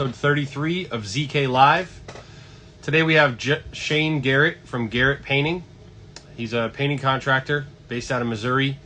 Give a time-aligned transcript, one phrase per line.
[0.00, 2.00] episode 33 of ZK Live.
[2.80, 5.62] Today we have J- Shane Garrett from Garrett Painting.
[6.38, 8.78] He's a painting contractor based out of Missouri.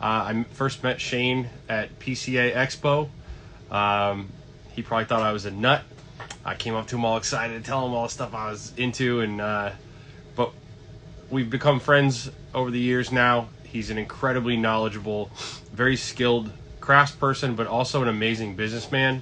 [0.00, 3.10] Uh, I first met Shane at PCA Expo.
[3.70, 4.30] Um,
[4.72, 5.82] he probably thought I was a nut.
[6.42, 9.20] I came up to him all excited, telling him all the stuff I was into,
[9.20, 9.72] and uh,
[10.36, 10.52] but
[11.28, 13.50] we've become friends over the years now.
[13.64, 15.30] He's an incredibly knowledgeable,
[15.74, 16.50] very skilled
[16.80, 19.20] craftsperson, but also an amazing businessman.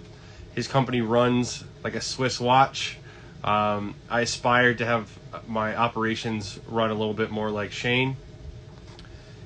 [0.54, 2.98] His company runs like a Swiss watch.
[3.42, 5.10] Um, I aspired to have
[5.48, 8.16] my operations run a little bit more like Shane.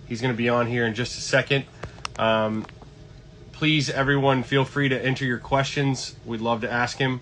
[0.06, 1.64] He's going to be on here in just a second.
[2.18, 2.66] Um,
[3.52, 6.14] please, everyone, feel free to enter your questions.
[6.24, 7.20] We'd love to ask him.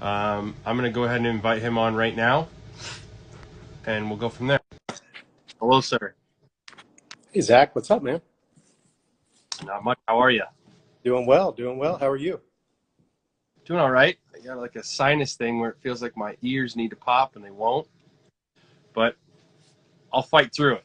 [0.00, 2.48] Um, I'm going to go ahead and invite him on right now,
[3.86, 4.60] and we'll go from there.
[5.58, 6.14] Hello, sir.
[7.32, 8.20] Hey Zach, what's up, man?
[9.64, 9.98] Not much.
[10.06, 10.44] How are you?
[11.04, 11.96] Doing well, doing well.
[11.98, 12.40] How are you?
[13.66, 14.16] Doing all right.
[14.32, 17.34] I got like a sinus thing where it feels like my ears need to pop
[17.34, 17.88] and they won't.
[18.94, 19.16] But
[20.12, 20.84] I'll fight through it.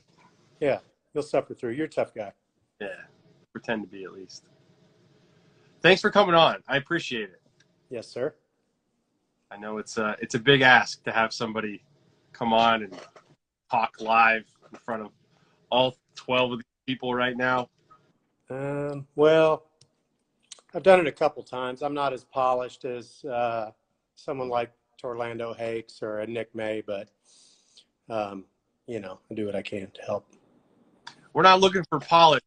[0.59, 0.79] Yeah,
[1.13, 1.73] you'll suffer through.
[1.73, 2.33] You're a tough guy.
[2.79, 2.87] Yeah.
[3.51, 4.47] Pretend to be at least.
[5.81, 6.57] Thanks for coming on.
[6.67, 7.41] I appreciate it.
[7.91, 8.33] Yes, sir.
[9.51, 11.83] I know it's a it's a big ask to have somebody
[12.33, 12.97] come on and
[13.69, 15.11] talk live in front of
[15.69, 17.69] all 12 of these people right now.
[18.49, 19.65] Um, well,
[20.73, 21.81] I've done it a couple times.
[21.81, 23.71] I'm not as polished as uh,
[24.15, 27.09] someone like Torlando Hakes or a Nick May, but
[28.09, 28.45] um,
[28.87, 30.25] you know, I do what I can to help.
[31.33, 32.41] We're not looking for polish.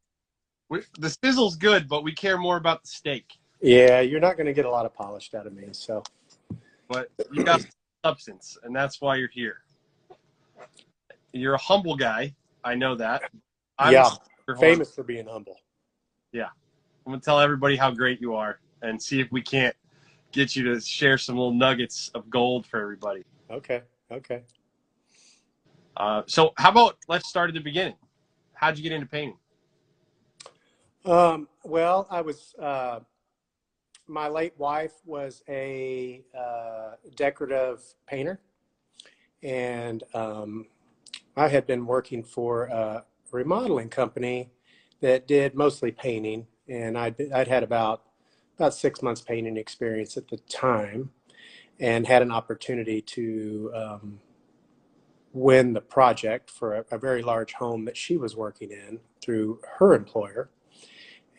[0.69, 3.25] We, the sizzle's good, but we care more about the steak.
[3.61, 5.69] Yeah, you're not going to get a lot of polished out of me.
[5.73, 6.03] So,
[6.89, 7.65] But you got
[8.05, 9.59] substance, and that's why you're here.
[11.33, 12.35] You're a humble guy.
[12.63, 13.23] I know that.
[13.79, 14.11] I'm yeah,
[14.59, 15.57] famous for being humble.
[17.07, 19.77] I'm gonna tell everybody how great you are, and see if we can't
[20.33, 23.25] get you to share some little nuggets of gold for everybody.
[23.51, 24.43] Okay, okay.
[25.97, 27.95] Uh, so, how about let's start at the beginning?
[28.55, 29.37] How'd you get into painting?
[31.05, 33.01] Um, well, I was, uh,
[34.07, 38.41] my late wife was a uh, decorative painter,
[39.43, 40.67] and um,
[41.37, 44.51] I had been working for a remodeling company
[45.01, 48.03] that did mostly painting, and I'd, I'd had about
[48.57, 51.11] about six months painting experience at the time,
[51.81, 54.21] and had an opportunity to um,
[55.33, 59.61] win the project for a, a very large home that she was working in through
[59.79, 60.49] her employer.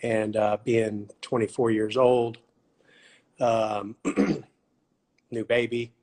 [0.04, 2.38] And uh, being 24 years old,
[3.40, 3.96] um,
[5.32, 5.94] new baby,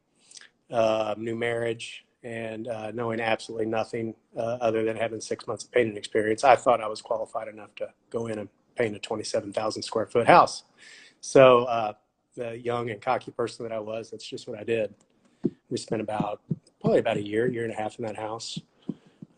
[0.71, 5.73] uh, new marriage, and uh, knowing absolutely nothing uh, other than having six months of
[5.73, 8.49] painting experience, I thought I was qualified enough to go in and
[8.83, 10.65] paint a 27,000 square foot house.
[11.21, 11.93] So, uh,
[12.35, 14.95] the young and cocky person that I was, that's just what I did.
[15.71, 16.41] We spent about
[16.81, 18.59] probably about a year, year and a half in that house.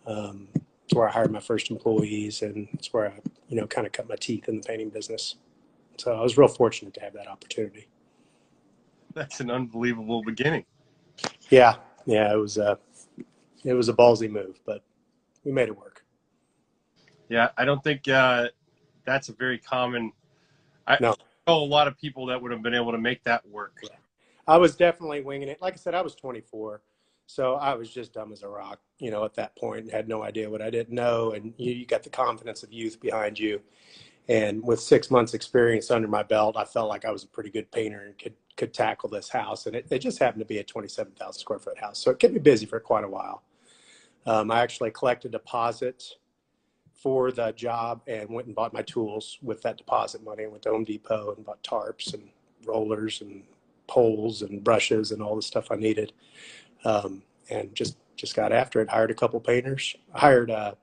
[0.07, 0.49] Um,
[0.85, 3.93] it's where I hired my first employees, and it's where I, you know, kind of
[3.93, 5.37] cut my teeth in the painting business.
[5.99, 7.89] So I was real fortunate to have that opportunity.
[9.13, 10.65] That's an unbelievable beginning.
[11.51, 12.79] Yeah, yeah, it was a,
[13.65, 14.83] it was a ballsy move, but
[15.45, 16.05] we made it work.
[17.29, 18.49] Yeah, I don't think uh,
[19.05, 20.13] that's a very common.
[20.87, 21.15] I No.
[21.47, 23.81] know a lot of people that would have been able to make that work.
[24.47, 25.61] I was definitely winging it.
[25.63, 26.83] Like I said, I was 24,
[27.27, 30.09] so I was just dumb as a rock, you know, at that point, point, had
[30.09, 31.33] no idea what I didn't know.
[31.33, 33.63] And you, you got the confidence of youth behind you.
[34.29, 37.51] And with six months experience under my belt, I felt like I was a pretty
[37.51, 39.67] good painter and could could tackle this house.
[39.67, 42.35] And it, it just happened to be a 27,000 square foot house, so it kept
[42.35, 43.43] me busy for quite a while.
[44.27, 46.17] Um, I actually collected deposits
[47.05, 50.45] for the job and went and bought my tools with that deposit money.
[50.45, 52.31] I went to Home Depot and bought tarps and
[52.65, 53.43] rollers and
[53.87, 56.15] poles and brushes and all the stuff I needed,
[56.87, 58.89] um, and just just got after it.
[58.89, 59.95] Hired a couple painters.
[60.15, 60.77] Hired uh,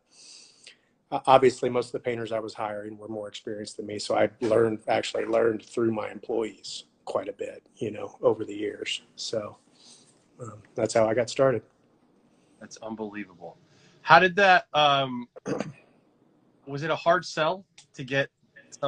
[1.11, 4.29] obviously most of the painters I was hiring were more experienced than me, so I
[4.41, 9.01] learned actually learned through my employees quite a bit, you know, over the years.
[9.15, 9.57] So
[10.39, 11.63] um, that's how I got started.
[12.59, 13.57] That's unbelievable.
[14.03, 14.67] How did that?
[14.75, 15.27] Um,
[16.66, 18.30] was it a hard sell to get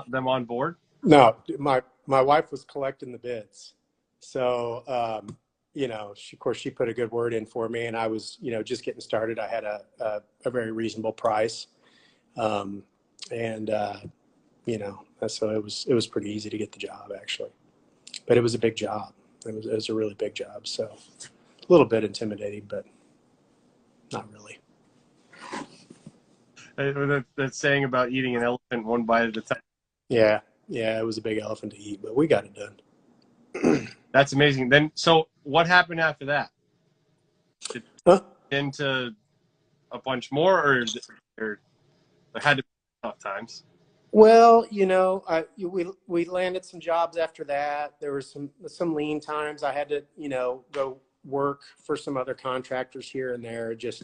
[0.07, 0.75] them on board?
[1.03, 3.73] No, my my wife was collecting the bids,
[4.19, 5.37] so um,
[5.73, 8.07] you know, she, of course, she put a good word in for me, and I
[8.07, 9.39] was, you know, just getting started.
[9.39, 11.67] I had a a, a very reasonable price,
[12.37, 12.83] um,
[13.31, 13.97] and uh,
[14.65, 17.51] you know, so it was it was pretty easy to get the job actually,
[18.27, 19.13] but it was a big job.
[19.45, 22.85] It was it was a really big job, so a little bit intimidating, but
[24.11, 24.59] not really.
[26.77, 29.59] Uh, That, that saying about eating an elephant one bite at a time.
[30.09, 33.87] Yeah, yeah, it was a big elephant to eat, but we got it done.
[34.11, 34.69] That's amazing.
[34.69, 36.49] Then, so what happened after that?
[37.69, 38.21] Did Huh?
[38.51, 39.15] into
[39.91, 40.85] a bunch more, or,
[41.39, 41.59] or
[42.33, 42.69] there had to be
[43.03, 43.63] tough times?
[44.11, 47.95] Well, you know, I we we landed some jobs after that.
[47.99, 49.63] There was some some lean times.
[49.63, 53.73] I had to, you know, go work for some other contractors here and there.
[53.73, 54.03] Just,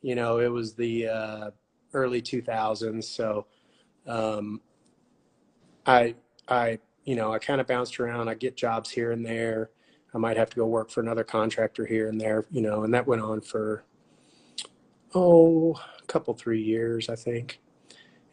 [0.00, 1.50] you know, it was the uh,
[1.94, 3.46] early 2000s, so
[4.06, 4.60] um,
[5.86, 6.14] I
[6.48, 8.28] I you know I kind of bounced around.
[8.28, 9.70] I get jobs here and there.
[10.14, 12.94] I might have to go work for another contractor here and there, you know, and
[12.94, 13.84] that went on for
[15.14, 17.60] oh a couple three years, I think.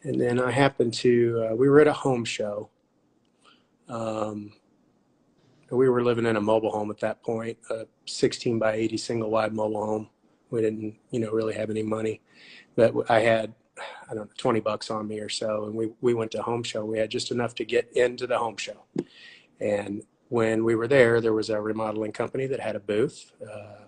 [0.04, 2.70] And then I happened to, uh, we were at a home show.
[3.88, 4.52] Um,
[5.70, 9.30] we were living in a mobile home at that point, a 16 by 80 single
[9.30, 10.10] wide mobile home.
[10.52, 12.20] We didn't, you know, really have any money,
[12.76, 13.54] but I had,
[14.08, 15.64] I don't know, 20 bucks on me or so.
[15.64, 16.84] And we, we went to home show.
[16.84, 18.84] We had just enough to get into the home show.
[19.60, 23.32] And when we were there, there was a remodeling company that had a booth.
[23.42, 23.84] Uh,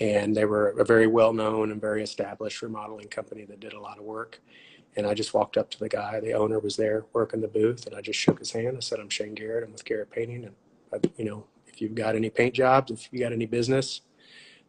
[0.00, 3.80] and they were a very well known and very established remodeling company that did a
[3.80, 4.40] lot of work.
[4.96, 7.86] And I just walked up to the guy, the owner was there working the booth,
[7.86, 8.76] and I just shook his hand.
[8.76, 9.64] I said, I'm Shane Garrett.
[9.64, 10.44] I'm with Garrett Painting.
[10.44, 10.54] And,
[10.92, 14.00] I, you know, if you've got any paint jobs, if you got any business,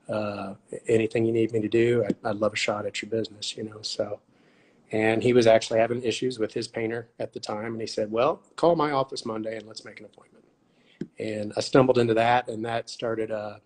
[0.09, 0.55] uh,
[0.87, 3.63] anything you need me to do, I'd, I'd love a shot at your business, you
[3.63, 3.81] know.
[3.81, 4.19] So,
[4.91, 7.73] and he was actually having issues with his painter at the time.
[7.73, 10.45] And he said, Well, call my office Monday and let's make an appointment.
[11.19, 13.61] And I stumbled into that, and that started a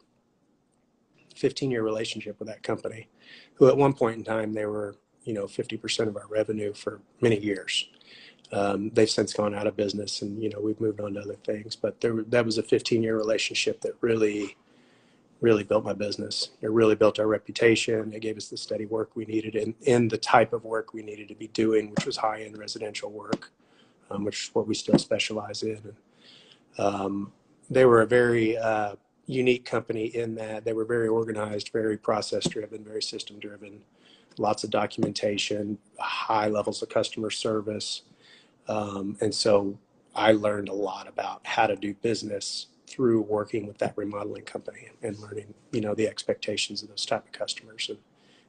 [1.35, 3.07] 15 year relationship with that company,
[3.55, 7.01] who at one point in time, they were you know 50% of our revenue for
[7.21, 7.87] many years.
[8.51, 11.37] Um, they've since gone out of business, and you know we've moved on to other
[11.45, 11.75] things.
[11.75, 14.57] But there, that was a 15-year relationship that really,
[15.43, 16.35] really built my business.
[16.61, 18.13] It really built our reputation.
[18.13, 21.03] It gave us the steady work we needed in in the type of work we
[21.03, 23.51] needed to be doing, which was high-end residential work,
[24.09, 25.81] um, which is what we still specialize in.
[25.89, 25.97] And,
[26.85, 27.33] um,
[27.69, 28.95] they were a very uh,
[29.25, 33.81] unique company in that they were very organized, very process-driven, very system-driven
[34.37, 38.03] lots of documentation, high levels of customer service.
[38.67, 39.77] Um, and so
[40.15, 44.89] I learned a lot about how to do business through working with that remodeling company
[45.01, 47.97] and learning, you know, the expectations of those type of customers and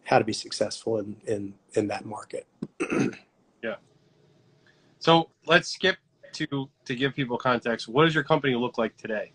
[0.04, 2.46] how to be successful in, in, in that market.
[3.62, 3.76] yeah.
[4.98, 5.96] So let's skip
[6.34, 7.88] to, to give people context.
[7.88, 9.32] What does your company look like today?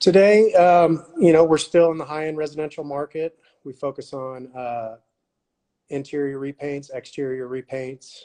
[0.00, 3.38] Today, um, you know, we're still in the high end residential market.
[3.64, 4.96] We focus on uh,
[5.88, 8.24] interior repaints, exterior repaints,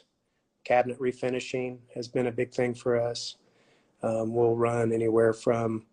[0.66, 3.38] cabinet refinishing has been a big thing for us.
[4.06, 5.84] Um, we'll run anywhere from,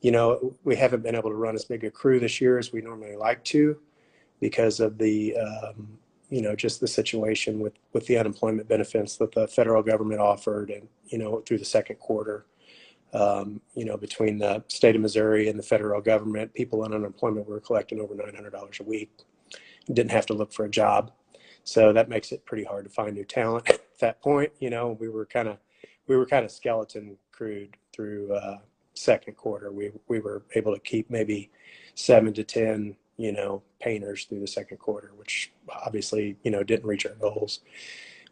[0.00, 2.72] you know, we haven't been able to run as big a crew this year as
[2.72, 3.78] we normally like to
[4.40, 5.96] because of the, um,
[6.30, 10.70] you know, just the situation with, with the unemployment benefits that the federal government offered
[10.70, 12.44] and, you know, through the second quarter.
[13.12, 17.48] Um, you know, between the state of Missouri and the federal government, people on unemployment
[17.48, 19.10] were collecting over $900 a week.
[19.92, 21.12] Didn't have to look for a job.
[21.62, 24.52] So that makes it pretty hard to find new talent at that point.
[24.58, 25.58] You know, we were kind of,
[26.06, 28.58] we were kind of skeleton crewed through uh,
[28.92, 29.72] second quarter.
[29.72, 31.50] We, we were able to keep maybe
[31.94, 35.52] seven to 10, you know, painters through the second quarter, which
[35.86, 37.60] obviously, you know, didn't reach our goals.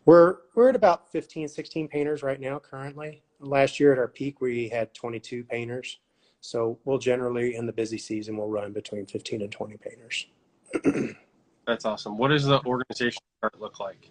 [0.05, 4.41] We're, we're at about 15, 16 painters right now currently last year at our peak,
[4.41, 5.99] we had 22 painters.
[6.41, 10.27] So we'll generally, in the busy season, we'll run between 15 and 20 painters.
[11.67, 12.17] That's awesome.
[12.17, 14.11] What does the organization chart look like?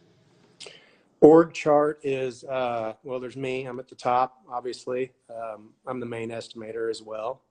[1.21, 3.65] Org chart is, uh, well, there's me.
[3.65, 5.11] I'm at the top, obviously.
[5.29, 7.41] Um, I'm the main estimator as well.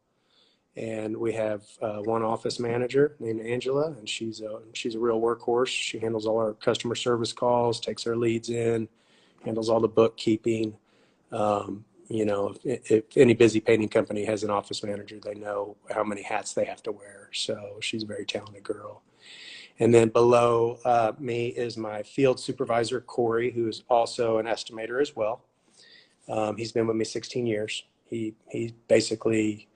[0.76, 5.20] And we have uh, one office manager named Angela, and she's a, she's a real
[5.20, 5.68] workhorse.
[5.68, 8.88] She handles all our customer service calls, takes our leads in,
[9.44, 10.76] handles all the bookkeeping.
[11.32, 15.76] Um, you know, if, if, any busy painting company has an office manager, they know
[15.92, 17.30] how many hats they have to wear.
[17.32, 19.02] So she's a very talented girl.
[19.78, 25.00] And then below uh, me is my field supervisor, Corey, who is also an estimator
[25.00, 25.44] as well.
[26.28, 27.84] Um, he's been with me 16 years.
[28.04, 29.68] He, he basically,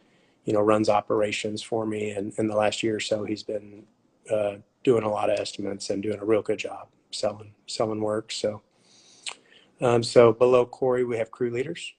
[0.45, 2.11] you know, runs operations for me.
[2.11, 3.85] And in the last year or so, he's been
[4.33, 8.33] uh, doing a lot of estimates and doing a real good job selling, selling work.
[8.33, 8.63] So
[9.81, 11.95] um, so below Corey, we have crew leaders.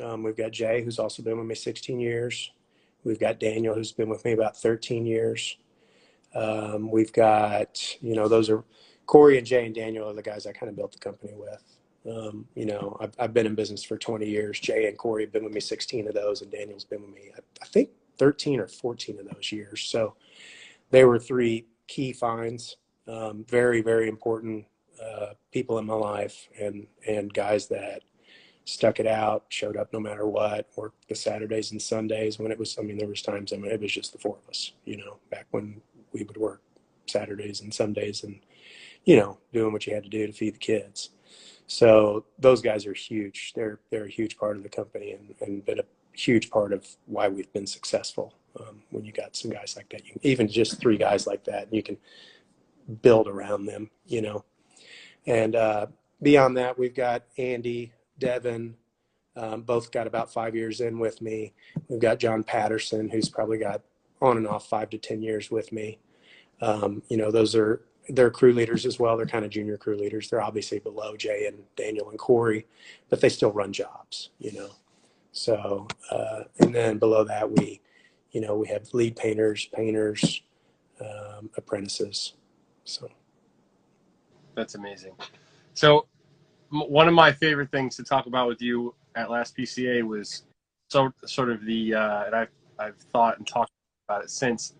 [0.00, 2.52] Um, we've got Jay, who's also been with me 16 years.
[3.04, 5.56] We've got Daniel, who's been with me about 13 years.
[6.34, 8.64] Um, we've got, you know, those are
[9.06, 11.62] Corey and Jay and Daniel are the guys I kind of built the company with.
[12.10, 14.58] Um, you know, I've, I've, been in business for 20 years.
[14.58, 17.30] Jay and Corey have been with me 16 of those, and Daniel's been with me,
[17.36, 19.82] I, I think, 13 or 14 of those years.
[19.82, 20.14] So
[20.90, 24.66] they were three key finds, um, very, very important
[25.02, 28.02] uh, people in my life and and guys that
[28.64, 32.58] stuck it out, showed up no matter what, worked the Saturdays and Sundays when it
[32.58, 34.72] was, I mean, there was times, I mean, it was just the four of us,
[34.84, 35.80] you know, back when
[36.12, 36.62] we would work
[37.06, 38.40] Saturdays and Sundays and,
[39.04, 41.10] you know, doing what you had to do to feed the kids.
[41.66, 43.52] So those guys are huge.
[43.54, 46.86] They're, they're a huge part of the company and, and been a huge part of
[47.06, 48.34] why we've been successful.
[48.60, 51.72] Um, when you got some guys like that, you, even just three guys like that,
[51.72, 51.96] you can
[53.00, 54.44] build around them, you know.
[55.26, 55.86] And uh,
[56.20, 58.76] beyond that, we've got Andy, Devin,
[59.36, 61.54] um, both got about five years in with me.
[61.88, 63.80] We've got John Patterson, who's probably got
[64.22, 65.98] on and off five to 10 years with me.
[66.60, 69.16] Um, you know, those are, they're crew leaders as well.
[69.16, 70.30] They're kind of junior crew leaders.
[70.30, 72.66] They're obviously below Jay and Daniel and Corey,
[73.10, 74.70] but they still run jobs, you know.
[75.32, 77.80] So, uh, and then below that, we,
[78.32, 80.42] you know, we have lead painters, painters,
[81.00, 82.34] um, apprentices.
[82.84, 83.08] So
[84.54, 85.14] that's amazing.
[85.74, 86.06] So
[86.70, 90.44] one of my favorite things to talk about with you at last PCA was
[90.90, 93.70] so sort of the uh, and I've I've thought and talked
[94.26, 94.74] since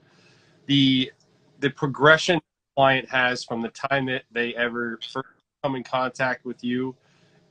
[0.66, 1.12] the
[1.60, 2.40] the progression
[2.76, 5.28] client has from the time that they ever first
[5.62, 6.94] come in contact with you.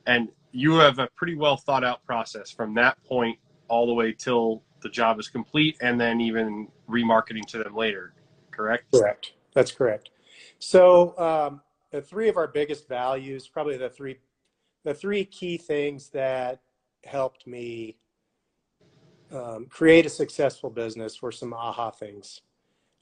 [0.06, 4.12] And you have a pretty well thought out process from that point all the way
[4.12, 8.12] till the job is complete and then even remarketing to them later
[8.52, 8.84] correct?
[8.94, 9.32] Correct.
[9.54, 10.10] That's correct.
[10.58, 11.60] So um,
[11.90, 14.18] the three of our biggest values, probably the three,
[14.84, 16.60] the three key things that
[17.04, 17.96] helped me
[19.32, 22.42] um, create a successful business were some aha things.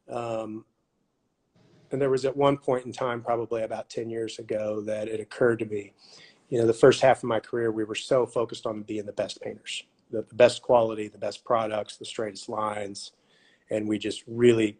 [0.08, 0.64] Um,
[1.90, 5.20] and there was at one point in time, probably about 10 years ago, that it
[5.20, 5.92] occurred to me,
[6.48, 9.12] you know, the first half of my career, we were so focused on being the
[9.12, 13.12] best painters, the, the best quality, the best products, the straightest lines.
[13.70, 14.78] And we just really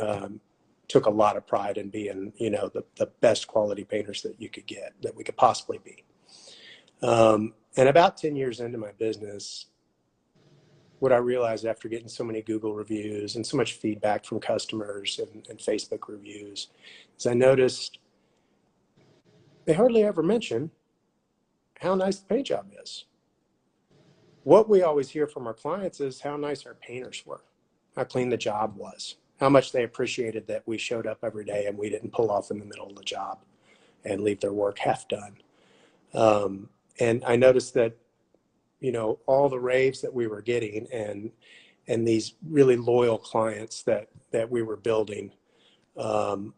[0.00, 0.40] um,
[0.88, 4.40] took a lot of pride in being, you know, the, the best quality painters that
[4.40, 6.04] you could get, that we could possibly be.
[7.02, 9.66] Um, and about 10 years into my business,
[11.02, 15.18] what I realized after getting so many Google reviews and so much feedback from customers
[15.18, 16.68] and, and Facebook reviews
[17.18, 17.98] is I noticed
[19.64, 20.70] they hardly ever mention
[21.80, 23.06] how nice the paint job is.
[24.44, 27.42] What we always hear from our clients is how nice our painters were,
[27.96, 31.66] how clean the job was how much they appreciated that we showed up every day
[31.66, 33.40] and we didn't pull off in the middle of the job
[34.04, 35.36] and leave their work half done.
[36.14, 36.68] Um,
[37.00, 37.96] and I noticed that,
[38.82, 41.30] you know, all the raves that we were getting and
[41.88, 45.32] and these really loyal clients that that we were building
[45.96, 46.54] um,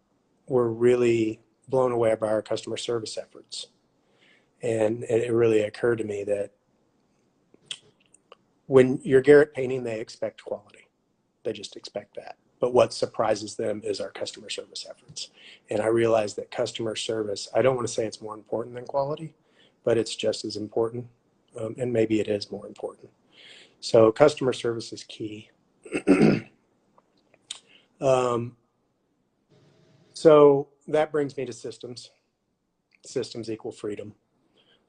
[0.46, 3.68] were really blown away by our customer service efforts.
[4.62, 6.50] And, and it really occurred to me that
[8.66, 10.88] when you're Garrett painting, they expect quality.
[11.42, 15.28] They just expect that but what surprises them is our customer service efforts.
[15.68, 18.86] And I realized that customer service, I don't want to say it's more important than
[18.86, 19.34] quality,
[19.84, 21.06] but it's just as important.
[21.60, 23.10] Um, and maybe it is more important.
[23.80, 25.50] So customer service is key.
[28.00, 28.56] um,
[30.12, 32.10] so that brings me to systems.
[33.04, 34.14] Systems equal freedom.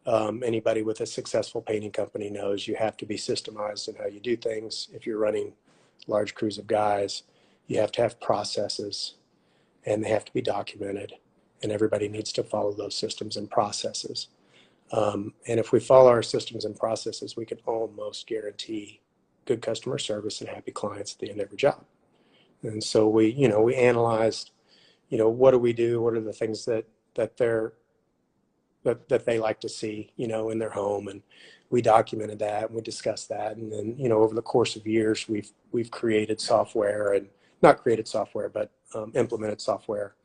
[0.05, 4.05] Um, anybody with a successful painting company knows you have to be systemized in how
[4.05, 4.87] you do things.
[4.93, 5.53] If you're running
[6.07, 7.23] large crews of guys,
[7.67, 9.15] you have to have processes
[9.85, 11.13] and they have to be documented
[11.63, 14.27] and everybody needs to follow those systems and processes.
[14.91, 19.01] Um, and if we follow our systems and processes, we can almost guarantee
[19.45, 21.83] good customer service and happy clients at the end of every job.
[22.63, 24.51] And so we, you know, we analyzed,
[25.09, 26.01] you know, what do we do?
[26.01, 27.73] What are the things that that they're
[28.83, 31.21] that, that they like to see, you know, in their home, and
[31.69, 33.57] we documented that and we discussed that.
[33.57, 37.27] And then, you know, over the course of years, we've we've created software and
[37.61, 40.15] not created software, but um, implemented software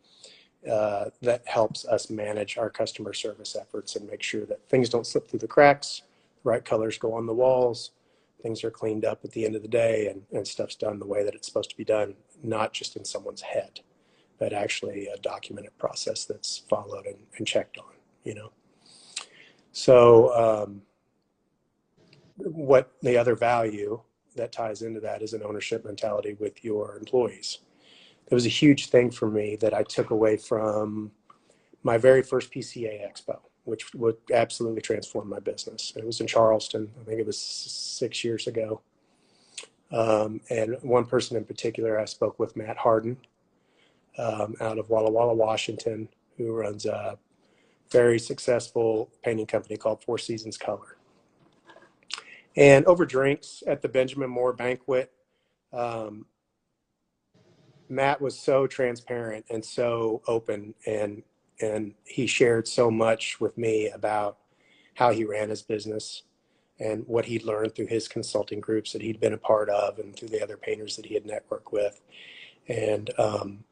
[0.68, 5.06] uh, that helps us manage our customer service efforts and make sure that things don't
[5.06, 6.02] slip through the cracks,
[6.42, 7.92] the right colors go on the walls,
[8.42, 11.06] things are cleaned up at the end of the day, and, and stuff's done the
[11.06, 13.80] way that it's supposed to be done, not just in someone's head,
[14.38, 18.50] but actually a documented process that's followed and, and checked on, you know.
[19.72, 20.82] So um,
[22.36, 24.00] what the other value
[24.36, 27.58] that ties into that is an ownership mentality with your employees.
[28.30, 31.10] It was a huge thing for me that I took away from
[31.82, 35.92] my very first PCA Expo, which would absolutely transform my business.
[35.96, 36.90] It was in Charleston.
[37.00, 38.82] I think it was six years ago.
[39.92, 43.16] Um, and one person in particular, I spoke with Matt Harden
[44.16, 47.18] um, out of Walla Walla, Washington, who runs a
[47.90, 50.96] very successful painting company called Four Seasons Color.
[52.56, 55.12] And over drinks at the Benjamin Moore banquet,
[55.72, 56.26] um,
[57.90, 61.22] Matt was so transparent and so open, and
[61.60, 64.38] and he shared so much with me about
[64.94, 66.22] how he ran his business
[66.78, 70.16] and what he'd learned through his consulting groups that he'd been a part of and
[70.16, 72.00] through the other painters that he had networked with.
[72.68, 73.64] And um,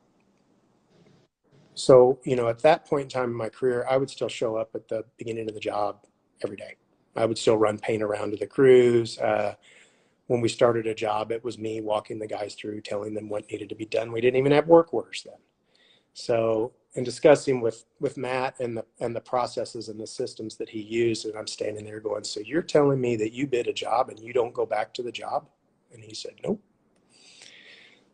[1.75, 4.56] so, you know, at that point in time in my career, I would still show
[4.56, 6.04] up at the beginning of the job
[6.44, 6.76] every day.
[7.16, 9.18] I would still run paint around to the crews.
[9.18, 9.54] Uh,
[10.28, 13.50] when we started a job, it was me walking the guys through, telling them what
[13.50, 14.12] needed to be done.
[14.12, 15.38] We didn't even have work orders then.
[16.12, 20.68] So and discussing with with Matt and the and the processes and the systems that
[20.68, 23.73] he used, and I'm standing there going, "So you're telling me that you bid a
[23.73, 25.49] job and you don't go back to the job?"
[25.92, 26.61] And he said, "Nope."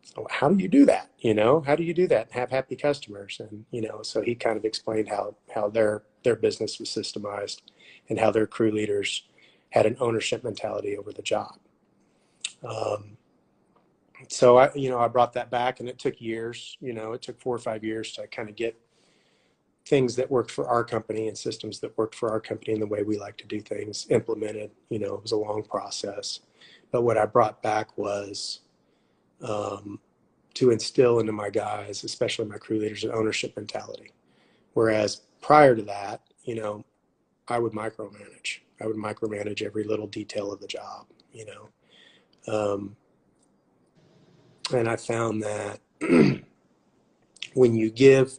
[0.02, 1.10] So how do you do that?
[1.18, 3.40] You know, how do you do that have happy customers?
[3.40, 7.62] And you know, so he kind of explained how how their their business was systemized
[8.08, 9.26] and how their crew leaders
[9.70, 11.58] had an ownership mentality over the job.
[12.66, 13.16] Um,
[14.28, 17.22] so I, you know, I brought that back and it took years, you know, it
[17.22, 18.78] took four or five years to kind of get
[19.86, 22.86] things that worked for our company and systems that worked for our company and the
[22.86, 24.70] way we like to do things implemented.
[24.88, 26.40] You know, it was a long process.
[26.90, 28.60] But what I brought back was
[29.42, 30.00] um,
[30.54, 34.12] to instill into my guys, especially my crew leaders, an ownership mentality.
[34.72, 36.84] Whereas prior to that, you know,
[37.48, 38.60] I would micromanage.
[38.80, 41.68] I would micromanage every little detail of the job, you know.
[42.48, 42.96] Um,
[44.74, 45.80] and I found that
[47.54, 48.38] when you give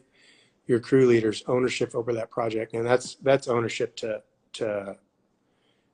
[0.66, 4.22] your crew leaders ownership over that project, and that's that's ownership to
[4.54, 4.96] to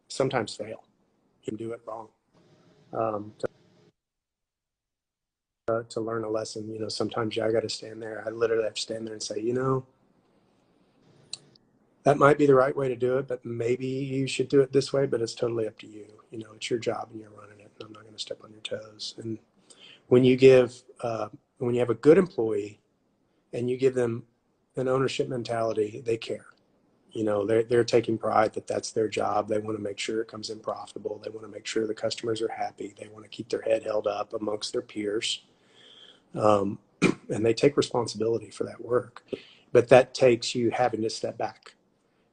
[0.09, 0.85] sometimes fail,
[1.49, 2.09] and do it wrong,
[2.95, 3.49] um, to,
[5.75, 6.71] uh, to learn a lesson.
[6.73, 8.25] You know, sometimes I got to stand there.
[8.26, 9.87] I literally have to stand there and say, you know,
[12.04, 14.73] that might be the right way to do it, but maybe you should do it
[14.73, 15.07] this way.
[15.07, 16.07] But it's totally up to you.
[16.31, 17.73] You know, it's your job and you're running it.
[17.81, 19.14] And I'm not going to step on your toes.
[19.19, 19.38] And
[20.09, 21.28] when you give uh,
[21.59, 22.81] when you have a good employee
[23.52, 24.25] and you give them
[24.76, 26.47] an ownership mentality, they care.
[27.12, 29.49] You know, they're, they're taking pride that that's their job.
[29.49, 31.21] They want to make sure it comes in profitable.
[31.23, 32.95] They want to make sure the customers are happy.
[32.99, 35.45] They want to keep their head held up amongst their peers.
[36.35, 39.25] Um, and they take responsibility for that work.
[39.73, 41.75] But that takes you having to step back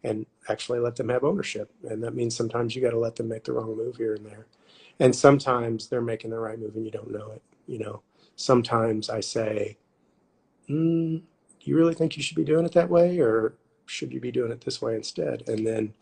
[0.04, 1.72] and actually let them have ownership.
[1.84, 4.26] And that means sometimes you got to let them make the wrong move here and
[4.26, 4.48] there.
[5.00, 8.02] And sometimes they're making the right move and you don't know it you know,
[8.36, 9.78] sometimes I say,
[10.68, 13.20] mm, do you really think you should be doing it that way?
[13.20, 13.54] Or
[13.86, 15.48] should you be doing it this way instead?
[15.48, 15.94] And then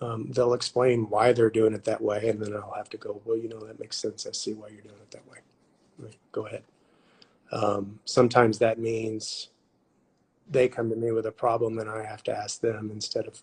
[0.00, 2.30] um, they'll explain why they're doing it that way.
[2.30, 4.26] And then I'll have to go, well, you know, that makes sense.
[4.26, 5.38] I see why you're doing it that way.
[5.98, 6.62] Right, go ahead.
[7.52, 9.50] Um, sometimes that means
[10.48, 13.42] they come to me with a problem and I have to ask them instead of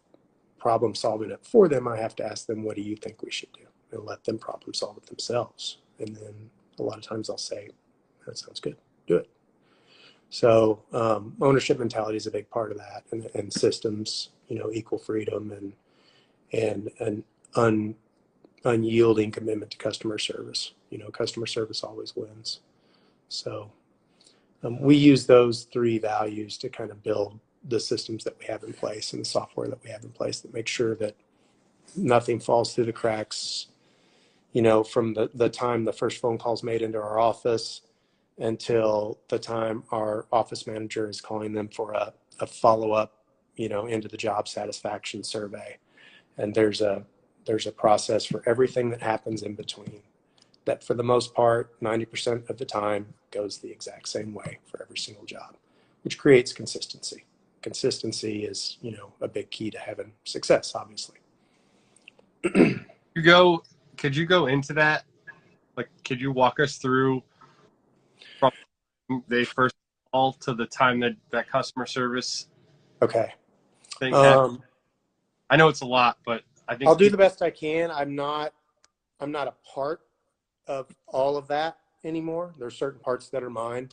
[0.58, 3.30] problem solving it for them, I have to ask them, what do you think we
[3.30, 3.62] should do?
[3.91, 5.78] And let them problem solve it themselves.
[6.00, 7.69] And then a lot of times I'll say,
[8.26, 9.30] that sounds good, do it.
[10.30, 14.71] So um, ownership mentality is a big part of that, and, and systems, you know,
[14.73, 15.73] equal freedom and
[16.54, 17.23] and an
[17.56, 17.95] un,
[18.63, 20.73] unyielding commitment to customer service.
[20.89, 22.62] You know, customer service always wins.
[23.30, 23.71] So
[24.63, 28.63] um, we use those three values to kind of build the systems that we have
[28.63, 31.15] in place and the software that we have in place that make sure that
[31.95, 33.67] nothing falls through the cracks
[34.58, 37.82] you know, from the, the time the first phone call's made into our office
[38.39, 43.24] until the time our office manager is calling them for a, a follow-up,
[43.56, 45.78] you know, into the job satisfaction survey.
[46.39, 47.06] And there's a
[47.46, 50.02] there's a process for everything that happens in between
[50.65, 54.82] that for the most part 90% of the time goes the exact same way for
[54.82, 55.56] every single job
[56.02, 57.26] which creates consistency
[57.62, 61.17] consistency is you know a big key to having success obviously
[62.54, 63.63] you go
[63.98, 65.04] could you go into that?
[65.76, 67.24] Like, could you walk us through
[68.40, 68.52] from
[69.28, 69.76] they first
[70.12, 72.48] call to the time that that customer service
[73.02, 73.34] okay
[74.00, 74.64] thing um,
[75.50, 77.92] I know it's a lot, but I think I'll do the best I can.
[77.92, 78.54] I'm not
[79.20, 80.02] I'm not a part
[80.68, 82.54] of all of that anymore.
[82.60, 83.90] There's certain parts that are mine.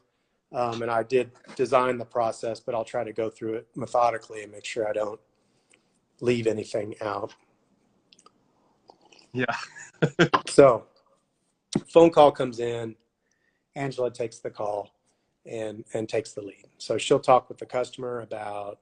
[0.53, 4.43] Um, and I did design the process, but I'll try to go through it methodically
[4.43, 5.19] and make sure I don't
[6.21, 7.35] leave anything out.
[9.35, 9.55] Yeah.
[10.47, 10.85] so,
[11.89, 12.95] phone call comes in.
[13.77, 14.95] Angela takes the call
[15.45, 16.67] and and takes the lead.
[16.79, 18.79] So she'll talk with the customer about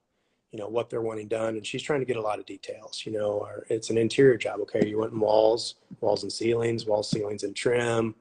[0.53, 3.03] you know what they're wanting done, and she's trying to get a lot of details.
[3.07, 4.61] You know, it's an interior job.
[4.61, 8.15] Okay, you want walls, walls and ceilings, walls, ceilings, and trim.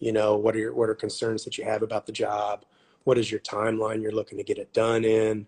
[0.00, 2.64] You know, what are your what are concerns that you have about the job?
[3.04, 5.46] What is your timeline you're looking to get it done in?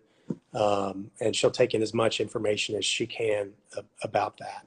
[0.52, 3.52] Um, and she'll take in as much information as she can
[4.02, 4.66] about that.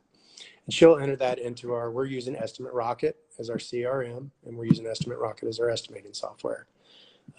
[0.69, 4.65] And she'll enter that into our, we're using Estimate Rocket as our CRM, and we're
[4.65, 6.67] using Estimate Rocket as our estimating software.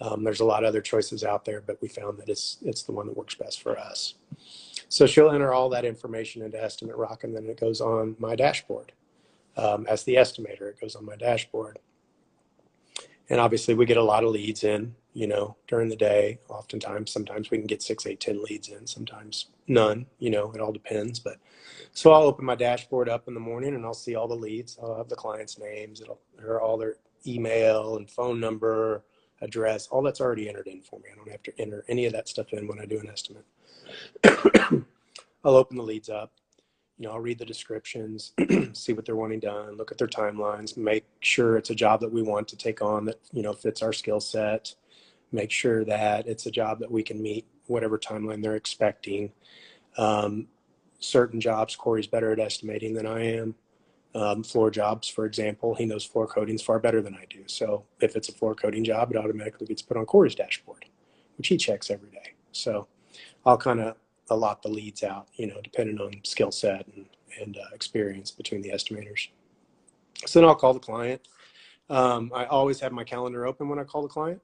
[0.01, 2.83] Um, there's a lot of other choices out there, but we found that it's it's
[2.83, 4.15] the one that works best for us.
[4.89, 8.35] So she'll enter all that information into Estimate Rocket, and then it goes on my
[8.35, 8.91] dashboard.
[9.55, 11.79] Um, as the estimator, it goes on my dashboard.
[13.29, 16.39] And obviously, we get a lot of leads in, you know, during the day.
[16.49, 18.87] Oftentimes, sometimes we can get six, eight, ten leads in.
[18.87, 20.05] Sometimes none.
[20.19, 21.19] You know, it all depends.
[21.19, 21.37] But
[21.93, 24.77] so I'll open my dashboard up in the morning, and I'll see all the leads.
[24.81, 26.01] I'll have the clients' names.
[26.01, 26.95] It'll or all their
[27.25, 29.03] email and phone number,
[29.41, 29.87] address.
[29.87, 31.05] All that's already entered in for me.
[31.11, 33.45] I don't have to enter any of that stuff in when I do an estimate.
[35.43, 36.31] I'll open the leads up.
[36.97, 38.33] You know, I'll read the descriptions,
[38.73, 42.11] see what they're wanting done, look at their timelines, make sure it's a job that
[42.11, 44.75] we want to take on that, you know, fits our skill set,
[45.31, 49.31] make sure that it's a job that we can meet whatever timeline they're expecting.
[49.97, 50.47] Um,
[50.99, 53.55] certain jobs, Corey's better at estimating than I am.
[54.13, 57.43] Um, floor jobs, for example, he knows floor coatings far better than I do.
[57.47, 60.85] So if it's a floor coating job, it automatically gets put on Corey's dashboard,
[61.37, 62.33] which he checks every day.
[62.51, 62.87] So
[63.45, 63.95] I'll kind of
[64.29, 67.05] allot the leads out, you know, depending on skill set and,
[67.39, 69.29] and uh, experience between the estimators.
[70.25, 71.21] So then I'll call the client.
[71.89, 74.41] Um, I always have my calendar open when I call the client.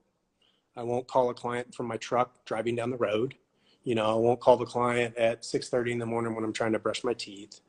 [0.77, 3.35] I won't call a client from my truck driving down the road.
[3.83, 6.73] You know, I won't call the client at 6:30 in the morning when I'm trying
[6.73, 7.61] to brush my teeth.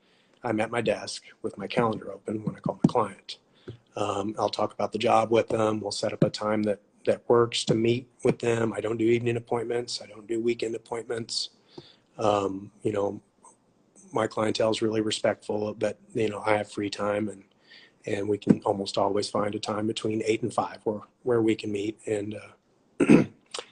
[0.44, 3.38] I'm at my desk with my calendar open when I call the client.
[3.96, 5.80] Um, I'll talk about the job with them.
[5.80, 8.72] We'll set up a time that that works to meet with them.
[8.74, 10.02] I don't do evening appointments.
[10.02, 11.50] I don't do weekend appointments.
[12.18, 13.22] Um, you know,
[14.12, 17.44] my clientele is really respectful, but you know, I have free time and
[18.06, 21.54] and we can almost always find a time between eight and five where where we
[21.56, 21.98] can meet.
[22.06, 22.52] And uh,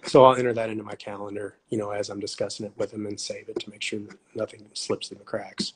[0.05, 3.07] so I'll enter that into my calendar, you know, as I'm discussing it with them
[3.07, 5.75] and save it to make sure that nothing slips through the cracks.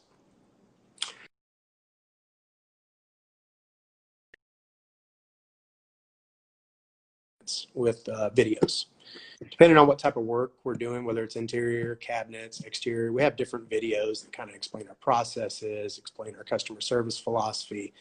[7.74, 8.86] With uh, videos
[9.48, 13.36] depending on what type of work we're doing, whether it's interior, cabinets, exterior, we have
[13.36, 17.92] different videos that kind of explain our processes, explain our customer service philosophy,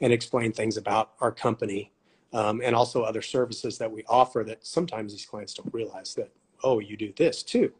[0.00, 1.92] and explain things about our company
[2.34, 6.30] um, and also other services that we offer that sometimes these clients don't realize that,
[6.62, 7.72] oh, you do this too.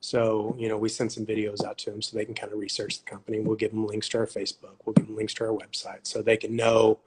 [0.00, 2.58] So, you know, we send some videos out to them so they can kind of
[2.58, 3.40] research the company.
[3.40, 4.76] We'll give them links to our Facebook.
[4.84, 6.98] We'll give them links to our website so they can know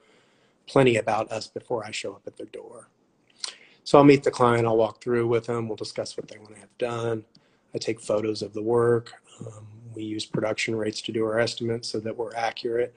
[0.68, 2.88] plenty about us before I show up at their door.
[3.84, 6.54] So I'll meet the client, I'll walk through with them, we'll discuss what they want
[6.54, 7.26] to have done.
[7.76, 9.12] I take photos of the work.
[9.42, 12.96] Um, we use production rates to do our estimates so that we're accurate.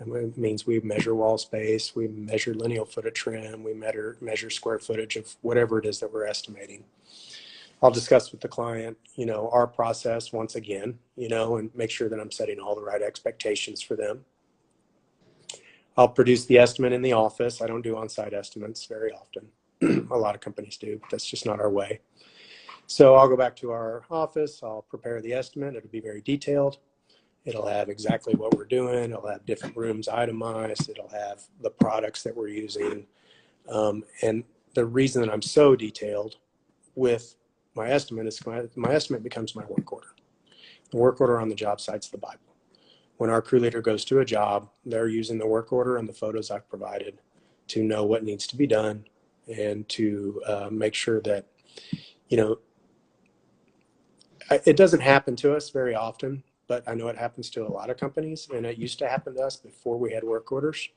[0.00, 4.48] It means we measure wall space, we measure lineal foot of trim, we measure, measure
[4.48, 6.84] square footage of whatever it is that we're estimating.
[7.82, 11.90] I'll discuss with the client, you know, our process once again, you know, and make
[11.90, 14.24] sure that I'm setting all the right expectations for them.
[15.96, 17.60] I'll produce the estimate in the office.
[17.60, 19.48] I don't do on-site estimates very often.
[20.10, 22.00] a lot of companies do, but that's just not our way.
[22.86, 24.60] So I'll go back to our office.
[24.62, 25.74] I'll prepare the estimate.
[25.74, 26.78] It'll be very detailed.
[27.44, 29.10] It'll have exactly what we're doing.
[29.10, 30.90] It'll have different rooms itemized.
[30.90, 33.06] It'll have the products that we're using.
[33.68, 36.36] Um, and the reason that I'm so detailed
[36.94, 37.36] with
[37.74, 40.08] my estimate is my, my estimate becomes my work order.
[40.90, 42.38] The work order on the job site's the Bible.
[43.16, 46.12] When our crew leader goes to a job, they're using the work order and the
[46.12, 47.18] photos I've provided
[47.68, 49.04] to know what needs to be done
[49.54, 51.46] and to uh, make sure that,
[52.28, 52.58] you know,
[54.64, 57.90] it doesn't happen to us very often, but I know it happens to a lot
[57.90, 60.88] of companies, and it used to happen to us before we had work orders.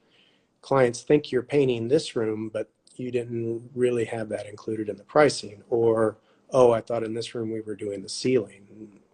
[0.61, 5.03] Clients think you're painting this room, but you didn't really have that included in the
[5.03, 6.17] pricing, or
[6.51, 8.67] oh, I thought in this room we were doing the ceiling.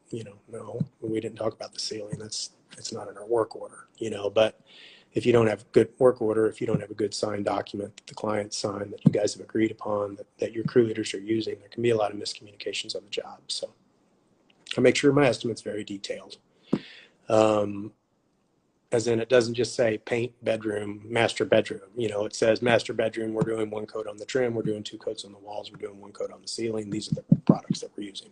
[0.09, 2.17] You know, no, we didn't talk about the ceiling.
[2.19, 3.87] That's it's not in our work order.
[3.97, 4.59] You know, but
[5.13, 7.95] if you don't have good work order, if you don't have a good signed document
[7.95, 11.13] that the client signed that you guys have agreed upon that, that your crew leaders
[11.13, 13.39] are using, there can be a lot of miscommunications on the job.
[13.47, 13.71] So
[14.77, 16.35] I make sure my estimate's very detailed.
[17.29, 17.93] Um,
[18.91, 21.91] as in it doesn't just say paint bedroom, master bedroom.
[21.95, 24.83] You know, it says master bedroom, we're doing one coat on the trim, we're doing
[24.83, 26.89] two coats on the walls, we're doing one coat on the ceiling.
[26.89, 28.31] These are the products that we're using.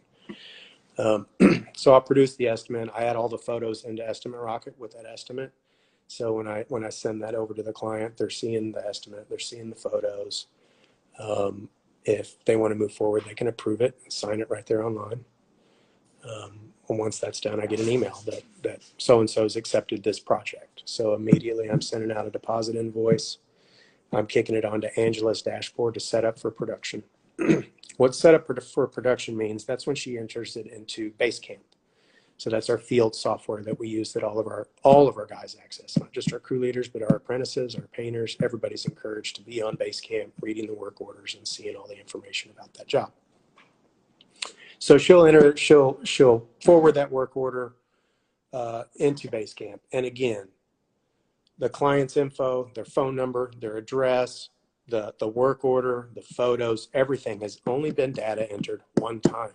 [0.98, 1.28] Um,
[1.76, 2.90] so I'll produce the estimate.
[2.96, 5.54] I add all the photos into Estimate Rocket with that estimate.
[6.08, 9.28] So when I when I send that over to the client, they're seeing the estimate,
[9.30, 10.48] they're seeing the photos.
[11.20, 11.70] Um,
[12.06, 14.84] if they want to move forward, they can approve it and sign it right there
[14.84, 15.26] online.
[16.24, 20.04] Um, and once that's done, I get an email that that so and so's accepted
[20.04, 20.84] this project.
[20.86, 23.38] So immediately, I'm sending out a deposit invoice.
[24.14, 27.04] I'm kicking it onto Angela's dashboard to set up for production.
[27.98, 31.60] what set up for production means that's when she enters it into Basecamp.
[32.38, 35.26] So that's our field software that we use that all of our all of our
[35.26, 38.38] guys access, not just our crew leaders, but our apprentices, our painters.
[38.42, 42.52] Everybody's encouraged to be on Basecamp, reading the work orders and seeing all the information
[42.52, 43.12] about that job.
[44.80, 47.76] So she'll enter, she'll she'll forward that work order
[48.52, 49.80] uh, into Basecamp.
[49.94, 50.50] And again,
[51.58, 54.50] the client's info, their phone number, their address,
[54.90, 59.54] the, the work order, the photos, everything has only been data entered one time.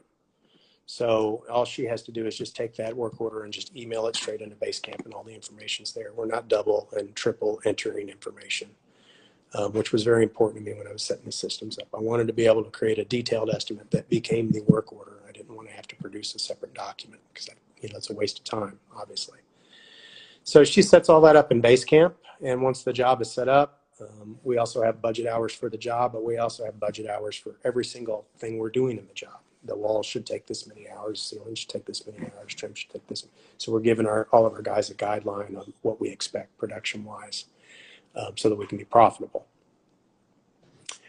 [0.87, 4.07] So all she has to do is just take that work order and just email
[4.07, 6.13] it straight into Basecamp and all the information's there.
[6.15, 8.71] We're not double and triple entering information,
[9.53, 11.89] um, which was very important to me when I was setting the systems up.
[11.95, 15.22] I wanted to be able to create a detailed estimate that became the work order.
[15.75, 17.49] Have to produce a separate document because
[17.81, 19.39] you know it's a waste of time, obviously.
[20.45, 23.81] So she sets all that up in Basecamp, and once the job is set up,
[24.01, 27.37] um, we also have budget hours for the job, but we also have budget hours
[27.37, 29.39] for every single thing we're doing in the job.
[29.65, 32.91] The wall should take this many hours, ceiling should take this many hours, trim should
[32.91, 33.27] take this.
[33.59, 37.05] So we're giving our all of our guys a guideline on what we expect production
[37.05, 37.45] wise,
[38.17, 39.47] um, so that we can be profitable.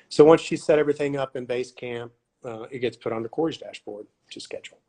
[0.09, 2.11] So once she set everything up in Basecamp,
[2.45, 4.79] uh, it gets put onto Corey's dashboard to schedule.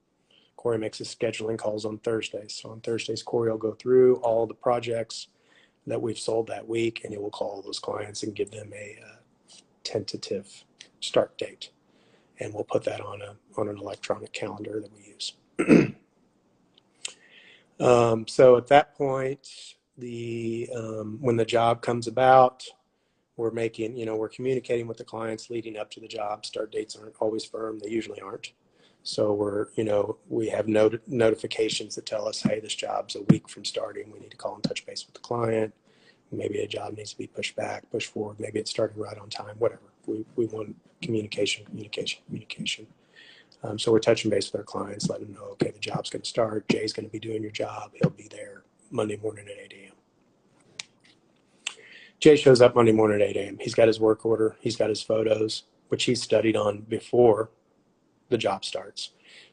[0.56, 2.58] Corey makes his scheduling calls on Thursdays.
[2.62, 5.28] So on Thursdays, Corey will go through all the projects
[5.86, 8.98] that we've sold that week, and he will call those clients and give them a
[9.04, 9.16] uh,
[9.82, 10.64] tentative
[11.00, 11.70] start date,
[12.40, 15.34] and we'll put that on a on an electronic calendar that we use.
[17.80, 22.64] um, so at that point, the um, when the job comes about,
[23.36, 26.46] we're making you know we're communicating with the clients leading up to the job.
[26.46, 28.52] Start dates aren't always firm; they usually aren't.
[29.04, 33.22] So we're, you know, we have not- notifications that tell us, hey, this job's a
[33.24, 34.10] week from starting.
[34.10, 35.74] We need to call and touch base with the client.
[36.32, 38.40] Maybe a job needs to be pushed back, pushed forward.
[38.40, 39.82] Maybe it's starting right on time, whatever.
[40.06, 42.86] We, we want communication, communication, communication.
[43.62, 46.22] Um, so we're touching base with our clients, letting them know, okay, the job's going
[46.22, 46.66] to start.
[46.68, 47.92] Jay's going to be doing your job.
[47.94, 49.83] He'll be there Monday morning at 8 a.m.
[52.24, 53.58] Jay shows up Monday morning at 8 a.m.
[53.60, 54.56] He's got his work order.
[54.58, 57.50] He's got his photos, which he's studied on before
[58.30, 59.10] the job starts.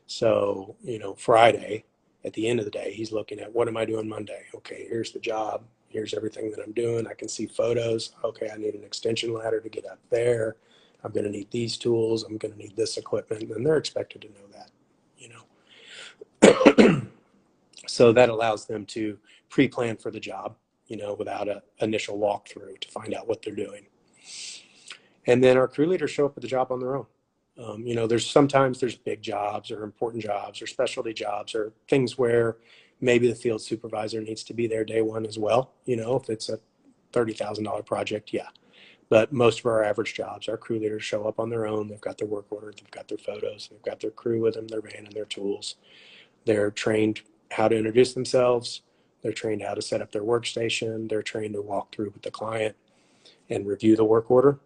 [0.08, 1.84] So, you know, Friday,
[2.24, 4.44] at the end of the day, he's looking at what am I doing Monday?
[4.56, 5.66] Okay, here's the job.
[5.90, 7.08] Here's everything that I'm doing.
[7.08, 8.14] I can see photos.
[8.24, 10.56] Okay, I need an extension ladder to get up there.
[11.04, 12.24] I'm going to need these tools.
[12.24, 13.52] I'm going to need this equipment.
[13.52, 14.72] And they're expected to know that,
[15.18, 15.28] you
[16.88, 17.02] know.
[17.86, 19.18] so that allows them to
[19.50, 20.56] pre plan for the job,
[20.92, 23.86] you know, without an initial walkthrough to find out what they're doing.
[25.26, 27.06] And then our crew leaders show up at the job on their own.
[27.58, 31.72] Um, you know, there's sometimes there's big jobs or important jobs or specialty jobs or
[31.88, 32.58] things where
[33.00, 35.72] maybe the field supervisor needs to be there day one as well.
[35.86, 36.60] You know, if it's a
[37.14, 38.50] thirty thousand dollar project, yeah.
[39.08, 41.88] But most of our average jobs, our crew leaders show up on their own.
[41.88, 44.68] They've got their work order, they've got their photos, they've got their crew with them,
[44.68, 45.76] their van and their tools.
[46.44, 48.82] They're trained how to introduce themselves.
[49.22, 51.10] They're trained how to set up their workstation.
[51.10, 52.76] They're trained to walk through with the client
[53.50, 54.60] and review the work order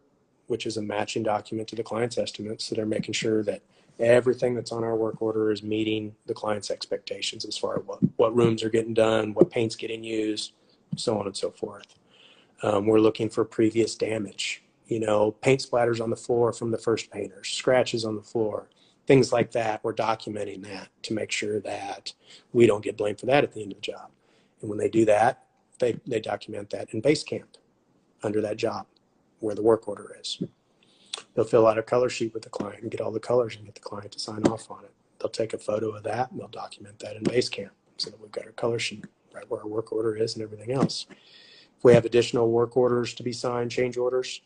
[0.47, 2.65] which is a matching document to the client's estimates.
[2.65, 3.61] So they're making sure that
[3.99, 7.99] everything that's on our work order is meeting the client's expectations as far as what,
[8.17, 10.53] what rooms are getting done, what paint's getting used,
[10.95, 11.87] so on and so forth.
[12.63, 16.77] Um, we're looking for previous damage, you know, paint splatters on the floor from the
[16.77, 18.69] first painters, scratches on the floor,
[19.07, 19.83] things like that.
[19.83, 22.13] We're documenting that to make sure that
[22.53, 24.09] we don't get blamed for that at the end of the job.
[24.65, 25.43] And when they do that,
[25.77, 27.57] they, they document that in Basecamp
[28.23, 28.87] under that job
[29.39, 30.41] where the work order is.
[31.35, 33.65] They'll fill out a color sheet with the client and get all the colors and
[33.65, 34.91] get the client to sign off on it.
[35.19, 38.31] They'll take a photo of that and they'll document that in Basecamp so that we've
[38.31, 41.05] got our color sheet right where our work order is and everything else.
[41.11, 44.41] If we have additional work orders to be signed, change orders,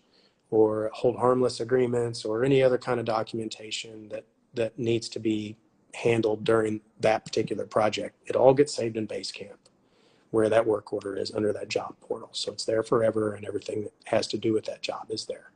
[0.52, 5.56] or hold harmless agreements, or any other kind of documentation that that needs to be
[5.94, 9.69] handled during that particular project, it all gets saved in Basecamp
[10.32, 12.30] where that work order is under that job portal.
[12.34, 15.52] So it's there forever and everything that has to do with that job is there.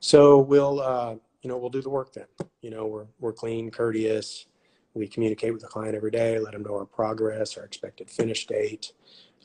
[0.00, 2.26] So we'll, uh, you know, we'll do the work then.
[2.60, 4.46] You know, we're, we're clean, courteous.
[4.94, 8.46] We communicate with the client every day, let them know our progress, our expected finish
[8.46, 8.92] date,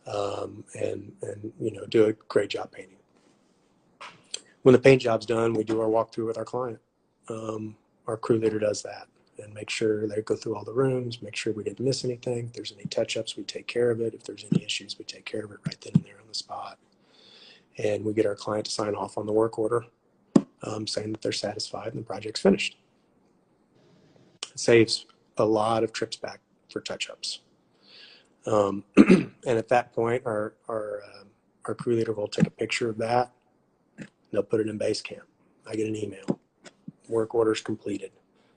[0.08, 2.98] um, and, and, you know, do a great job painting.
[4.64, 6.80] When the paint job's done, we do our walkthrough with our client.
[7.28, 7.76] Um,
[8.08, 9.08] our crew leader does that
[9.40, 12.46] and make sure they go through all the rooms, make sure we didn't miss anything.
[12.46, 14.14] If there's any touch ups, we take care of it.
[14.14, 16.34] If there's any issues, we take care of it right then and there on the
[16.34, 16.78] spot.
[17.78, 19.86] And we get our client to sign off on the work order
[20.64, 22.78] um, saying that they're satisfied and the project's finished.
[24.52, 25.06] It saves
[25.38, 26.40] a lot of trips back
[26.70, 27.40] for touch ups.
[28.46, 31.24] Um, and at that point, our, our, uh,
[31.66, 33.32] our crew leader will take a picture of that.
[34.32, 35.22] They'll put it in Basecamp.
[35.68, 36.40] I get an email.
[37.08, 38.12] Work orders completed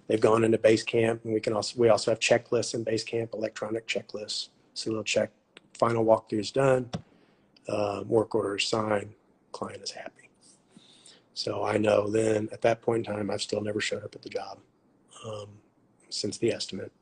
[0.06, 3.86] they've gone into Basecamp, and we can also we also have checklists in Basecamp, electronic
[3.86, 4.48] checklists.
[4.74, 5.30] So they'll check
[5.74, 6.90] final walkthrough is done,
[7.68, 9.14] uh, work order is signed,
[9.52, 10.30] client is happy.
[11.34, 14.22] So I know then at that point in time, I've still never showed up at
[14.22, 14.58] the job.
[15.26, 15.48] Um,
[16.14, 16.92] since the estimate.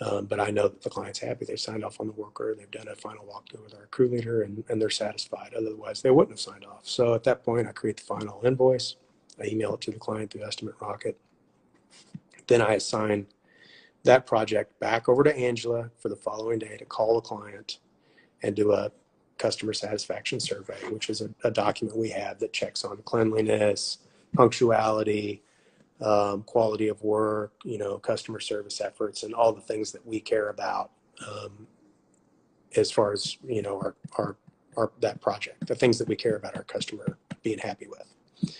[0.00, 1.44] Um, but I know that the client's happy.
[1.44, 2.54] They signed off on the worker.
[2.56, 5.54] They've done a final walkthrough with our crew leader, and, and they're satisfied.
[5.54, 6.86] Otherwise, they wouldn't have signed off.
[6.86, 8.96] So at that point, I create the final invoice.
[9.40, 11.18] I email it to the client through Estimate Rocket.
[12.46, 13.26] Then I assign
[14.04, 17.78] that project back over to Angela for the following day to call the client
[18.42, 18.90] and do a
[19.36, 23.98] customer satisfaction survey, which is a, a document we have that checks on cleanliness,
[24.34, 25.42] punctuality,
[26.00, 30.20] um, quality of work, you know, customer service efforts, and all the things that we
[30.20, 30.90] care about
[31.26, 31.66] um,
[32.76, 34.36] as far as you know our, our
[34.76, 38.54] our that project, the things that we care about our customer being happy with.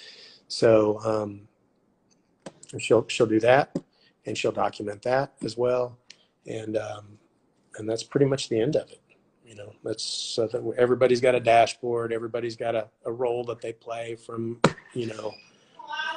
[0.48, 1.47] So um,
[2.76, 3.76] she'll she'll do that,
[4.26, 5.96] and she'll document that as well,
[6.46, 7.18] and um,
[7.76, 9.00] and that's pretty much the end of it.
[9.46, 13.60] You know, that's so that everybody's got a dashboard, everybody's got a, a role that
[13.60, 14.60] they play from
[14.94, 15.32] you know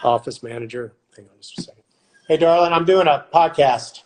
[0.04, 1.84] office manager Hang on just a second.
[2.28, 4.04] Hey, darling, I'm doing a podcast.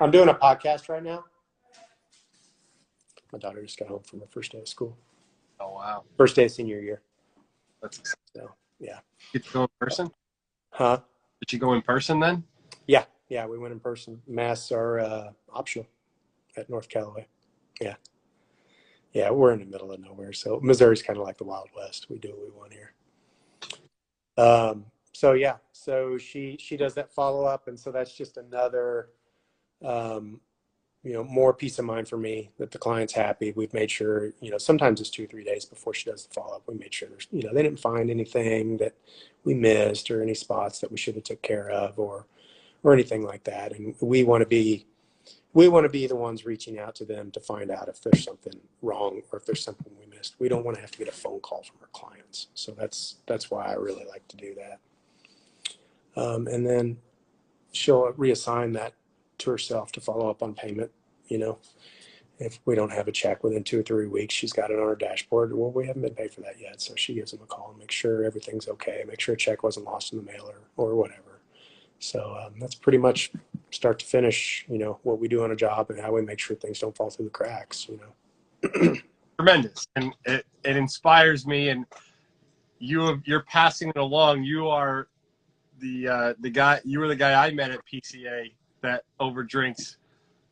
[0.00, 1.24] I'm doing a podcast right now.
[3.30, 4.96] My daughter just got home from her first day of school.
[5.60, 6.04] Oh wow!
[6.16, 7.02] First day of senior year.
[7.82, 8.22] That's exciting.
[8.34, 9.00] So yeah.
[9.32, 10.10] Did you go in person?
[10.76, 10.98] Huh?
[11.40, 12.44] Did you go in person then?
[12.86, 13.46] Yeah, yeah.
[13.46, 14.20] We went in person.
[14.28, 15.86] Masks are uh, optional
[16.54, 17.26] at North Callaway.
[17.80, 17.94] Yeah.
[19.14, 22.10] Yeah, we're in the middle of nowhere, so Missouri's kind of like the Wild West.
[22.10, 22.92] We do what we want here.
[24.36, 29.08] Um, so yeah, so she she does that follow up, and so that's just another,
[29.82, 30.42] um,
[31.06, 33.52] you know, more peace of mind for me that the client's happy.
[33.54, 36.56] We've made sure, you know, sometimes it's two three days before she does the follow
[36.56, 36.64] up.
[36.66, 38.94] We made sure you know, they didn't find anything that
[39.44, 42.26] we missed or any spots that we should have took care of or
[42.82, 43.72] or anything like that.
[43.72, 44.84] And we want to be
[45.54, 48.24] we want to be the ones reaching out to them to find out if there's
[48.24, 50.34] something wrong or if there's something we missed.
[50.40, 52.48] We don't want to have to get a phone call from our clients.
[52.54, 56.20] So that's that's why I really like to do that.
[56.20, 56.98] Um, and then
[57.70, 58.94] she'll reassign that
[59.38, 60.90] to herself to follow up on payment.
[61.28, 61.58] You know,
[62.38, 64.86] if we don't have a check within two or three weeks, she's got it on
[64.86, 65.56] her dashboard.
[65.56, 66.80] Well, we haven't been paid for that yet.
[66.80, 69.62] So she gives them a call and make sure everything's okay, make sure a check
[69.62, 71.40] wasn't lost in the mail or, or whatever.
[71.98, 73.32] So um, that's pretty much
[73.70, 76.38] start to finish, you know, what we do on a job and how we make
[76.38, 78.94] sure things don't fall through the cracks, you know.
[79.38, 79.86] Tremendous.
[79.96, 81.86] And it, it inspires me and
[82.78, 84.44] you you're passing it along.
[84.44, 85.08] You are
[85.78, 88.52] the uh, the guy you were the guy I met at PCA
[88.86, 89.96] that over drinks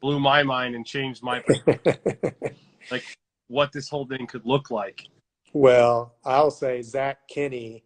[0.00, 1.42] blew my mind and changed my
[2.90, 3.04] like
[3.48, 5.06] what this whole thing could look like.
[5.52, 7.84] Well, I'll say Zach Kinney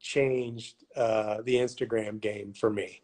[0.00, 3.02] changed uh, the Instagram game for me.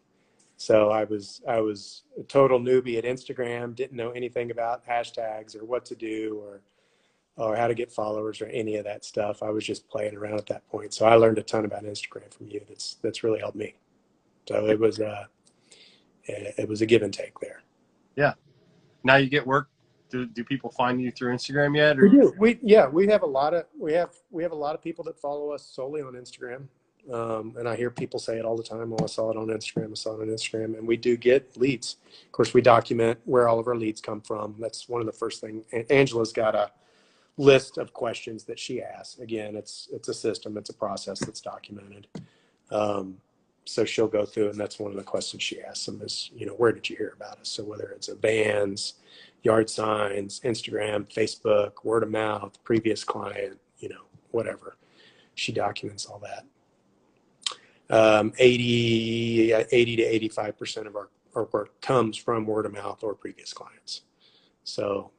[0.57, 5.55] So I was I was a total newbie at Instagram, didn't know anything about hashtags
[5.55, 6.61] or what to do or
[7.37, 9.41] or how to get followers or any of that stuff.
[9.41, 10.93] I was just playing around at that point.
[10.93, 12.61] So I learned a ton about Instagram from you.
[12.67, 13.75] That's that's really helped me.
[14.47, 15.25] So it was uh,
[16.29, 17.61] it was a give and take there.
[18.15, 18.33] Yeah.
[19.03, 19.69] Now you get work.
[20.09, 21.99] Do, do people find you through Instagram yet?
[21.99, 22.03] Or?
[22.03, 22.33] We do.
[22.37, 22.87] We yeah.
[22.87, 25.51] We have a lot of we have we have a lot of people that follow
[25.51, 26.67] us solely on Instagram.
[27.11, 28.93] Um, and I hear people say it all the time.
[28.93, 29.91] Oh, I saw it on Instagram.
[29.91, 31.97] I saw it on Instagram, and we do get leads.
[32.25, 34.55] Of course, we document where all of our leads come from.
[34.59, 35.65] That's one of the first things.
[35.89, 36.71] Angela's got a
[37.37, 39.17] list of questions that she asks.
[39.19, 42.07] Again, it's it's a system, it's a process that's documented.
[42.69, 43.17] Um,
[43.69, 46.45] so she'll go through, and that's one of the questions she asks them is, you
[46.45, 47.49] know, where did you hear about us?
[47.49, 48.95] So whether it's a vans,
[49.43, 54.01] yard signs, Instagram, Facebook, word of mouth, previous client, you know,
[54.31, 54.77] whatever,
[55.35, 56.45] she documents all that.
[57.91, 63.03] Um, 80, 80 to 85 percent of our, our work comes from word of mouth
[63.03, 64.01] or previous clients.
[64.63, 65.11] So,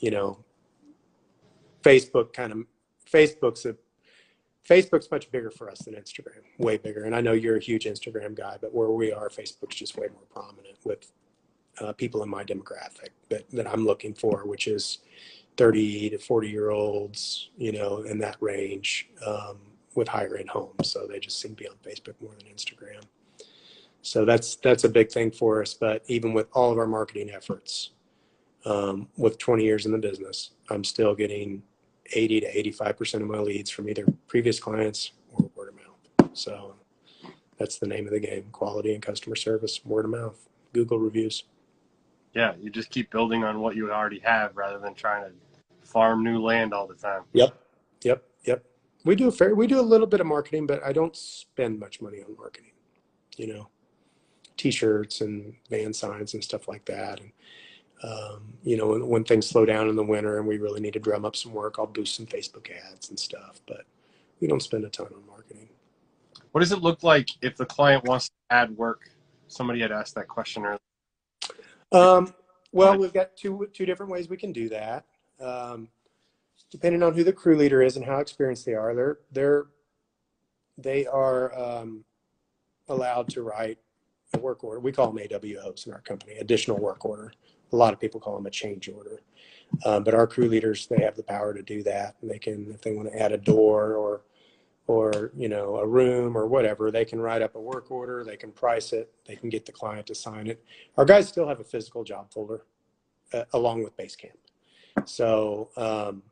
[0.00, 0.38] you know,
[1.82, 2.58] Facebook kind of
[3.10, 3.76] Facebook's a
[4.68, 7.04] Facebook's much bigger for us than Instagram, way bigger.
[7.04, 10.08] And I know you're a huge Instagram guy, but where we are, Facebook's just way
[10.12, 11.10] more prominent with
[11.80, 14.98] uh, people in my demographic that, that I'm looking for, which is
[15.56, 19.58] 30 to 40 year olds, you know, in that range um,
[19.94, 20.90] with higher end homes.
[20.90, 23.02] So they just seem to be on Facebook more than Instagram.
[24.02, 25.74] So that's that's a big thing for us.
[25.74, 27.90] But even with all of our marketing efforts,
[28.64, 31.62] um, with 20 years in the business, I'm still getting
[32.12, 36.30] 80 to 85% of my leads from either previous clients or word of mouth.
[36.36, 36.74] So
[37.58, 41.44] that's the name of the game quality and customer service, word of mouth, Google reviews.
[42.34, 45.32] Yeah, you just keep building on what you already have rather than trying to
[45.82, 47.22] farm new land all the time.
[47.32, 47.58] Yep.
[48.04, 48.22] Yep.
[48.44, 48.64] Yep.
[49.04, 51.78] We do a fair, we do a little bit of marketing, but I don't spend
[51.78, 52.72] much money on marketing,
[53.36, 53.68] you know,
[54.56, 57.20] t-shirts and van signs and stuff like that.
[57.20, 57.32] And
[58.02, 60.92] um, you know, when, when, things slow down in the winter and we really need
[60.92, 63.60] to drum up some work, I'll boost some Facebook ads and stuff.
[63.66, 63.86] But
[64.40, 65.68] we don't spend a ton on marketing.
[66.52, 69.10] What does it look like if the client wants to add work
[69.48, 70.78] Somebody had asked that question earlier.
[71.90, 72.34] Um,
[72.70, 75.06] well, we've got two two different ways we can do that.
[75.40, 75.88] Um,
[76.70, 79.66] depending on who the crew leader is and how experienced they are, they're they're
[80.76, 82.04] they are um,
[82.88, 83.78] allowed to write
[84.34, 84.80] a work order.
[84.80, 87.32] We call them AWOs in our company, additional work order.
[87.72, 89.22] A lot of people call them a change order.
[89.84, 92.16] Um, but our crew leaders, they have the power to do that.
[92.22, 94.22] They can, if they want to add a door or,
[94.86, 98.24] or, you know, a room or whatever, they can write up a work order.
[98.24, 99.12] They can price it.
[99.26, 100.64] They can get the client to sign it.
[100.96, 102.64] Our guys still have a physical job folder
[103.32, 104.30] uh, along with Basecamp,
[105.04, 106.22] So um,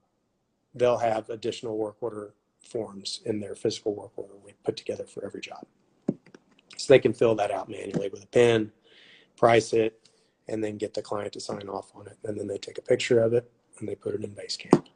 [0.75, 5.25] they'll have additional work order forms in their physical work order we put together for
[5.25, 5.65] every job.
[6.77, 8.73] So they can fill that out manually with a pen,
[9.37, 10.06] price it,
[10.49, 12.19] and then get the client to sign off on it.
[12.25, 14.87] And then they take a picture of it and they put it in Basecamp.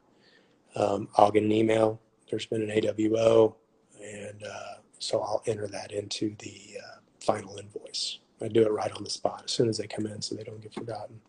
[0.75, 1.99] Um, I'll get an email.
[2.29, 3.55] There's been an AWO,
[4.01, 8.19] and uh, so I'll enter that into the uh, final invoice.
[8.41, 10.43] I do it right on the spot as soon as they come in so they
[10.43, 11.19] don't get forgotten.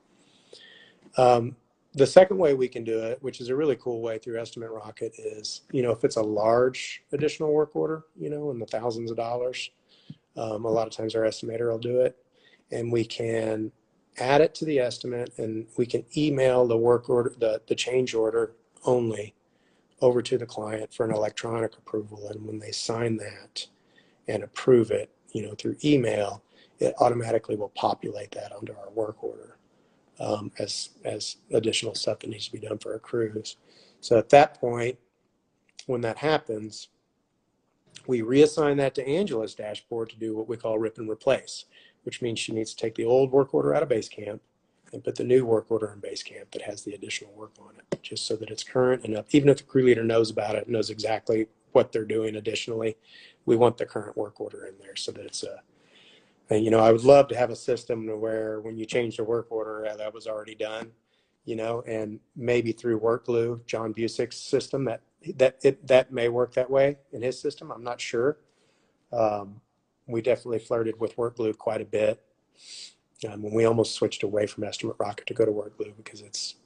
[1.19, 1.57] Um,
[1.95, 4.71] the second way we can do it, which is a really cool way through Estimate
[4.71, 8.67] Rocket, is you know if it's a large additional work order, you know, in the
[8.67, 9.71] thousands of dollars,
[10.37, 12.17] um, a lot of times our estimator will do it,
[12.71, 13.71] and we can
[14.19, 18.15] add it to the estimate, and we can email the work order, the the change
[18.15, 18.53] order
[18.85, 19.35] only,
[20.01, 23.67] over to the client for an electronic approval, and when they sign that
[24.29, 26.43] and approve it, you know, through email,
[26.79, 29.59] it automatically will populate that under our work order
[30.21, 33.57] um, as as additional stuff that needs to be done for our crews.
[34.01, 34.99] So at that point,
[35.87, 36.89] when that happens,
[38.07, 41.67] we reassign that to Angela's dashboard to do what we call rip and replace,
[42.05, 44.41] which means she needs to take the old work order out of Basecamp
[44.93, 48.03] and put the new work order in Basecamp that has the additional work on it,
[48.03, 49.27] just so that it's current enough.
[49.31, 52.97] Even if the crew leader knows about it, knows exactly what they're doing additionally,
[53.47, 55.63] we want the current work order in there so that it's a
[56.51, 59.25] and, you know, I would love to have a system where when you change the
[59.25, 60.91] work order, that was already done,
[61.47, 65.01] you know, and maybe through WorkGlue, John Busick's system, that
[65.37, 67.71] that it that may work that way in his system.
[67.71, 68.37] I'm not sure.
[69.13, 69.63] Um,
[70.07, 72.23] we definitely flirted with WorkGlue quite a bit.
[73.27, 76.57] Um, and we almost switched away from Estimate Rocket to go to WorkGlue because it's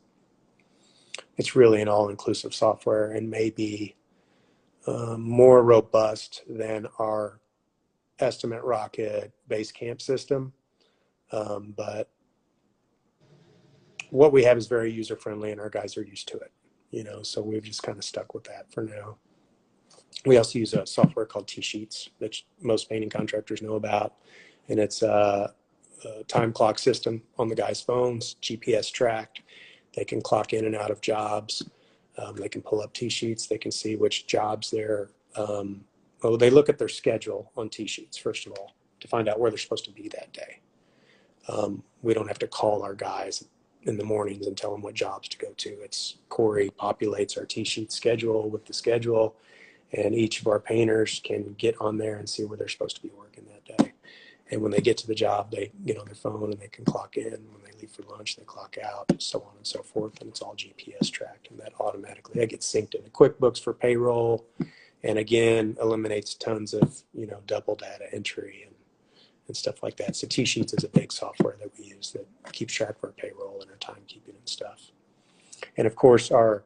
[1.37, 3.97] it's really an all-inclusive software and maybe
[4.87, 7.41] um, more robust than our
[8.19, 10.53] Estimate Rocket Basecamp system.
[11.33, 12.11] Um, but
[14.11, 16.53] what we have is very user friendly and our guys are used to it,
[16.91, 19.19] you know, so we've just kind of stuck with that for now.
[20.25, 24.15] We also use a software called T-Sheets that most painting contractors know about.
[24.69, 25.55] And it's a,
[26.05, 29.43] a time clock system on the guy's phones, GPS tracked.
[29.95, 31.63] They can clock in and out of jobs.
[32.19, 33.47] Um, they can pull up T-Sheets.
[33.47, 35.85] They can see which jobs they're um,
[36.23, 39.51] well, they look at their schedule on T-sheets, first of all, to find out where
[39.51, 40.61] they're supposed to be that day.
[41.49, 43.45] Um, we don't have to call our guys
[43.83, 45.69] in the mornings and tell them what jobs to go to.
[45.83, 49.37] It's Corey populates our T-sheet schedule with the schedule,
[49.97, 53.03] and each of our painters can get on there and see where they're supposed to
[53.03, 53.93] be working that day.
[54.51, 56.85] And when they get to the job, they get on their phone and they can
[56.85, 57.33] clock in.
[57.33, 60.21] When they leave for lunch, they clock out, so on and so forth.
[60.21, 64.47] And it's all GPS tracked, and that automatically that gets synced into QuickBooks for payroll
[65.07, 68.75] and again eliminates tons of you know double data entry and,
[69.47, 72.75] and stuff like that so t-sheets is a big software that we use that keeps
[72.75, 74.91] track of our payroll and our timekeeping and stuff
[75.77, 76.65] and of course our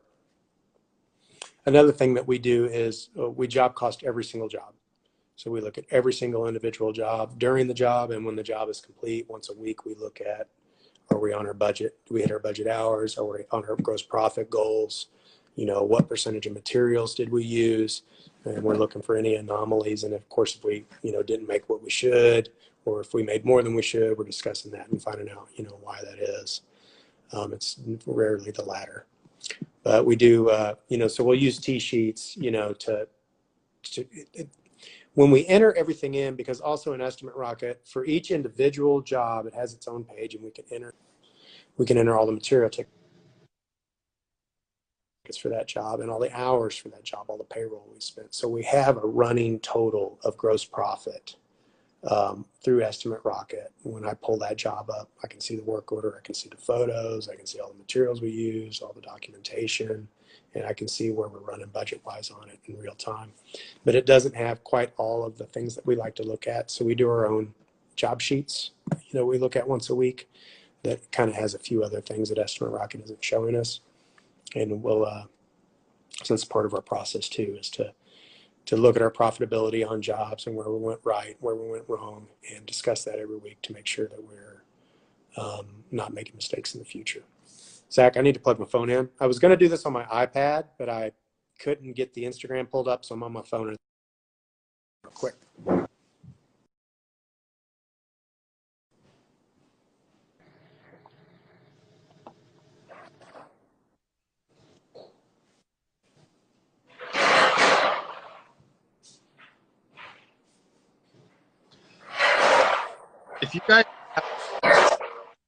[1.67, 4.73] another thing that we do is uh, we job cost every single job
[5.37, 8.69] so we look at every single individual job during the job and when the job
[8.69, 10.49] is complete once a week we look at
[11.11, 13.77] are we on our budget do we hit our budget hours are we on our
[13.77, 15.07] gross profit goals
[15.57, 18.03] you know what percentage of materials did we use
[18.45, 20.05] and we're looking for any anomalies.
[20.05, 22.51] And of course, if we, you know, didn't make what we should,
[22.85, 25.65] or if we made more than we should, we're discussing that and finding out, you
[25.65, 26.63] know, why that is.
[27.33, 29.07] Um, it's rarely the latter,
[29.83, 33.09] but we do, uh, you know, so we'll use T-sheets, you know, to,
[33.83, 34.49] to it,
[35.15, 39.55] when we enter everything in, because also in Estimate Rocket, for each individual job, it
[39.55, 40.95] has its own page, and we can enter,
[41.77, 42.91] we can enter all the material tickets
[45.41, 48.35] for that job and all the hours for that job, all the payroll we spent.
[48.35, 51.37] So we have a running total of gross profit
[52.09, 53.73] um, through Estimate Rocket.
[53.83, 56.49] When I pull that job up, I can see the work order, I can see
[56.49, 60.09] the photos, I can see all the materials we use, all the documentation,
[60.55, 63.33] and I can see where we're running budget wise on it in real time.
[63.85, 66.71] But it doesn't have quite all of the things that we like to look at.
[66.71, 67.55] So we do our own
[67.97, 70.29] job sheets, you know, we look at once a week
[70.85, 73.81] that kind of has a few other things that Estimate Rocket isn't showing us
[74.55, 75.25] and we'll uh,
[76.23, 77.93] so that's part of our process too is to
[78.71, 81.83] to look at our profitability on jobs and where we went right, where we went
[81.89, 84.63] wrong, and discuss that every week to make sure that we're
[85.37, 87.25] um, not making mistakes in the future.
[87.91, 89.09] Zach, I need to plug my phone in.
[89.19, 91.11] I was going to do this on my iPad, but I
[91.59, 93.77] couldn't get the Instagram pulled up, so I'm on my phone real
[95.15, 95.35] quick.
[113.51, 113.85] If you guys,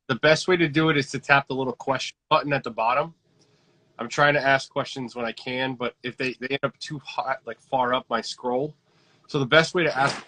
[0.08, 2.70] the best way to do it is to tap the little question button at the
[2.72, 3.14] bottom.
[3.96, 6.98] I'm trying to ask questions when I can, but if they, they end up too
[7.04, 8.74] hot, like far up my scroll.
[9.28, 10.20] So the best way to ask,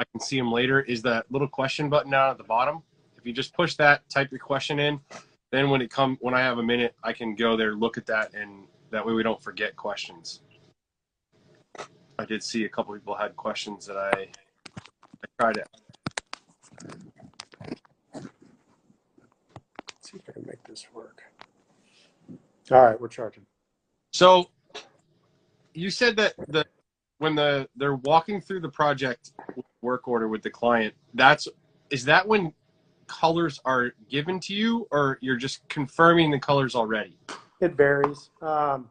[0.00, 2.82] I can see them later, is that little question button down at the bottom.
[3.18, 4.98] If you just push that, type your question in,
[5.52, 8.06] then when it come when I have a minute, I can go there, look at
[8.06, 10.40] that, and that way we don't forget questions.
[12.18, 14.28] I did see a couple people had questions that I
[14.78, 15.64] I tried to
[20.08, 21.22] Let's see if I can make this work.
[22.70, 23.44] All right, we're charging.
[24.12, 24.50] So
[25.74, 26.64] you said that the
[27.18, 29.32] when the they're walking through the project
[29.82, 31.46] work order with the client, that's
[31.90, 32.54] is that when
[33.06, 37.18] colors are given to you or you're just confirming the colors already?
[37.60, 38.30] It varies.
[38.40, 38.88] Um,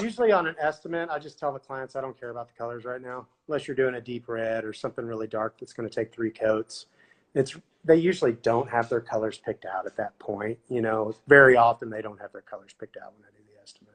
[0.00, 2.84] usually on an estimate, I just tell the clients I don't care about the colors
[2.84, 5.94] right now, unless you're doing a deep red or something really dark that's going to
[5.94, 6.86] take three coats.
[7.34, 10.58] It's they usually don't have their colors picked out at that point.
[10.68, 13.62] You know, very often they don't have their colors picked out when I do the
[13.62, 13.94] estimate.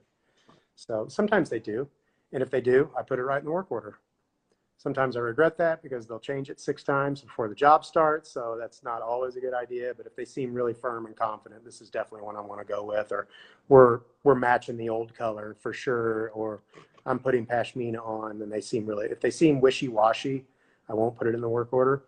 [0.76, 1.88] So sometimes they do,
[2.34, 4.00] and if they do, I put it right in the work order.
[4.78, 8.30] Sometimes I regret that because they'll change it six times before the job starts.
[8.30, 9.94] So that's not always a good idea.
[9.96, 12.68] But if they seem really firm and confident, this is definitely one I want to
[12.68, 13.28] go with, or
[13.68, 16.62] we're we're matching the old color for sure, or
[17.06, 20.46] I'm putting pashmina on, and they seem really if they seem wishy washy,
[20.90, 22.04] I won't put it in the work order.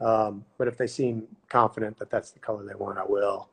[0.00, 3.48] Um, but if they seem confident that that's the color they want, I will.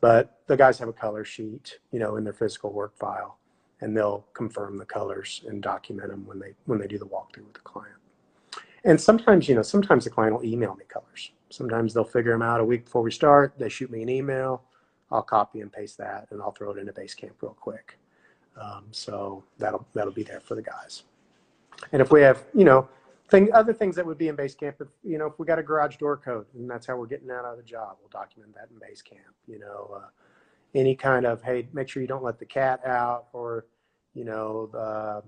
[0.00, 3.38] But the guys have a color sheet, you know, in their physical work file,
[3.80, 7.44] and they'll confirm the colors and document them when they when they do the walkthrough
[7.44, 7.96] with the client.
[8.84, 11.32] And sometimes, you know, sometimes the client will email me colors.
[11.50, 13.54] Sometimes they'll figure them out a week before we start.
[13.58, 14.62] They shoot me an email.
[15.12, 17.98] I'll copy and paste that, and I'll throw it into Basecamp real quick.
[18.58, 21.02] Um, so that'll that'll be there for the guys.
[21.92, 22.88] And if we have, you know,
[23.30, 25.62] thing other things that would be in Basecamp, if you know, if we got a
[25.62, 28.68] garage door code and that's how we're getting out of the job, we'll document that
[28.70, 29.34] in Basecamp.
[29.46, 30.08] You know, uh,
[30.74, 33.66] any kind of hey, make sure you don't let the cat out, or
[34.14, 35.22] you know, the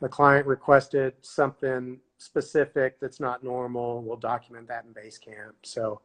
[0.00, 4.02] the client requested something specific that's not normal.
[4.02, 5.52] We'll document that in Basecamp.
[5.62, 6.00] So,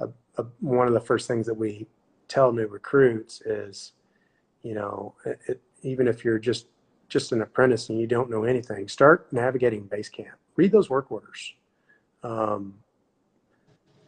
[0.00, 0.08] uh,
[0.38, 1.86] uh, one of the first things that we
[2.28, 3.92] tell new recruits is,
[4.62, 6.66] you know, it, it, even if you're just
[7.10, 10.32] just an apprentice and you don't know anything, start navigating Basecamp.
[10.56, 11.54] Read those work orders.
[12.22, 12.74] Um,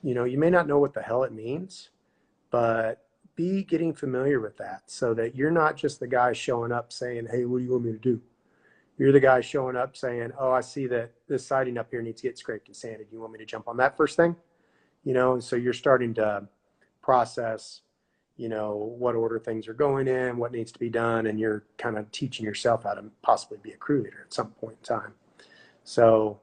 [0.03, 1.91] you know, you may not know what the hell it means,
[2.51, 6.93] but be getting familiar with that so that you're not just the guy showing up
[6.93, 8.21] saying, "Hey, what do you want me to do?"
[8.99, 12.21] You're the guy showing up saying, "Oh, I see that this siding up here needs
[12.21, 13.09] to get scraped and sanded.
[13.11, 14.37] You want me to jump on that first thing?"
[15.05, 16.47] You know, so you're starting to
[17.01, 17.81] process,
[18.37, 21.64] you know, what order things are going in, what needs to be done, and you're
[21.78, 24.85] kind of teaching yourself how to possibly be a crew leader at some point in
[24.85, 25.12] time.
[25.85, 26.41] So,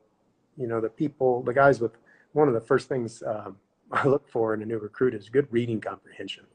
[0.58, 1.94] you know, the people, the guys with
[2.34, 3.58] one of the first things um,
[3.92, 6.46] I look for in a new recruit is good reading comprehension.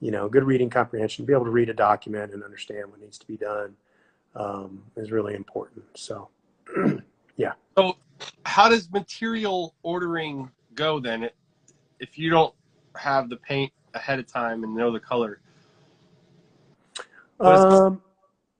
[0.00, 3.16] You know, good reading comprehension, be able to read a document and understand what needs
[3.18, 3.74] to be done
[4.34, 5.84] um, is really important.
[5.94, 6.28] So,
[7.36, 7.52] yeah.
[7.78, 7.96] So,
[8.44, 11.30] how does material ordering go then?
[12.00, 12.52] If you don't
[12.96, 15.40] have the paint ahead of time and know the color.
[17.40, 18.02] Um,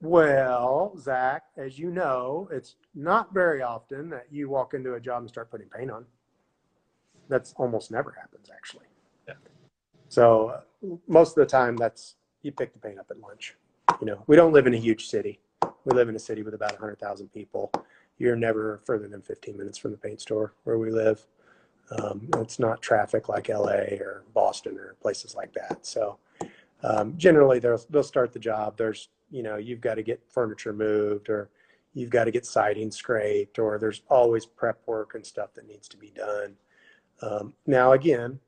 [0.01, 5.23] well, Zach, as you know, it's not very often that you walk into a job
[5.23, 6.05] and start putting paint on.
[7.29, 8.85] That's almost never happens, actually.
[9.27, 9.35] Yeah.
[10.09, 13.55] So uh, most of the time, that's you pick the paint up at lunch.
[14.01, 15.41] You know, we don't live in a huge city.
[15.63, 17.73] We live in a city with about 100,000 people.
[18.19, 21.27] You're never further than 15 minutes from the paint store where we live.
[21.91, 25.85] Um, it's not traffic like LA or Boston or places like that.
[25.85, 26.19] So
[26.83, 28.77] um, generally, they'll they'll start the job.
[28.77, 31.51] There's you know you've got to get furniture moved or
[31.95, 35.89] you've got to get siding scraped or there's always prep work and stuff that needs
[35.89, 36.55] to be done.
[37.23, 38.39] Um, now again,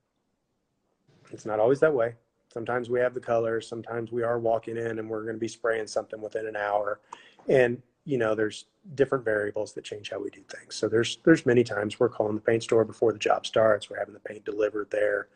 [1.30, 2.14] it's not always that way.
[2.52, 3.68] Sometimes we have the colors.
[3.68, 7.00] Sometimes we are walking in and we're going to be spraying something within an hour,
[7.48, 10.74] and you know there's different variables that change how we do things.
[10.74, 13.90] So there's there's many times we're calling the paint store before the job starts.
[13.90, 15.28] We're having the paint delivered there,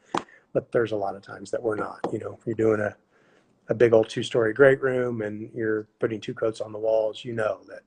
[0.53, 2.01] but there's a lot of times that we're not.
[2.13, 2.97] You know, you're doing a
[3.69, 7.25] a big old two-story great room and you're putting two coats on the walls.
[7.25, 7.83] You know that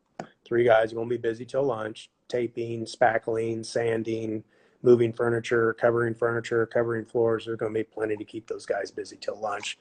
[0.45, 4.43] Three guys are going to be busy till lunch, taping, spackling, sanding,
[4.81, 7.45] moving furniture, covering furniture, covering floors.
[7.45, 9.77] There's going to be plenty to keep those guys busy till lunch.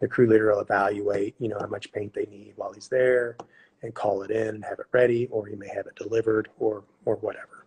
[0.00, 3.36] The crew leader will evaluate, you know, how much paint they need while he's there
[3.82, 6.84] and call it in and have it ready, or you may have it delivered or,
[7.04, 7.66] or whatever.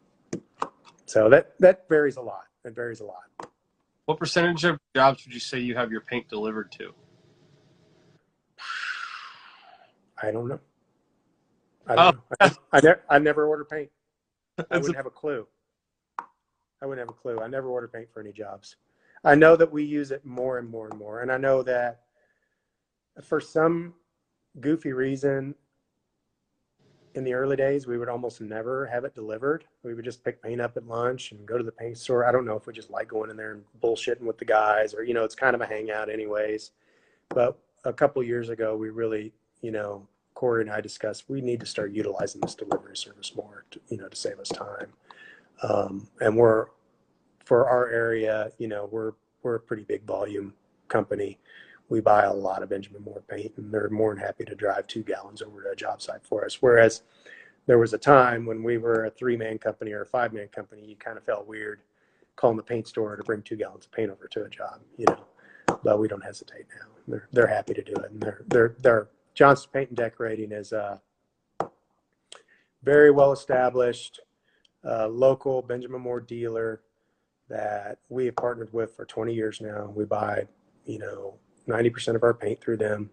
[1.06, 2.46] So that, that varies a lot.
[2.66, 3.52] It varies a lot.
[4.06, 6.94] What percentage of jobs would you say you have your paint delivered to?
[10.22, 10.60] I don't know.
[11.88, 11.96] I oh.
[11.96, 12.22] don't know.
[12.40, 13.90] I, I, never, I never order paint.
[14.72, 15.48] I wouldn't have a clue.
[16.20, 17.40] I wouldn't have a clue.
[17.40, 18.76] I never order paint for any jobs.
[19.24, 21.22] I know that we use it more and more and more.
[21.22, 22.02] And I know that
[23.24, 23.94] for some
[24.60, 25.56] goofy reason,
[27.16, 29.66] in the early days, we would almost never have it delivered.
[29.84, 32.26] We would just pick paint up at lunch and go to the paint store.
[32.26, 34.94] I don't know if we just like going in there and bullshitting with the guys
[34.94, 36.72] or, you know, it's kind of a hangout anyways.
[37.30, 41.60] But a couple years ago, we really, you know, Corey and I discussed we need
[41.60, 44.88] to start utilizing this delivery service more, to, you know, to save us time.
[45.62, 46.68] Um, and we're
[47.46, 50.54] for our area, you know, we're we're a pretty big volume
[50.88, 51.40] company.
[51.94, 54.88] We buy a lot of Benjamin Moore paint, and they're more than happy to drive
[54.88, 56.60] two gallons over to a job site for us.
[56.60, 57.04] Whereas
[57.68, 60.48] there was a time when we were a three man company or a five man
[60.48, 61.82] company, you kind of felt weird
[62.36, 65.06] calling the paint store to bring two gallons of paint over to a job, you
[65.08, 65.24] know.
[65.84, 66.88] But we don't hesitate now.
[67.08, 70.72] They're they're happy to do it, and they're they're they're Johnson Paint and Decorating is
[70.72, 71.00] a
[72.82, 74.20] very well established
[74.84, 76.82] uh, local Benjamin Moore dealer
[77.50, 79.94] that we have partnered with for 20 years now.
[79.96, 80.48] We buy,
[80.86, 81.36] you know,
[81.68, 83.10] 90% of our paint through them,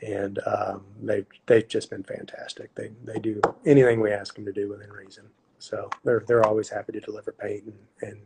[0.00, 2.74] and um, they've they've just been fantastic.
[2.74, 5.24] They they do anything we ask them to do within reason.
[5.58, 8.20] So they're they're always happy to deliver paint and and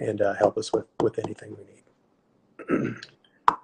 [0.00, 2.96] and uh, help us with with anything we need.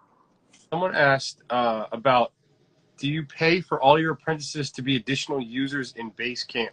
[0.71, 2.33] Someone asked uh, about
[2.97, 6.71] do you pay for all your apprentices to be additional users in Basecamp?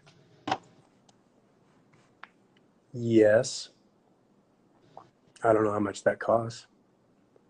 [2.94, 3.70] Yes.
[5.44, 6.68] I don't know how much that costs.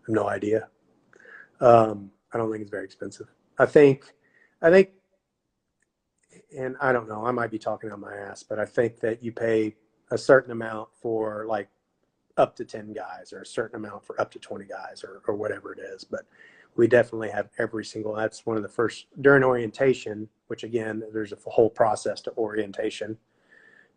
[0.06, 0.68] Have no idea.
[1.60, 3.28] Um, I don't think it's very expensive.
[3.58, 4.04] I think,
[4.60, 4.90] I think,
[6.56, 9.22] and I don't know, I might be talking on my ass, but I think that
[9.22, 9.76] you pay
[10.10, 11.68] a certain amount for like
[12.36, 15.34] up to 10 guys or a certain amount for up to 20 guys or, or
[15.34, 16.04] whatever it is.
[16.04, 16.22] But
[16.76, 21.32] we definitely have every single, that's one of the first during orientation, which again, there's
[21.32, 23.18] a whole process to orientation.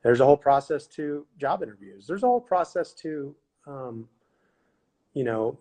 [0.03, 2.06] There's a whole process to job interviews.
[2.06, 3.36] There's a whole process to,
[3.66, 4.08] um,
[5.16, 5.57] you know,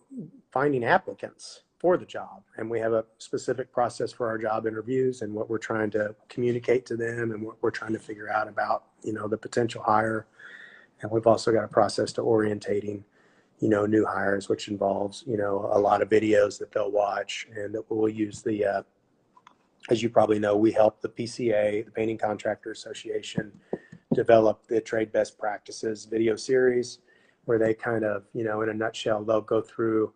[0.53, 2.43] finding applicants for the job.
[2.59, 6.15] And we have a specific process for our job interviews and what we're trying to
[6.29, 9.83] communicate to them and what we're trying to figure out about, you know, the potential
[9.83, 10.27] hire.
[11.01, 13.05] And we've also got a process to orientating,
[13.61, 17.47] you know, new hires, which involves, you know, a lot of videos that they'll watch
[17.55, 18.83] and that we'll use the, uh,
[19.89, 23.53] as you probably know, we help the PCA, the Painting Contractor Association,
[24.15, 26.99] develop the trade best practices video series
[27.45, 30.13] where they kind of, you know, in a nutshell, they'll go through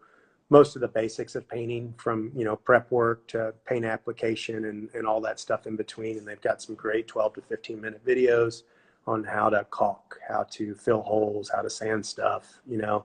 [0.50, 4.88] most of the basics of painting from, you know, prep work to paint application and,
[4.94, 6.16] and all that stuff in between.
[6.18, 8.62] And they've got some great 12 to 15 minute videos
[9.06, 13.04] on how to caulk, how to fill holes, how to sand stuff, you know.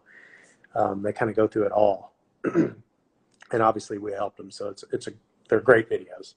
[0.75, 2.13] Um, they kind of go through it all.
[2.55, 4.49] and obviously we help them.
[4.49, 5.13] So it's, it's a,
[5.49, 6.35] they're great videos.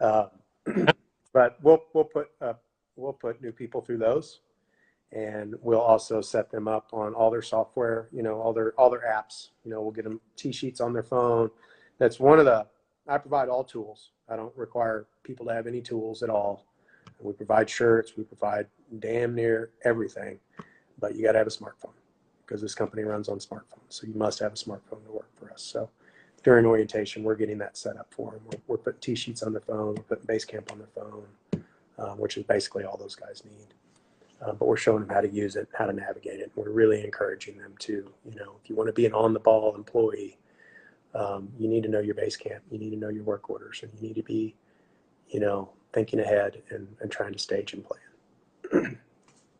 [0.00, 0.26] Uh,
[1.32, 2.54] but we'll, we'll put, uh,
[2.94, 4.40] we'll put new people through those
[5.12, 8.90] and we'll also set them up on all their software you know all their all
[8.90, 9.48] their apps.
[9.64, 11.50] You know we'll get them t-sheets on their phone.
[11.98, 12.66] That's one of the
[13.08, 14.10] i provide all tools.
[14.28, 16.66] I don't require people to have any tools at all.
[17.20, 18.66] We provide shirts we provide
[18.98, 20.38] damn near everything.
[20.98, 21.92] But you got to have a smartphone
[22.44, 23.90] because this company runs on smartphones.
[23.90, 25.62] So you must have a smartphone to work for us.
[25.62, 25.90] So
[26.42, 29.62] during orientation we're getting that set up for them we're, we're putting t-sheets on their
[29.62, 31.24] phone we're putting basecamp on their phone
[31.98, 33.74] um, which is basically all those guys need.
[34.42, 36.52] Uh, but we're showing them how to use it, how to navigate it.
[36.54, 37.92] We're really encouraging them to,
[38.24, 40.38] you know, if you want to be an on the ball employee,
[41.14, 43.90] um, you need to know your Basecamp, you need to know your work orders, and
[43.94, 44.54] you need to be,
[45.28, 48.98] you know, thinking ahead and, and trying to stage and plan.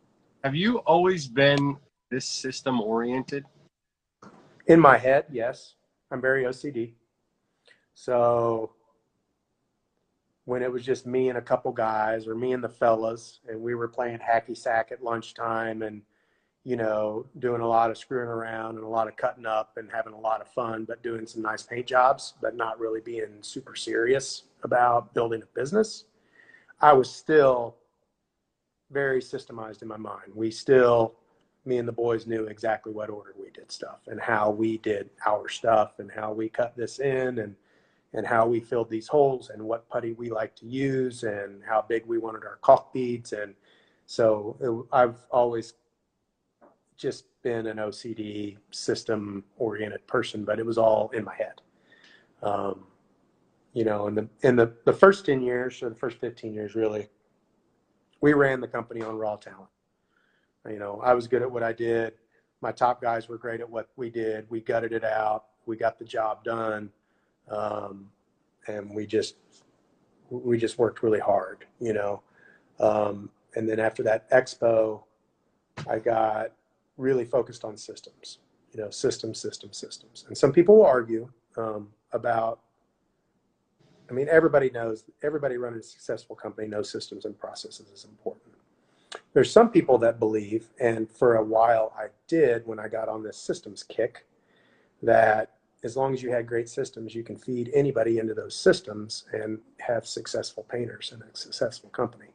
[0.43, 1.77] Have you always been
[2.11, 3.43] this system oriented?
[4.67, 5.73] In my head, yes,
[6.11, 6.93] I'm very OCD.
[7.95, 8.71] So
[10.47, 13.61] when it was just me and a couple guys or me and the fellas and
[13.61, 16.01] we were playing hacky sack at lunchtime and
[16.63, 19.91] you know doing a lot of screwing around and a lot of cutting up and
[19.91, 23.27] having a lot of fun but doing some nice paint jobs but not really being
[23.41, 26.05] super serious about building a business.
[26.79, 27.75] I was still
[28.89, 30.31] very systemized in my mind.
[30.33, 31.15] We still
[31.65, 35.09] me and the boys knew exactly what order we did stuff and how we did
[35.25, 37.53] our stuff and how we cut this in and
[38.17, 41.85] and how we filled these holes and what putty we like to use and how
[41.87, 43.31] big we wanted our caulk beads.
[43.31, 43.53] And
[44.07, 45.75] so it, I've always
[46.97, 51.61] just been an OCD system oriented person, but it was all in my head.
[52.41, 52.85] Um,
[53.73, 56.73] you know, in the in the, the first 10 years or the first 15 years
[56.73, 57.09] really,
[58.21, 59.69] we ran the company on raw talent.
[60.67, 62.13] You know, I was good at what I did.
[62.61, 64.49] My top guys were great at what we did.
[64.49, 65.45] We gutted it out.
[65.67, 66.89] We got the job done.
[67.49, 68.09] Um,
[68.67, 69.35] and we just
[70.29, 72.21] we just worked really hard, you know.
[72.79, 75.03] Um, and then after that expo,
[75.89, 76.51] I got
[76.97, 78.39] really focused on systems,
[78.73, 80.25] you know, systems, systems, systems.
[80.27, 82.59] And some people will argue um, about.
[84.09, 85.03] I mean, everybody knows.
[85.23, 88.53] Everybody running a successful company knows systems and processes is important.
[89.33, 93.23] There's some people that believe, and for a while I did when I got on
[93.23, 94.25] this systems kick,
[95.03, 99.25] that as long as you had great systems, you can feed anybody into those systems
[99.31, 102.29] and have successful painters and a successful company.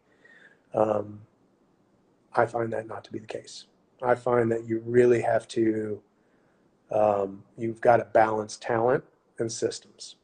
[0.75, 1.23] Um,
[2.35, 3.67] I find that not to be the case.
[4.03, 6.01] I find that you really have to,
[6.91, 9.05] um, you've got to balance talent
[9.39, 10.17] and systems.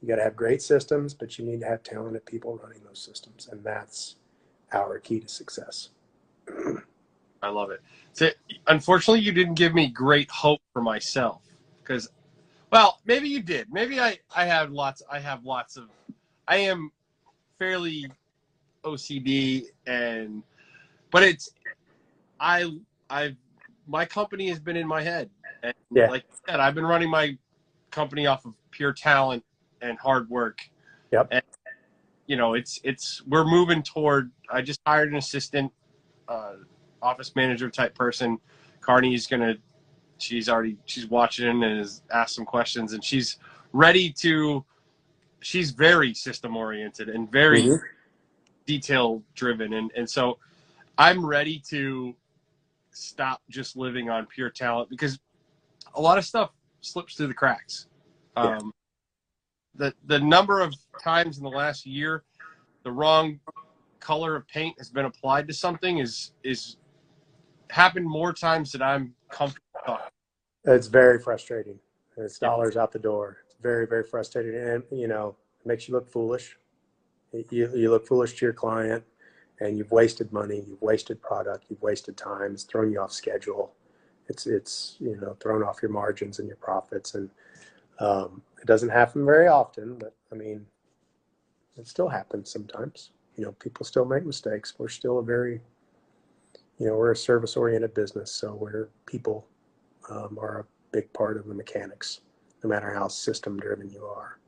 [0.00, 3.00] You got to have great systems, but you need to have talented people running those
[3.00, 3.48] systems.
[3.50, 4.16] And that's
[4.72, 5.90] our key to success.
[7.42, 7.80] I love it.
[8.12, 8.30] So,
[8.66, 11.42] unfortunately, you didn't give me great hope for myself
[11.82, 12.08] because
[12.70, 13.72] well, maybe you did.
[13.72, 15.02] Maybe I I have lots.
[15.10, 15.88] I have lots of.
[16.46, 16.90] I am
[17.58, 18.06] fairly
[18.84, 20.42] OCD and,
[21.10, 21.50] but it's
[22.40, 22.70] I
[23.10, 23.36] I've
[23.88, 25.30] my company has been in my head.
[25.62, 26.08] And yeah.
[26.10, 27.36] like I said, I've been running my
[27.90, 29.44] company off of pure talent
[29.80, 30.60] and hard work.
[31.10, 31.28] Yep.
[31.30, 31.42] And,
[32.26, 34.30] you know, it's it's we're moving toward.
[34.50, 35.72] I just hired an assistant,
[36.28, 36.54] uh,
[37.00, 38.38] office manager type person.
[38.80, 39.56] Carney's gonna
[40.18, 43.38] she's already she's watching and has asked some questions and she's
[43.72, 44.64] ready to
[45.40, 47.84] she's very system oriented and very mm-hmm.
[48.66, 50.38] detail driven and and so
[50.98, 52.14] i'm ready to
[52.90, 55.18] stop just living on pure talent because
[55.94, 56.50] a lot of stuff
[56.80, 57.86] slips through the cracks
[58.36, 58.56] yeah.
[58.56, 58.72] um,
[59.74, 62.24] the the number of times in the last year
[62.82, 63.38] the wrong
[64.00, 66.76] color of paint has been applied to something is is
[67.70, 69.67] happened more times than i'm comfortable
[70.64, 71.78] it's very frustrating.
[72.16, 73.38] It's dollars out the door.
[73.46, 74.54] It's very, very frustrating.
[74.54, 76.56] And, you know, it makes you look foolish.
[77.32, 79.04] You, you look foolish to your client
[79.60, 83.74] and you've wasted money, you've wasted product, you've wasted time, it's thrown you off schedule.
[84.28, 87.14] It's, it's, you know, thrown off your margins and your profits.
[87.14, 87.30] And
[87.98, 90.66] um, it doesn't happen very often, but I mean,
[91.76, 93.10] it still happens sometimes.
[93.36, 94.74] You know, people still make mistakes.
[94.78, 95.60] We're still a very,
[96.78, 98.32] you know, we're a service oriented business.
[98.32, 99.46] So we're people
[100.08, 102.20] um, are a big part of the mechanics,
[102.62, 104.38] no matter how system driven you are.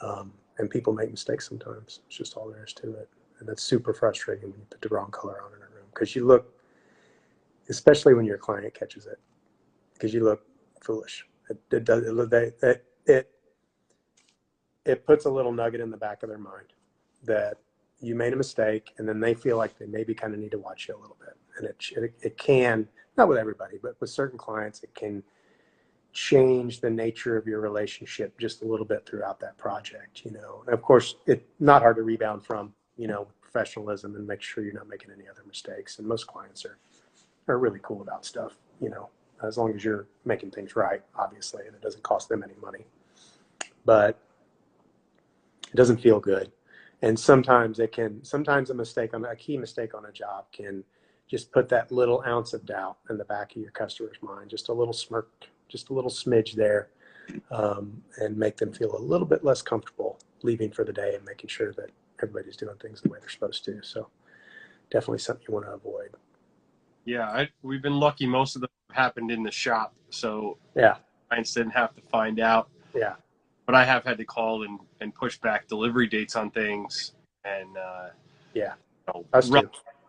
[0.00, 2.00] Um, and people make mistakes sometimes.
[2.06, 3.08] It's just all there is to it.
[3.38, 6.14] And that's super frustrating when you put the wrong color on in a room because
[6.14, 6.52] you look,
[7.68, 9.18] especially when your client catches it,
[9.94, 10.44] because you look
[10.80, 11.26] foolish.
[11.50, 13.30] It, it does it, it, it
[14.84, 16.72] it puts a little nugget in the back of their mind
[17.24, 17.58] that
[18.00, 20.58] you made a mistake, and then they feel like they maybe kind of need to
[20.58, 24.10] watch you a little bit, and it it, it can not with everybody, but with
[24.10, 25.22] certain clients, it can
[26.12, 30.62] change the nature of your relationship just a little bit throughout that project, you know.
[30.66, 34.64] And of course, it's not hard to rebound from, you know, professionalism and make sure
[34.64, 35.98] you're not making any other mistakes.
[35.98, 36.78] And most clients are
[37.48, 39.08] are really cool about stuff, you know,
[39.42, 42.86] as long as you're making things right, obviously, and it doesn't cost them any money.
[43.84, 44.18] But
[45.68, 46.52] it doesn't feel good.
[47.02, 50.84] And sometimes it can sometimes a mistake on a key mistake on a job can
[51.32, 54.68] just put that little ounce of doubt in the back of your customer's mind, just
[54.68, 55.30] a little smirk,
[55.66, 56.88] just a little smidge there,
[57.50, 61.24] um, and make them feel a little bit less comfortable leaving for the day and
[61.24, 61.88] making sure that
[62.22, 63.82] everybody's doing things the way they're supposed to.
[63.82, 64.08] So
[64.90, 66.10] definitely something you want to avoid.
[67.06, 68.26] Yeah, I, we've been lucky.
[68.26, 70.96] Most of them happened in the shop, so yeah,
[71.30, 72.68] clients didn't have to find out.
[72.94, 73.14] Yeah,
[73.64, 77.12] but I have had to call and, and push back delivery dates on things,
[77.46, 78.08] and uh,
[78.52, 78.74] yeah,
[79.08, 79.24] you know,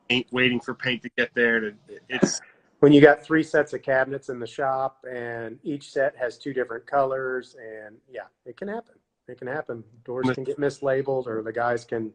[0.10, 1.60] paint, waiting for paint to get there.
[1.60, 1.74] To
[2.10, 2.42] it's
[2.80, 6.54] when you got three sets of cabinets in the shop and each set has two
[6.54, 8.96] different colors and yeah, it can happen.
[9.28, 9.84] It can happen.
[10.04, 12.12] Doors can get mislabeled or the guys can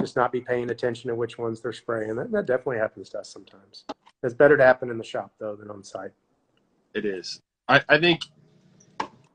[0.00, 2.16] just not be paying attention to which ones they're spraying.
[2.16, 3.84] That, that definitely happens to us sometimes.
[4.22, 6.10] It's better to happen in the shop though than on site.
[6.94, 7.40] It is.
[7.68, 8.22] I, I think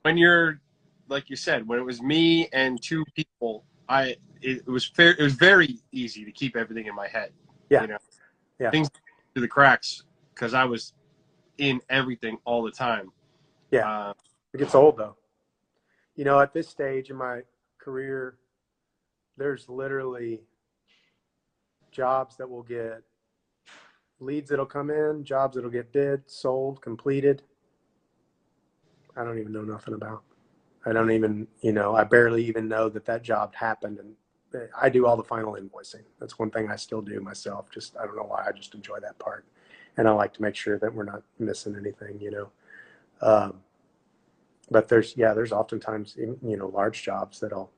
[0.02, 0.60] when you're
[1.10, 5.12] like you said, when it was me and two people, I it, it was fair.
[5.12, 7.32] It was very easy to keep everything in my head.
[7.70, 7.82] Yeah.
[7.82, 7.98] You know,
[8.60, 8.72] yeah.
[8.72, 8.90] Things
[9.34, 10.04] through the cracks
[10.34, 10.94] because I was
[11.58, 13.12] in everything all the time.
[13.72, 13.90] Yeah.
[13.90, 14.14] Uh,
[14.54, 15.16] it gets old though.
[16.16, 17.42] you know, at this stage in my
[17.78, 18.36] career,
[19.38, 20.42] there's literally
[21.92, 23.04] jobs that will get
[24.20, 27.42] leads that'll come in, jobs that'll get bid, sold, completed.
[29.16, 30.24] I don't even know nothing about.
[30.86, 34.00] I don't even, you know, I barely even know that that job happened.
[34.00, 34.14] And
[34.80, 36.04] I do all the final invoicing.
[36.20, 37.70] That's one thing I still do myself.
[37.72, 38.46] Just, I don't know why.
[38.48, 39.46] I just enjoy that part.
[39.98, 42.50] And I like to make sure that we're not missing anything, you know.
[43.22, 43.62] Um,
[44.72, 47.72] but there's, yeah, there's oftentimes, you know, large jobs that I'll,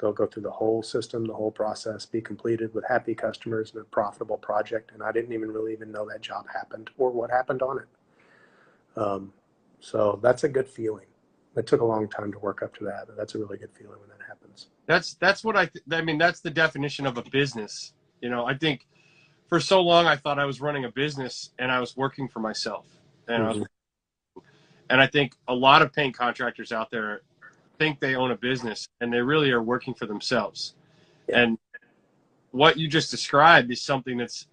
[0.00, 3.82] they'll go through the whole system, the whole process, be completed with happy customers and
[3.82, 4.92] a profitable project.
[4.92, 9.00] And I didn't even really even know that job happened or what happened on it.
[9.00, 9.32] Um,
[9.80, 11.06] so that's a good feeling.
[11.56, 13.72] It took a long time to work up to that, but that's a really good
[13.72, 14.17] feeling when that
[14.58, 14.74] happens.
[14.86, 16.18] That's that's what I th- I mean.
[16.18, 17.92] That's the definition of a business.
[18.20, 18.86] You know, I think
[19.48, 22.40] for so long I thought I was running a business and I was working for
[22.40, 22.86] myself,
[23.28, 23.50] and mm-hmm.
[23.50, 23.58] I
[24.34, 24.44] was,
[24.90, 27.22] and I think a lot of paint contractors out there
[27.78, 30.74] think they own a business and they really are working for themselves.
[31.28, 31.42] Yeah.
[31.42, 31.58] And
[32.50, 34.48] what you just described is something that's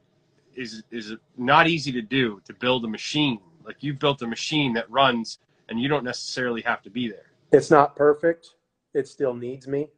[0.56, 3.40] is is not easy to do to build a machine.
[3.66, 5.40] Like you've built a machine that runs
[5.70, 7.32] and you don't necessarily have to be there.
[7.52, 8.50] It's not perfect.
[8.94, 9.90] It still needs me.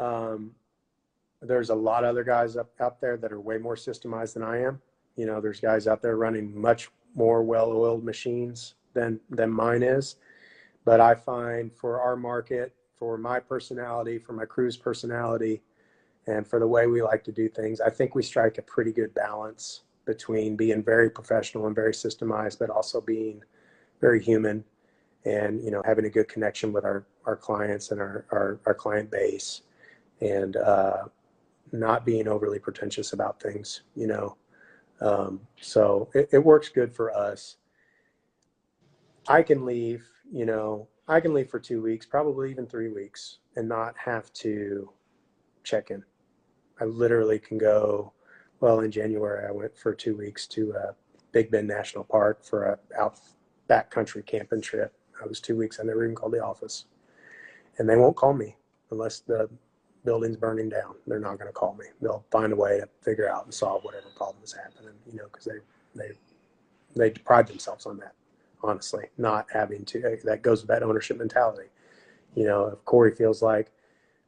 [0.00, 0.52] Um,
[1.42, 4.42] there's a lot of other guys up out there that are way more systemized than
[4.42, 4.80] I am.
[5.16, 10.16] You know, there's guys out there running much more well-oiled machines than than mine is.
[10.84, 15.62] But I find for our market, for my personality, for my crew's personality,
[16.26, 18.92] and for the way we like to do things, I think we strike a pretty
[18.92, 23.42] good balance between being very professional and very systemized, but also being
[24.00, 24.64] very human
[25.26, 28.74] and you know having a good connection with our our clients and our our, our
[28.74, 29.62] client base
[30.20, 31.04] and uh,
[31.72, 34.36] not being overly pretentious about things you know
[35.00, 37.56] um, so it, it works good for us
[39.28, 43.38] i can leave you know i can leave for two weeks probably even three weeks
[43.56, 44.90] and not have to
[45.62, 46.02] check in
[46.80, 48.12] i literally can go
[48.60, 50.92] well in january i went for two weeks to uh,
[51.32, 53.18] big bend national park for a out
[53.68, 55.78] backcountry camping trip I was two weeks.
[55.78, 56.86] I never even called the office.
[57.78, 58.56] And they won't call me
[58.90, 59.48] unless the
[60.04, 60.94] building's burning down.
[61.06, 61.86] They're not going to call me.
[62.00, 65.24] They'll find a way to figure out and solve whatever problem is happening, you know,
[65.24, 65.58] because they,
[65.94, 66.12] they,
[66.96, 68.14] they pride themselves on that,
[68.62, 70.18] honestly, not having to.
[70.24, 71.68] That goes with that ownership mentality.
[72.34, 73.72] You know, if Corey feels like,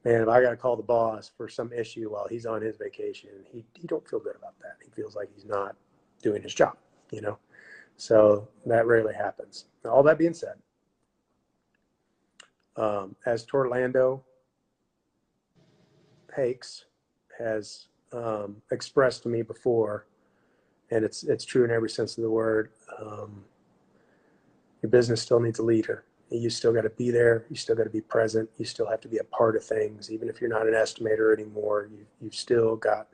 [0.04, 2.76] man, if I got to call the boss for some issue while he's on his
[2.76, 4.76] vacation, he, he don't feel good about that.
[4.84, 5.76] He feels like he's not
[6.22, 6.76] doing his job,
[7.10, 7.38] you know?
[7.96, 9.66] So that rarely happens.
[9.84, 10.54] All that being said,
[12.76, 14.22] um, as Torlando
[16.34, 16.84] Hakes
[17.38, 20.06] has um, expressed to me before,
[20.90, 22.70] and it's it's true in every sense of the word.
[23.00, 23.44] Um,
[24.82, 26.04] your business still needs a leader.
[26.30, 27.44] You still got to be there.
[27.50, 28.48] You still got to be present.
[28.56, 31.32] You still have to be a part of things, even if you're not an estimator
[31.32, 31.88] anymore.
[31.90, 33.08] You you've still got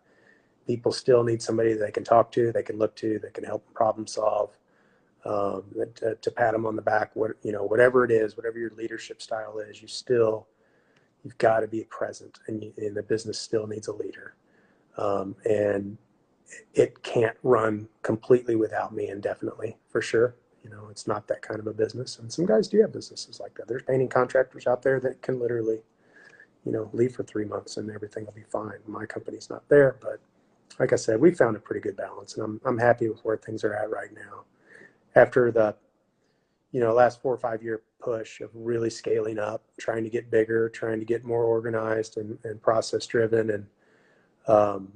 [0.68, 3.64] people still need somebody they can talk to, they can look to, that can help
[3.64, 4.50] them problem solve
[5.24, 5.64] um,
[5.96, 8.70] to, to, pat them on the back, what, you know, whatever it is, whatever your
[8.76, 10.46] leadership style is, you still,
[11.24, 14.34] you've got to be present and, you, and the business still needs a leader.
[14.96, 15.98] Um, and
[16.74, 20.34] it can't run completely without me indefinitely for sure.
[20.64, 22.18] You know, it's not that kind of a business.
[22.18, 23.68] And some guys do have businesses like that.
[23.68, 25.80] There's painting contractors out there that can literally,
[26.64, 28.78] you know, leave for three months and everything will be fine.
[28.86, 30.20] My company's not there, but
[30.78, 33.36] like I said, we found a pretty good balance and I'm, I'm happy with where
[33.36, 34.44] things are at right now
[35.14, 35.74] after the
[36.72, 40.30] you know last four or five year push of really scaling up trying to get
[40.30, 43.66] bigger trying to get more organized and, and process driven and
[44.46, 44.90] um,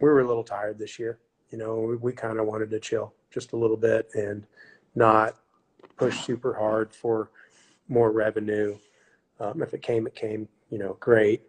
[0.00, 1.18] we were a little tired this year
[1.50, 4.46] you know we, we kind of wanted to chill just a little bit and
[4.94, 5.36] not
[5.96, 7.30] push super hard for
[7.88, 8.76] more revenue
[9.40, 11.42] um, if it came it came you know great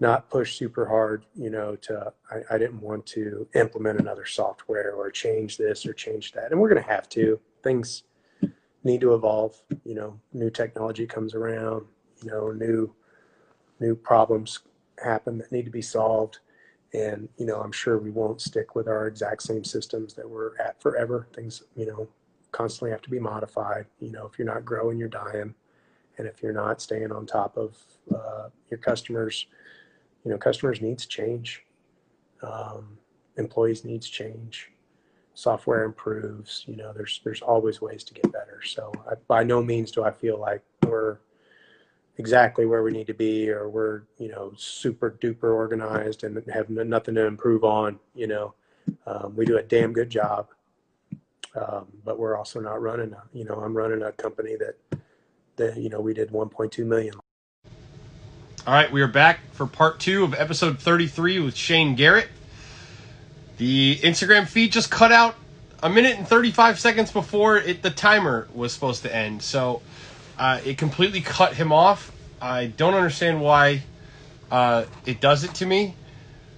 [0.00, 4.94] not push super hard, you know, to, I, I, didn't want to implement another software
[4.94, 6.52] or change this or change that.
[6.52, 7.38] And we're going to have to.
[7.62, 8.04] Things
[8.84, 11.84] need to evolve, you know, new technology comes around,
[12.22, 12.92] you know, new,
[13.78, 14.60] new problems
[15.02, 16.38] happen that need to be solved.
[16.92, 20.56] And, you know, I'm sure we won't stick with our exact same systems that we're
[20.58, 21.28] at forever.
[21.34, 22.08] Things, you know,
[22.52, 23.86] constantly have to be modified.
[24.00, 25.54] You know, if you're not growing, you're dying.
[26.18, 27.76] And if you're not staying on top of
[28.14, 29.46] uh, your customers'
[30.24, 31.64] you know, customers needs change,
[32.42, 32.98] um,
[33.36, 34.70] employees needs change,
[35.34, 36.64] software improves.
[36.66, 38.60] You know, there's there's always ways to get better.
[38.64, 41.18] So I, by no means do I feel like we're
[42.18, 46.68] exactly where we need to be or we're you know super duper organized and have
[46.68, 47.98] nothing to improve on.
[48.14, 48.54] You know,
[49.06, 50.48] um, we do a damn good job.
[51.54, 55.00] Um, but we're also not running a, you know, I'm running a company that
[55.56, 57.14] the, you know, we did 1.2 million.
[58.66, 62.28] All right, we are back for part two of episode 33 with Shane Garrett.
[63.60, 65.34] The Instagram feed just cut out
[65.82, 69.42] a minute and 35 seconds before it, the timer was supposed to end.
[69.42, 69.82] So
[70.38, 72.10] uh, it completely cut him off.
[72.40, 73.82] I don't understand why
[74.50, 75.94] uh, it does it to me.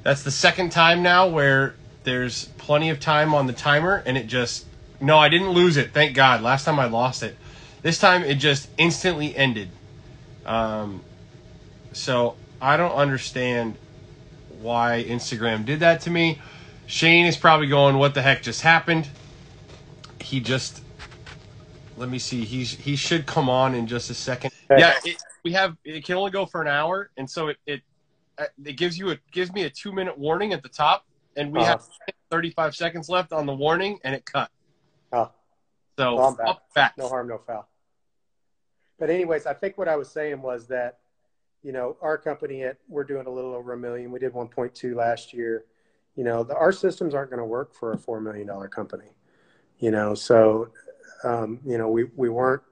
[0.04, 1.74] That's the second time now where
[2.04, 4.64] there's plenty of time on the timer and it just.
[5.00, 5.92] No, I didn't lose it.
[5.92, 6.40] Thank God.
[6.40, 7.36] Last time I lost it.
[7.82, 9.70] This time it just instantly ended.
[10.46, 11.02] Um,
[11.92, 13.74] so I don't understand
[14.60, 16.38] why Instagram did that to me.
[16.92, 19.08] Shane is probably going, "What the heck just happened?"
[20.20, 20.82] He just
[21.96, 22.44] let me see.
[22.44, 24.50] He's he should come on in just a second.
[24.68, 27.80] Yeah, it, we have it can only go for an hour, and so it it
[28.36, 31.50] uh, it gives you a gives me a two minute warning at the top, and
[31.50, 31.78] we Uh-huh.
[31.78, 34.50] have 35 seconds left on the warning, and it cut.
[35.14, 35.30] Oh,
[35.98, 36.56] So Well, back.
[36.74, 36.98] back.
[36.98, 37.66] no harm, no foul.
[38.98, 40.98] But anyways, I think what I was saying was that,
[41.62, 44.12] you know, our company at we're doing a little over a million.
[44.12, 45.64] We did 1.2 last year.
[46.16, 49.14] You know, the, our systems aren't going to work for a four million dollar company.
[49.78, 50.68] You know, so
[51.24, 52.62] um, you know we we weren't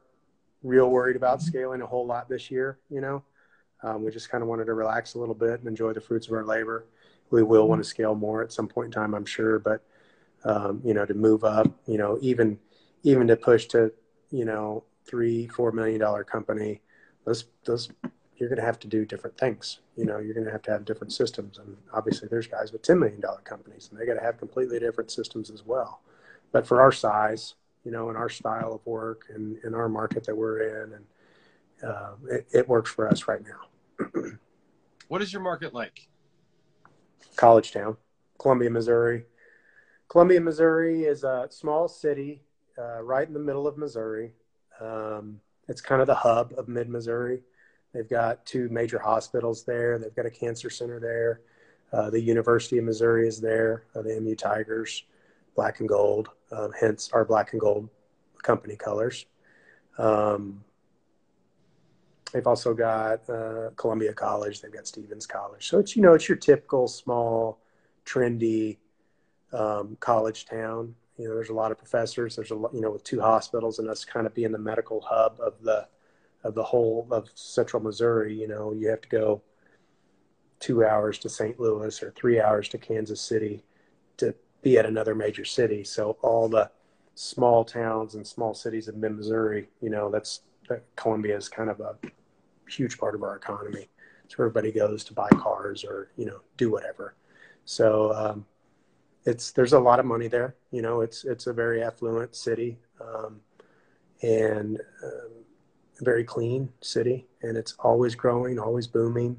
[0.62, 2.78] real worried about scaling a whole lot this year.
[2.90, 3.24] You know,
[3.82, 6.26] um, we just kind of wanted to relax a little bit and enjoy the fruits
[6.26, 6.86] of our labor.
[7.30, 9.82] We will want to scale more at some point in time, I'm sure, but
[10.44, 12.58] um, you know, to move up, you know, even
[13.02, 13.92] even to push to
[14.30, 16.80] you know three four million dollar company
[17.24, 17.88] those those
[18.36, 20.70] you're going to have to do different things you know you're going to have to
[20.70, 24.14] have different systems and obviously there's guys with 10 million dollar companies and they got
[24.14, 26.00] to have completely different systems as well
[26.52, 30.24] but for our size you know and our style of work and in our market
[30.24, 31.04] that we're in and
[31.82, 34.06] uh, it, it works for us right now
[35.10, 36.06] What is your market like?
[37.34, 37.96] college town,
[38.38, 39.24] Columbia, Missouri.
[40.08, 42.42] Columbia, Missouri is a small city
[42.78, 44.34] uh, right in the middle of Missouri.
[44.80, 47.42] Um, it's kind of the hub of mid Missouri.
[47.92, 49.98] They've got two major hospitals there.
[49.98, 51.40] They've got a cancer center there.
[51.92, 55.04] Uh, the University of Missouri is there, uh, the MU Tigers,
[55.56, 57.88] black and gold, um, hence our black and gold
[58.42, 59.26] company colors.
[59.98, 60.62] Um,
[62.32, 64.60] they've also got uh, Columbia College.
[64.60, 65.68] They've got Stephens College.
[65.68, 67.58] So it's you know it's your typical small,
[68.06, 68.78] trendy
[69.52, 70.94] um, college town.
[71.18, 72.36] You know, there's a lot of professors.
[72.36, 75.00] There's a lot, you know with two hospitals and us kind of being the medical
[75.00, 75.88] hub of the
[76.44, 78.34] of the whole of Central Missouri.
[78.34, 79.42] You know, you have to go
[80.58, 81.58] two hours to St.
[81.58, 83.62] Louis or three hours to Kansas City
[84.18, 85.84] to be at another major city.
[85.84, 86.70] So all the
[87.14, 91.68] small towns and small cities of mid Missouri, you know, that's that Columbia is kind
[91.70, 91.96] of a
[92.68, 93.88] huge part of our economy.
[94.36, 97.16] Where everybody goes to buy cars or you know do whatever.
[97.64, 98.46] So um,
[99.24, 100.54] it's there's a lot of money there.
[100.70, 103.40] You know, it's it's a very affluent city um,
[104.22, 105.30] and um,
[106.00, 109.36] very clean city, and it's always growing, always booming.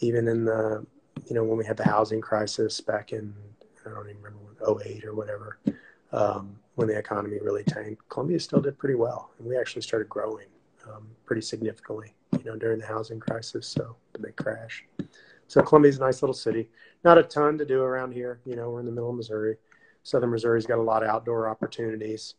[0.00, 0.84] Even in the
[1.26, 3.34] you know when we had the housing crisis back in
[3.86, 5.58] I don't even remember when 08 or whatever.
[6.12, 10.08] Um, when the economy really tanked, Columbia still did pretty well, and we actually started
[10.08, 10.46] growing
[10.88, 14.84] um, pretty significantly, you know, during the housing crisis, so the big crash.
[15.48, 16.70] So Columbia's a nice little city.
[17.04, 18.40] Not a ton to do around here.
[18.46, 19.56] You know, we're in the middle of Missouri.
[20.02, 22.34] Southern Missouri's got a lot of outdoor opportunities.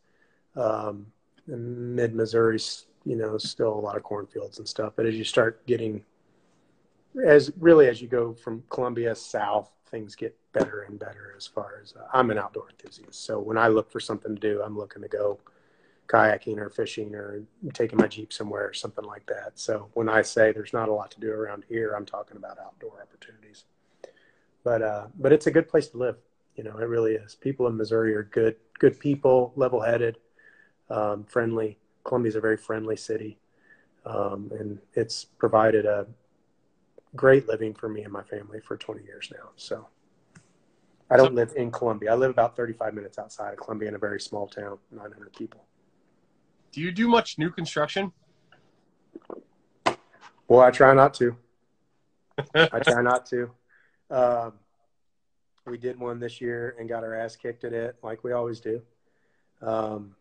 [0.56, 1.08] Um,
[1.46, 4.94] Mid Missouri's, you know, still a lot of cornfields and stuff.
[4.96, 6.04] But as you start getting,
[7.26, 11.80] as really as you go from Columbia south, things get better and better as far
[11.82, 13.26] as uh, I'm an outdoor enthusiast.
[13.26, 15.40] So when I look for something to do, I'm looking to go
[16.08, 17.44] kayaking or fishing or
[17.74, 19.52] taking my Jeep somewhere or something like that.
[19.56, 22.58] So when I say there's not a lot to do around here, I'm talking about
[22.60, 23.66] outdoor opportunities.
[24.64, 26.18] But uh, but it's a good place to live.
[26.56, 27.36] You know, it really is.
[27.36, 30.18] People in Missouri are good, good people, level-headed,
[30.90, 31.78] um, friendly.
[32.04, 33.38] Columbia's a very friendly city,
[34.06, 36.08] um, and it's provided a
[37.16, 39.50] great living for me and my family for 20 years now.
[39.56, 39.88] So
[41.10, 42.12] I don't live in Columbia.
[42.12, 45.64] I live about 35 minutes outside of Columbia in a very small town, 900 people.
[46.72, 48.12] Do you do much new construction?
[50.48, 51.38] Well, I try not to.
[52.56, 53.52] I try not to.
[54.10, 54.54] Um,
[55.66, 58.60] we did one this year and got our ass kicked at it, like we always
[58.60, 58.82] do.
[59.62, 60.16] Um,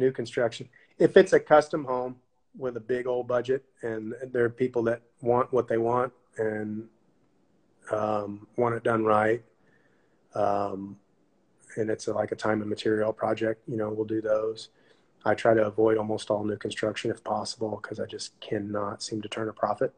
[0.00, 0.68] new construction.
[0.98, 2.16] If it's a custom home
[2.56, 6.88] with a big old budget, and there are people that want what they want and
[7.92, 9.42] um, want it done right,
[10.34, 10.96] um,
[11.76, 14.70] and it's a, like a time and material project, you know, we'll do those.
[15.24, 19.20] I try to avoid almost all new construction if possible because I just cannot seem
[19.22, 19.92] to turn a profit.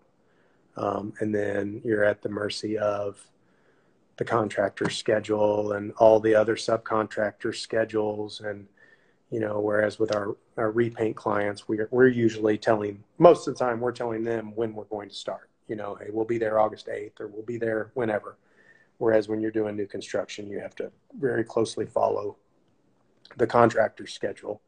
[0.77, 3.25] Um, and then you're at the mercy of
[4.17, 8.41] the contractor's schedule and all the other subcontractor schedules.
[8.41, 8.67] And,
[9.33, 13.59] you know, whereas with our, our repaint clients, we're, we're usually telling, most of the
[13.59, 15.49] time, we're telling them when we're going to start.
[15.69, 18.37] You know, hey, we'll be there August 8th or we'll be there whenever.
[18.99, 22.37] Whereas when you're doing new construction, you have to very closely follow
[23.39, 24.61] the contractor's schedule,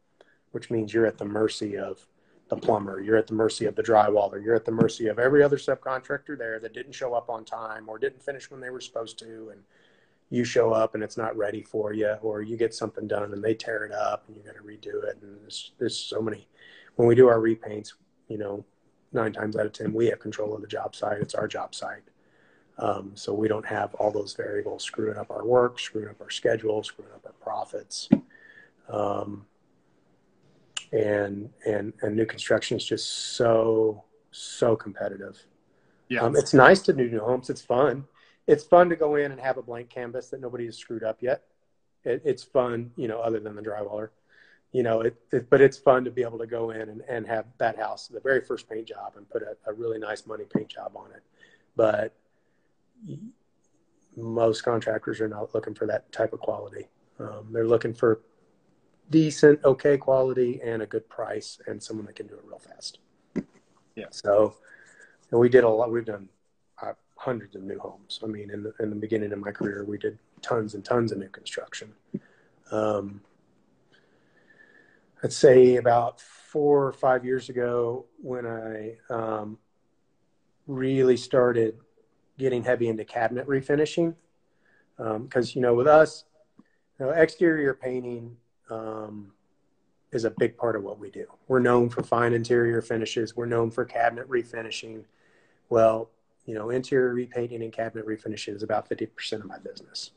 [0.52, 2.06] which means you're at the mercy of
[2.48, 5.42] the plumber, you're at the mercy of the drywaller, you're at the mercy of every
[5.42, 8.80] other subcontractor there that didn't show up on time or didn't finish when they were
[8.80, 9.50] supposed to.
[9.52, 9.62] And
[10.30, 13.42] you show up and it's not ready for you, or you get something done and
[13.42, 15.18] they tear it up and you got to redo it.
[15.22, 16.48] And there's, there's so many.
[16.96, 17.92] When we do our repaints,
[18.28, 18.64] you know,
[19.12, 21.20] nine times out of ten, we have control of the job site.
[21.20, 22.02] It's our job site.
[22.78, 26.30] Um, so we don't have all those variables screwing up our work, screwing up our
[26.30, 28.08] schedule, screwing up our profits.
[28.88, 29.46] Um,
[30.92, 35.40] and and and new construction is just so so competitive.
[36.08, 37.50] Yeah, um, it's nice to do new homes.
[37.50, 38.04] It's fun
[38.46, 41.22] it's fun to go in and have a blank canvas that nobody has screwed up
[41.22, 41.42] yet.
[42.04, 44.10] It, it's fun, you know, other than the drywaller,
[44.72, 47.26] you know, it, it, but it's fun to be able to go in and, and
[47.26, 50.44] have that house, the very first paint job and put a, a really nice money
[50.52, 51.22] paint job on it.
[51.76, 52.14] But
[54.16, 56.88] most contractors are not looking for that type of quality.
[57.18, 58.20] Um, they're looking for
[59.10, 62.98] decent, okay quality and a good price and someone that can do it real fast.
[63.94, 64.06] Yeah.
[64.10, 64.56] So,
[65.30, 65.90] and we did a lot.
[65.90, 66.28] We've done
[67.24, 68.20] hundreds of new homes.
[68.22, 71.10] I mean, in the, in the beginning of my career, we did tons and tons
[71.10, 71.92] of new construction.
[72.70, 73.22] Um,
[75.22, 79.58] I'd say about four or five years ago, when I um,
[80.66, 81.78] really started
[82.38, 84.14] getting heavy into cabinet refinishing,
[84.96, 86.24] because um, you know, with us,
[86.98, 88.36] you know, exterior painting
[88.70, 89.32] um,
[90.12, 91.26] is a big part of what we do.
[91.48, 93.34] We're known for fine interior finishes.
[93.34, 95.04] We're known for cabinet refinishing.
[95.70, 96.10] Well,
[96.46, 100.10] you know, interior repainting and cabinet refinishing is about 50% of my business.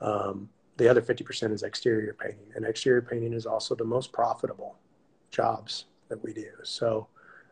[0.00, 4.76] Um, the other 50% is exterior painting, and exterior painting is also the most profitable
[5.30, 6.50] jobs that we do.
[6.64, 7.08] So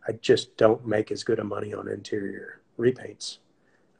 [0.06, 3.38] I just don't make as good a money on interior repaints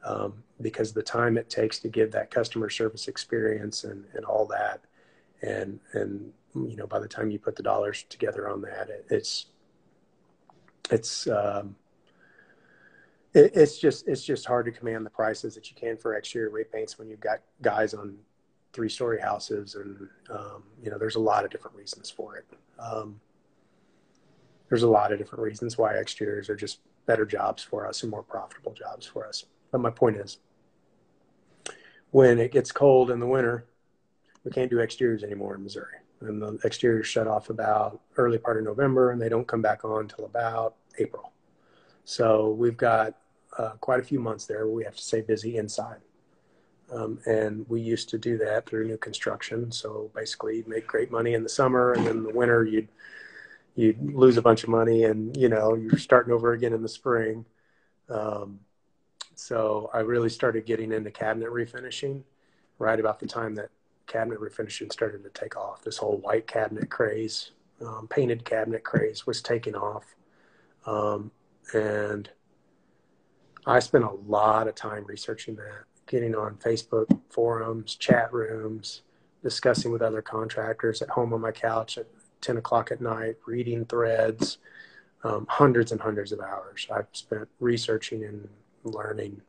[0.03, 4.45] um, because the time it takes to give that customer service experience and, and all
[4.47, 4.81] that,
[5.41, 9.05] and and you know by the time you put the dollars together on that, it,
[9.09, 9.47] it's
[10.91, 11.75] it's um,
[13.35, 16.49] it, it's just it's just hard to command the prices that you can for exterior
[16.49, 18.17] repaints when you've got guys on
[18.73, 22.45] three story houses and um, you know there's a lot of different reasons for it.
[22.79, 23.19] Um,
[24.69, 28.09] there's a lot of different reasons why exteriors are just better jobs for us and
[28.09, 29.45] more profitable jobs for us.
[29.71, 30.39] But my point is
[32.09, 33.67] when it gets cold in the winter
[34.43, 35.97] we can't do exteriors anymore in missouri.
[36.21, 39.83] And the exteriors shut off about early part of november and they don't come back
[39.83, 41.33] on until about april.
[42.05, 43.15] So we've got
[43.57, 46.01] uh, quite a few months there we have to stay busy inside.
[46.91, 49.71] Um, and we used to do that through new construction.
[49.71, 52.89] So basically, you'd make great money in the summer, and then the winter, you'd
[53.75, 56.89] you'd lose a bunch of money, and you know you're starting over again in the
[56.89, 57.45] spring.
[58.09, 58.59] Um,
[59.33, 62.23] so I really started getting into cabinet refinishing
[62.77, 63.69] right about the time that
[64.07, 65.83] cabinet refinishing started to take off.
[65.83, 67.51] This whole white cabinet craze,
[67.81, 70.15] um, painted cabinet craze was taking off,
[70.85, 71.31] um,
[71.73, 72.29] and
[73.65, 79.01] I spent a lot of time researching that, getting on Facebook forums, chat rooms,
[79.41, 82.07] discussing with other contractors at home on my couch at
[82.41, 84.59] 10 o'clock at night, reading threads,
[85.23, 88.47] um, hundreds and hundreds of hours I've spent researching and
[88.83, 89.41] learning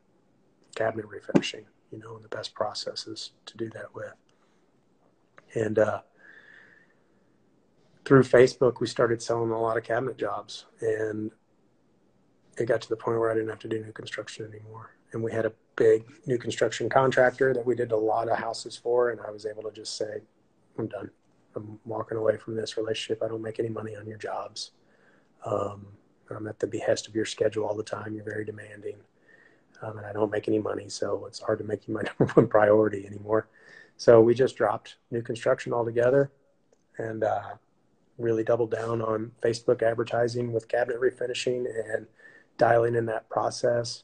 [0.75, 4.13] cabinet refinishing, you know, and the best processes to do that with.
[5.53, 6.01] And uh,
[8.05, 10.65] through Facebook, we started selling a lot of cabinet jobs.
[10.81, 11.31] And
[12.57, 14.95] it got to the point where I didn't have to do new construction anymore.
[15.13, 18.75] And we had a big new construction contractor that we did a lot of houses
[18.75, 19.11] for.
[19.11, 20.21] And I was able to just say,
[20.77, 21.09] I'm done.
[21.55, 23.23] I'm walking away from this relationship.
[23.23, 24.71] I don't make any money on your jobs.
[25.45, 25.87] Um,
[26.29, 28.13] I'm at the behest of your schedule all the time.
[28.13, 28.97] You're very demanding.
[29.81, 30.89] Um, and I don't make any money.
[30.89, 33.47] So it's hard to make you my number one priority anymore.
[33.95, 36.31] So we just dropped new construction altogether
[36.97, 37.55] and uh,
[38.17, 42.07] really doubled down on Facebook advertising with cabinet refinishing and
[42.57, 44.03] dialing in that process.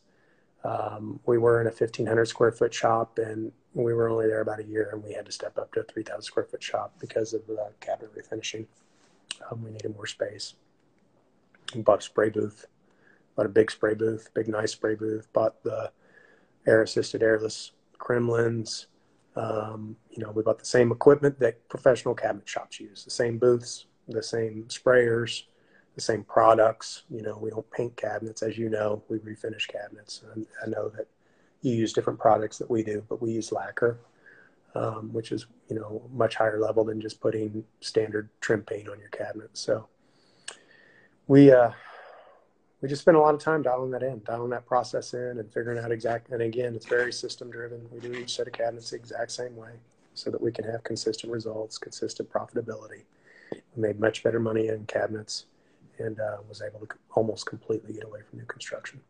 [0.63, 4.59] Um, we were in a 1,500 square foot shop, and we were only there about
[4.59, 7.33] a year, and we had to step up to a 3,000 square foot shop because
[7.33, 8.65] of the cabinet refinishing.
[9.49, 10.53] Um, we needed more space.
[11.75, 12.67] We bought a spray booth,
[13.35, 15.31] bought a big spray booth, big nice spray booth.
[15.33, 15.91] Bought the
[16.67, 18.87] air-assisted airless Kremlins.
[19.35, 23.39] Um, you know, we bought the same equipment that professional cabinet shops use, the same
[23.39, 25.43] booths, the same sprayers,
[25.95, 27.03] the same products.
[27.09, 30.23] You know, we don't paint cabinets, as you know, we refinish cabinets.
[30.33, 31.07] And I know that
[31.61, 33.99] you use different products that we do, but we use lacquer.
[34.75, 38.99] um, which is you know much higher level than just putting standard trim paint on
[38.99, 39.49] your cabinet.
[39.53, 39.87] So
[41.27, 41.71] we uh,
[42.81, 45.51] we just spend a lot of time dialing that in, dialing that process in, and
[45.53, 46.33] figuring out exactly.
[46.33, 47.87] And again, it's very system driven.
[47.91, 49.73] We do each set of cabinets the exact same way,
[50.13, 53.03] so that we can have consistent results, consistent profitability.
[53.75, 55.45] We made much better money in cabinets,
[56.03, 59.01] and uh, was able to almost completely get away from new construction.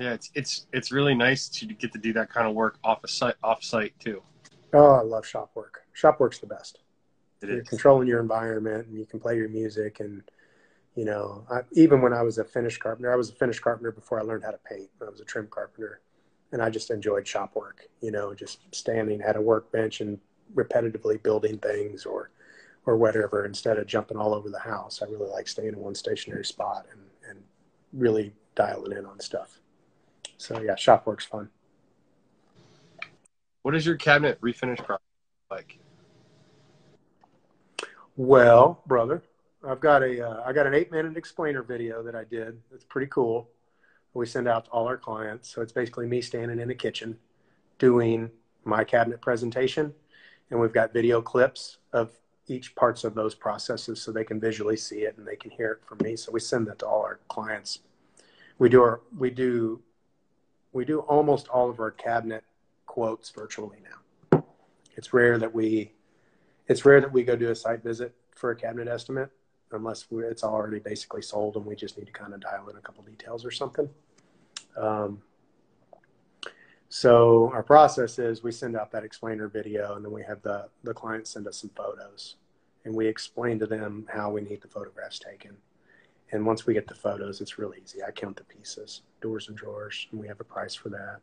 [0.00, 3.04] Yeah, it's it's it's really nice to get to do that kind of work off
[3.04, 4.22] a site off site too.
[4.72, 5.82] Oh, I love shop work.
[5.92, 6.78] Shop work's the best.
[7.42, 7.68] It You're is.
[7.68, 10.00] controlling your environment, and you can play your music.
[10.00, 10.22] And
[10.94, 13.92] you know, I, even when I was a finish carpenter, I was a finish carpenter
[13.92, 14.88] before I learned how to paint.
[15.06, 16.00] I was a trim carpenter,
[16.52, 17.86] and I just enjoyed shop work.
[18.00, 20.18] You know, just standing at a workbench and
[20.54, 22.30] repetitively building things, or
[22.86, 25.02] or whatever, instead of jumping all over the house.
[25.02, 27.42] I really like staying in one stationary spot and and
[27.92, 29.60] really dialing in on stuff.
[30.36, 31.48] So yeah, shop work's fun.
[33.62, 35.04] What is your cabinet refinish process
[35.50, 35.78] like?
[38.16, 39.22] Well, brother,
[39.66, 42.58] I've got a uh, I got an eight minute explainer video that I did.
[42.72, 43.48] It's pretty cool.
[44.14, 45.48] We send out to all our clients.
[45.50, 47.16] So it's basically me standing in the kitchen
[47.78, 48.30] doing
[48.64, 49.94] my cabinet presentation,
[50.50, 52.10] and we've got video clips of
[52.50, 55.72] each parts of those processes so they can visually see it and they can hear
[55.72, 56.16] it from me.
[56.16, 57.78] So we send that to all our clients.
[58.58, 59.80] We do our we do
[60.72, 62.44] we do almost all of our cabinet
[62.86, 64.44] quotes virtually now.
[64.96, 65.92] It's rare that we
[66.66, 69.30] it's rare that we go do a site visit for a cabinet estimate
[69.72, 72.80] unless it's already basically sold and we just need to kind of dial in a
[72.80, 73.88] couple details or something.
[74.76, 75.22] Um,
[76.90, 80.68] so our process is we send out that explainer video and then we have the,
[80.82, 82.34] the client send us some photos
[82.84, 85.56] and we explain to them how we need the photographs taken.
[86.32, 88.02] And once we get the photos, it's really easy.
[88.02, 91.20] I count the pieces, doors and drawers, and we have a price for that.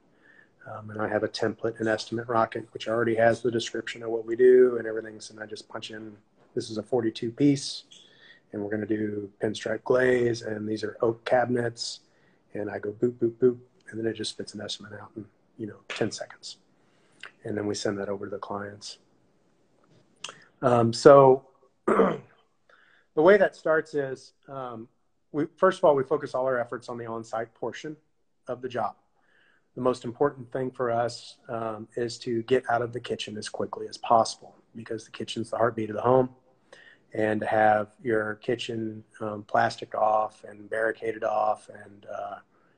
[0.69, 4.09] Um, and I have a template, an Estimate Rocket, which already has the description of
[4.09, 5.19] what we do and everything.
[5.19, 6.15] So I just punch in,
[6.55, 7.83] this is a 42 piece,
[8.51, 12.01] and we're going to do pinstripe glaze, and these are oak cabinets.
[12.53, 13.57] And I go boop, boop, boop,
[13.89, 15.25] and then it just fits an estimate out in,
[15.57, 16.57] you know, 10 seconds.
[17.43, 18.97] And then we send that over to the clients.
[20.61, 21.45] Um, so
[21.87, 22.21] the
[23.15, 24.87] way that starts is um,
[25.31, 27.95] we, first of all, we focus all our efforts on the on site portion
[28.47, 28.95] of the job
[29.77, 33.47] the most important thing for us um, is to get out of the kitchen as
[33.47, 36.29] quickly as possible because the kitchen's the heartbeat of the home
[37.13, 42.37] and to have your kitchen um, plastic off and barricaded off and uh,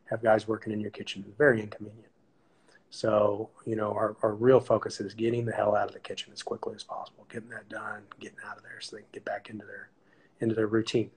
[0.10, 2.12] have guys working in your kitchen is very inconvenient
[2.90, 6.34] so you know our, our real focus is getting the hell out of the kitchen
[6.34, 9.26] as quickly as possible getting that done getting out of there so they can get
[9.26, 9.90] back into their
[10.40, 11.12] into their routine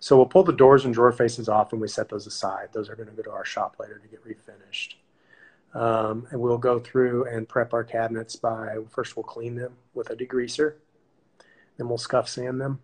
[0.00, 2.68] so we'll pull the doors and drawer faces off and we set those aside.
[2.72, 4.94] Those are going to go to our shop later to get refinished.
[5.74, 10.10] Um, and we'll go through and prep our cabinets by first we'll clean them with
[10.10, 10.74] a degreaser.
[11.76, 12.80] Then we'll scuff sand them.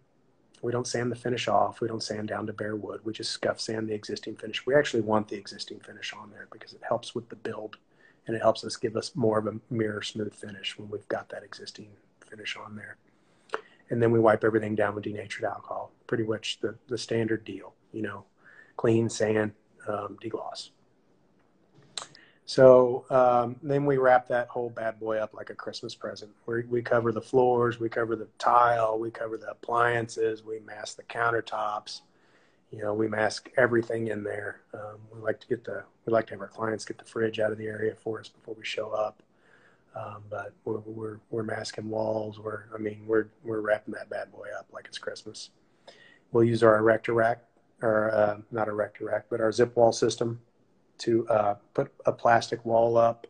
[0.63, 1.81] We don't sand the finish off.
[1.81, 3.01] We don't sand down to bare wood.
[3.05, 4.67] We just scuff sand the existing finish.
[4.67, 7.77] We actually want the existing finish on there because it helps with the build
[8.31, 11.29] and it helps us give us more of a mirror smooth finish when we've got
[11.31, 11.89] that existing
[12.29, 12.97] finish on there
[13.91, 15.91] and then we wipe everything down with denatured alcohol.
[16.07, 18.25] Pretty much the, the standard deal, you know,
[18.77, 19.53] clean, sand,
[19.87, 20.71] um, degloss.
[22.47, 26.33] So um, then we wrap that whole bad boy up like a Christmas present.
[26.47, 30.97] we we cover the floors, we cover the tile, we cover the appliances, we mask
[30.97, 32.01] the countertops.
[32.71, 34.61] You know, we mask everything in there.
[34.73, 37.41] Um, we like to get the we like to have our clients get the fridge
[37.41, 39.23] out of the area for us before we show up.
[39.95, 42.39] Um, but we're, we're, we're masking walls.
[42.39, 45.51] We're, I mean, we're, we're wrapping that bad boy up like it's Christmas.
[46.31, 47.43] We'll use our erector rack
[47.83, 50.41] or, uh, not erector rack, but our ZipWall system
[50.99, 53.27] to, uh, put a plastic wall up,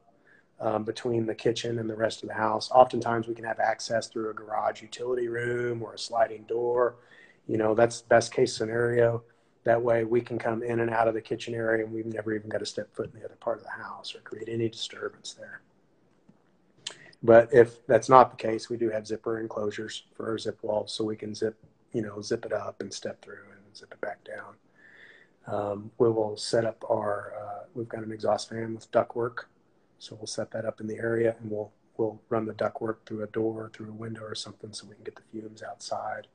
[0.60, 2.70] um, between the kitchen and the rest of the house.
[2.70, 6.96] Oftentimes we can have access through a garage utility room or a sliding door.
[7.50, 9.24] You know, that's best case scenario.
[9.64, 12.32] That way we can come in and out of the kitchen area and we've never
[12.32, 14.68] even got to step foot in the other part of the house or create any
[14.68, 15.60] disturbance there.
[17.24, 21.04] But if that's not the case, we do have zipper enclosures for our ZipWalls, so
[21.04, 21.56] we can zip,
[21.92, 24.54] you know, zip it up and step through and zip it back down.
[25.48, 27.34] Um, we will set up our.
[27.36, 29.46] Uh, we've got an exhaust fan with ductwork,
[29.98, 33.24] so we'll set that up in the area, and we'll we'll run the ductwork through
[33.24, 36.28] a door, through a window, or something, so we can get the fumes outside.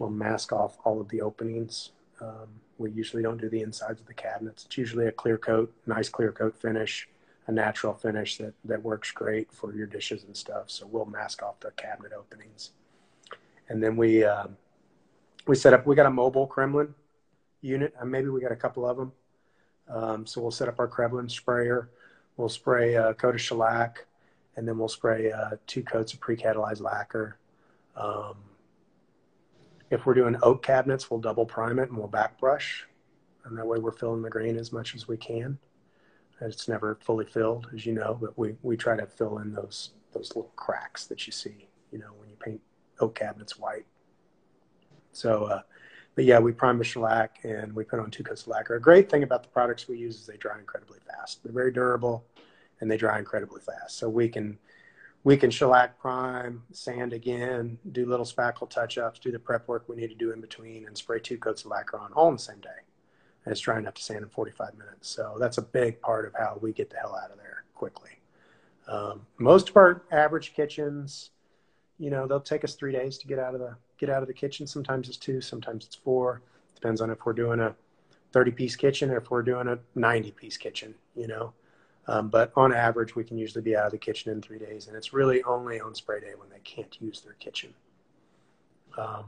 [0.00, 1.92] We'll mask off all of the openings.
[2.20, 2.48] Um,
[2.78, 4.64] we usually don't do the insides of the cabinets.
[4.64, 7.08] It's usually a clear coat, nice clear coat finish
[7.50, 10.70] a natural finish that, that works great for your dishes and stuff.
[10.70, 12.70] So we'll mask off the cabinet openings.
[13.68, 14.56] And then we, um,
[15.46, 16.94] we set up, we got a mobile Kremlin
[17.60, 17.92] unit.
[18.04, 19.12] maybe we got a couple of them.
[19.88, 21.90] Um, so we'll set up our Kremlin sprayer.
[22.36, 24.06] we'll spray a coat of shellac,
[24.56, 27.36] and then we'll spray uh, two coats of pre-catalyzed lacquer.
[27.96, 28.36] Um,
[29.90, 32.86] if we're doing oak cabinets, we'll double prime it and we'll back brush.
[33.44, 35.58] And that way we're filling the grain as much as we can.
[36.40, 39.90] It's never fully filled, as you know, but we, we try to fill in those
[40.12, 42.60] those little cracks that you see, you know, when you paint
[42.98, 43.86] oak cabinets white.
[45.12, 45.62] So, uh,
[46.14, 48.74] but yeah, we prime the shellac and we put on two coats of lacquer.
[48.74, 51.44] A great thing about the products we use is they dry incredibly fast.
[51.44, 52.24] They're very durable
[52.80, 53.98] and they dry incredibly fast.
[53.98, 54.58] So we can
[55.22, 59.84] we can shellac prime, sand again, do little spackle touch ups, do the prep work
[59.88, 62.36] we need to do in between, and spray two coats of lacquer on all in
[62.36, 62.68] the same day.
[63.44, 65.08] And it's dry enough to sand in 45 minutes.
[65.08, 68.10] So that's a big part of how we get the hell out of there quickly.
[68.88, 71.30] Um, most of our average kitchens,
[71.98, 74.28] you know, they'll take us three days to get out of the get out of
[74.28, 74.66] the kitchen.
[74.66, 76.42] Sometimes it's two, sometimes it's four.
[76.74, 77.74] Depends on if we're doing a
[78.32, 80.94] 30 piece kitchen or if we're doing a 90 piece kitchen.
[81.14, 81.52] You know,
[82.06, 84.88] um, but on average, we can usually be out of the kitchen in three days,
[84.88, 87.74] and it's really only on spray day when they can't use their kitchen.
[88.96, 89.26] Um,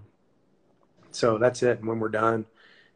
[1.10, 1.78] so that's it.
[1.78, 2.46] And when we're done,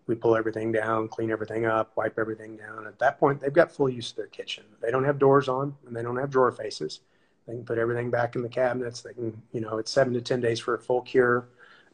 [0.07, 2.87] we pull everything down, clean everything up, wipe everything down.
[2.87, 4.65] At that point, they've got full use of their kitchen.
[4.81, 7.01] They don't have doors on, and they don't have drawer faces.
[7.47, 9.03] They can put everything back in the cabinets.
[9.03, 11.49] They can, you know, it's seven to ten days for a full cure,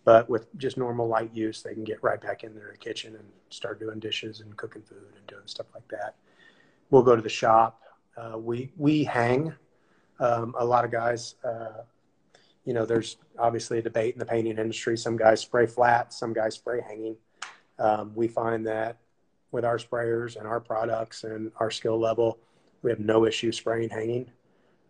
[0.05, 3.25] but with just normal light use, they can get right back in their kitchen and
[3.51, 6.15] start doing dishes and cooking food and doing stuff like that
[6.93, 7.81] we'll go to the shop.
[8.17, 9.53] Uh, we we hang.
[10.21, 11.83] Um, a lot of guys, uh,
[12.65, 14.97] you know, there's obviously a debate in the painting industry.
[14.97, 17.17] Some guys spray flat, some guys spray hanging.
[17.81, 18.99] Um, we find that
[19.51, 22.39] with our sprayers and our products and our skill level,
[22.83, 24.31] we have no issue spraying hanging.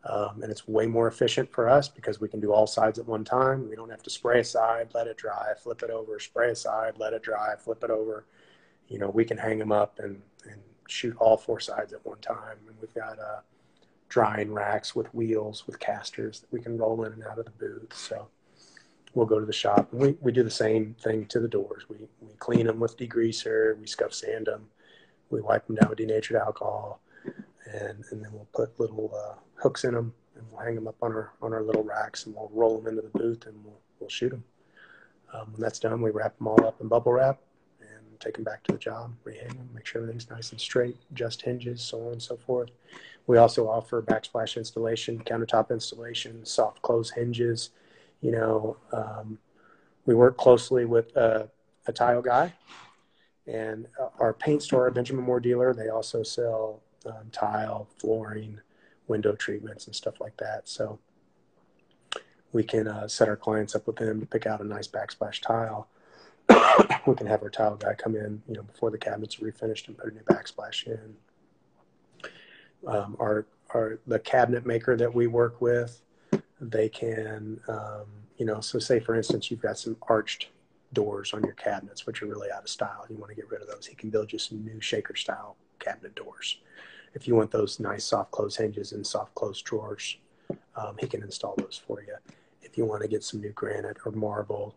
[0.05, 3.07] Um, and it's way more efficient for us because we can do all sides at
[3.07, 3.71] one time.
[3.71, 6.57] We don't have to spray a side, let it dry, flip it over, spray a
[6.57, 8.27] side, let it dry, flip it over.
[8.89, 10.21] You know, we can hang them up and,
[10.51, 10.61] and
[10.93, 12.59] shoot all four sides at one time.
[12.67, 13.41] And we've got uh,
[14.09, 17.51] drying racks with wheels with casters that we can roll in and out of the
[17.53, 17.95] booth.
[17.95, 18.29] So
[19.15, 21.85] we'll go to the shop and we, we do the same thing to the doors.
[21.89, 24.69] We, we clean them with degreaser, we scuff sand them,
[25.31, 29.85] we wipe them down with denatured alcohol, and, and then we'll put little uh, hooks
[29.85, 32.51] in them and we'll hang them up on our on our little racks and we'll
[32.53, 34.45] roll them into the booth and we'll, we'll shoot them.
[35.33, 37.41] Um, when that's done, we wrap them all up in bubble wrap
[38.23, 41.43] take them back to the job, rehang them, make sure everything's nice and straight, just
[41.43, 42.71] hinges, so on and so forth.
[43.27, 47.71] We also offer backsplash installation, countertop installation, soft close hinges.
[48.21, 49.39] You know, um,
[50.07, 51.49] we work closely with a,
[51.87, 52.53] a tile guy,
[53.47, 53.87] and
[54.21, 58.61] our paint store, Benjamin Moore dealer, they also sell um, tile, flooring,
[59.09, 60.69] window treatments, and stuff like that.
[60.69, 60.99] So
[62.53, 65.41] we can uh, set our clients up with them to pick out a nice backsplash
[65.41, 65.89] tile
[67.07, 69.89] we can have our tile guy come in, you know, before the cabinets are refinished
[69.89, 71.17] and put a new backsplash in.
[72.87, 76.03] Um, our, our, the cabinet maker that we work with,
[76.61, 78.07] they can, um,
[78.39, 80.49] you know, so say for instance, you've got some arched
[80.93, 83.07] doors on your cabinets, which are really out of style.
[83.09, 83.87] You want to get rid of those.
[83.87, 86.59] He can build you some new shaker style cabinet doors.
[87.15, 90.17] If you want those nice soft close hinges and soft close drawers,
[90.77, 92.15] um, he can install those for you.
[92.63, 94.77] If you want to get some new granite or marble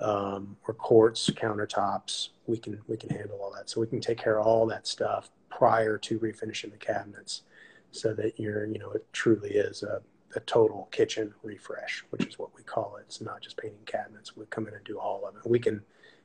[0.00, 3.68] um, or quartz countertops, we can we can handle all that.
[3.68, 7.42] So we can take care of all that stuff prior to refinishing the cabinets,
[7.90, 10.00] so that you're you know it truly is a,
[10.36, 13.04] a total kitchen refresh, which is what we call it.
[13.06, 14.36] It's not just painting cabinets.
[14.36, 15.48] We come in and do all of it.
[15.48, 15.82] We can.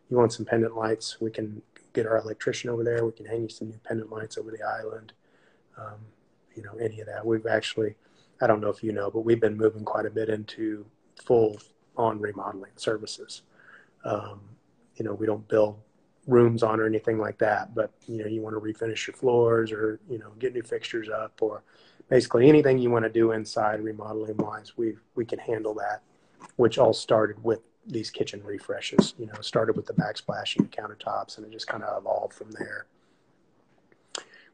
[0.10, 1.20] You want some pendant lights?
[1.20, 3.04] We can get our electrician over there.
[3.04, 5.14] We can hang you some new pendant lights over the island.
[5.78, 5.98] Um,
[6.56, 7.26] you know any of that.
[7.26, 7.96] We've actually,
[8.42, 10.86] I don't know if you know, but we've been moving quite a bit into
[11.26, 11.58] full
[11.98, 13.42] on remodeling services.
[14.06, 14.40] Um,
[14.96, 15.78] you know, we don't build
[16.28, 19.72] rooms on or anything like that, but you know, you want to refinish your floors
[19.72, 21.64] or, you know, get new fixtures up or
[22.10, 26.02] basically anything you want to do inside remodeling wise, we we can handle that,
[26.56, 31.46] which all started with these kitchen refreshes, you know, started with the backsplashing countertops and
[31.46, 32.88] it just kind of evolved from there.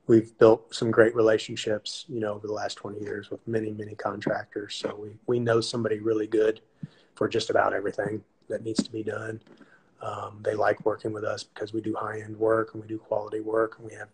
[0.08, 3.96] We've built some great relationships, you know, over the last 20 years with many, many
[3.96, 4.76] contractors.
[4.76, 6.60] So we, we know somebody really good
[7.16, 9.42] for just about everything that needs to be done.
[10.02, 12.98] Um, they like working with us because we do high end work and we do
[12.98, 14.10] quality work and we have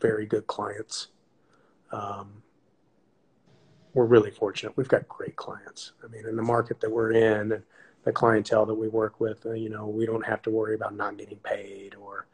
[0.00, 1.08] very good clients.
[1.92, 2.42] Um,
[3.94, 4.76] we're really fortunate.
[4.76, 5.92] We've got great clients.
[6.04, 7.62] I mean, in the market that we're in,
[8.04, 10.94] the clientele that we work with, uh, you know, we don't have to worry about
[10.94, 12.26] not getting paid or,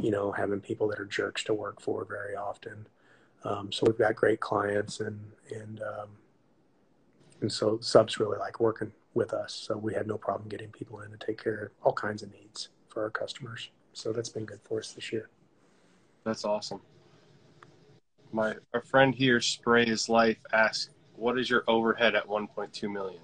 [0.00, 2.86] you know, having people that are jerks to work for very often.
[3.44, 5.20] Um, so we've got great clients and
[5.50, 6.08] and um,
[7.40, 9.52] and so subs really like working with us.
[9.52, 12.32] So we had no problem getting people in to take care of all kinds of
[12.32, 13.70] needs for our customers.
[13.92, 15.28] So that's been good for us this year.
[16.24, 16.80] That's awesome.
[18.32, 23.20] My a friend here, Spray His Life, asks, "What is your overhead at 1.2 million?"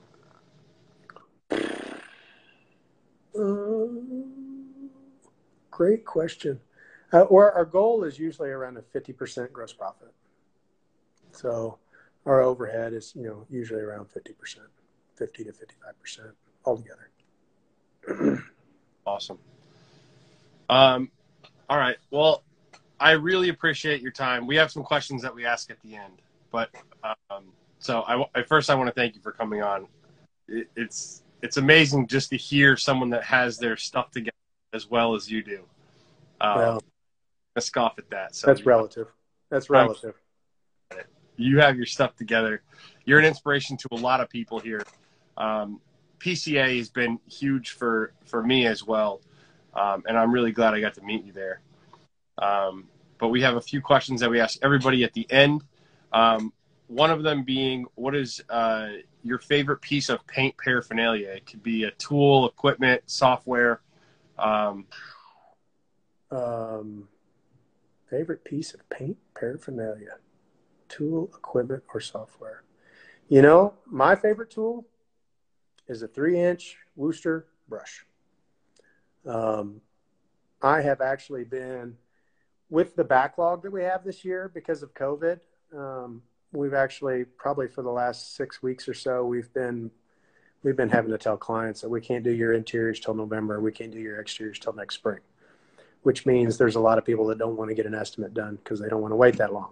[3.38, 4.90] Um,
[5.70, 6.60] great question.
[7.12, 10.12] Uh, or our goal is usually around a 50% gross profit.
[11.30, 11.78] So
[12.24, 14.58] our overhead is, you know, usually around 50%,
[15.16, 16.32] 50 to 55%
[16.64, 18.44] altogether.
[19.06, 19.38] awesome.
[20.68, 21.10] Um,
[21.68, 21.96] all right.
[22.10, 22.42] Well,
[22.98, 24.46] I really appreciate your time.
[24.46, 26.70] We have some questions that we ask at the end, but
[27.04, 27.44] um,
[27.78, 29.86] so I, first I want to thank you for coming on.
[30.48, 34.32] It, it's it's amazing just to hear someone that has their stuff together
[34.72, 35.60] as well as you do.
[36.40, 36.82] Um, well,
[37.56, 38.34] I scoff at that.
[38.34, 39.08] So that's relative.
[39.50, 40.14] That's relative.
[41.36, 42.62] You have your stuff together.
[43.04, 44.82] You're an inspiration to a lot of people here.
[45.36, 45.80] Um,
[46.18, 49.20] PCA has been huge for for me as well,
[49.74, 51.60] um, and I'm really glad I got to meet you there.
[52.38, 52.88] Um,
[53.18, 55.62] but we have a few questions that we ask everybody at the end.
[56.12, 56.52] Um,
[56.88, 58.88] one of them being, what is uh,
[59.22, 61.30] your favorite piece of paint paraphernalia?
[61.30, 63.80] It could be a tool, equipment, software.
[64.38, 64.86] Um,
[66.30, 67.08] um,
[68.08, 70.16] favorite piece of paint paraphernalia,
[70.88, 72.62] tool, equipment, or software.
[73.28, 74.86] You know, my favorite tool
[75.88, 78.04] is a three inch Wooster brush.
[79.26, 79.80] Um,
[80.62, 81.96] I have actually been
[82.70, 85.40] with the backlog that we have this year because of COVID.
[85.76, 86.22] Um,
[86.52, 89.90] we've actually probably for the last six weeks or so we've been
[90.62, 93.72] we've been having to tell clients that we can't do your interiors till November, we
[93.72, 95.20] can't do your exteriors till next spring,
[96.02, 98.56] which means there's a lot of people that don't want to get an estimate done
[98.56, 99.70] because they don't want to wait that long.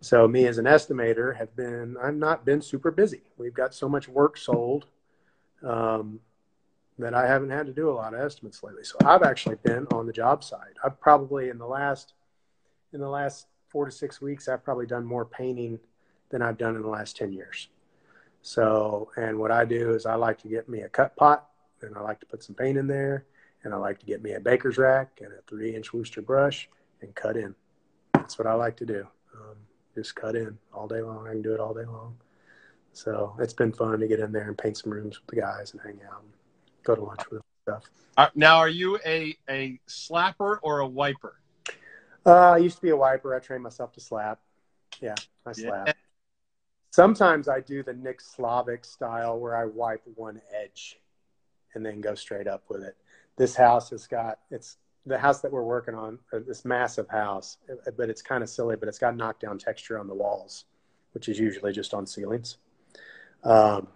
[0.00, 3.22] So me as an estimator have been I'm not been super busy.
[3.36, 4.86] We've got so much work sold
[5.64, 6.20] um,
[6.98, 8.84] that I haven't had to do a lot of estimates lately.
[8.84, 10.74] So I've actually been on the job side.
[10.84, 12.12] I've probably in the last
[12.92, 15.80] in the last four to six weeks I've probably done more painting
[16.30, 17.68] than I've done in the last 10 years.
[18.42, 21.48] So, and what I do is I like to get me a cut pot
[21.80, 23.24] and I like to put some paint in there
[23.64, 26.68] and I like to get me a baker's rack and a three inch Wooster brush
[27.00, 27.54] and cut in.
[28.12, 29.06] That's what I like to do.
[29.34, 29.56] Um,
[29.94, 31.26] just cut in all day long.
[31.26, 32.16] I can do it all day long.
[32.94, 35.72] So it's been fun to get in there and paint some rooms with the guys
[35.72, 36.32] and hang out and
[36.84, 37.90] go to lunch with them stuff.
[38.16, 41.40] Uh, now, are you a, a slapper or a wiper?
[42.24, 43.34] Uh, I used to be a wiper.
[43.34, 44.40] I trained myself to slap.
[45.00, 45.88] Yeah, I slap.
[45.88, 45.92] Yeah.
[46.92, 51.00] Sometimes I do the Nick Slavik style where I wipe one edge
[51.74, 52.96] and then go straight up with it.
[53.36, 57.58] This house has got it's the house that we're working on, uh, this massive house,
[57.68, 60.64] uh, but it's kind of silly, but it's got knockdown texture on the walls,
[61.12, 62.58] which is usually just on ceilings.
[63.44, 63.88] Um,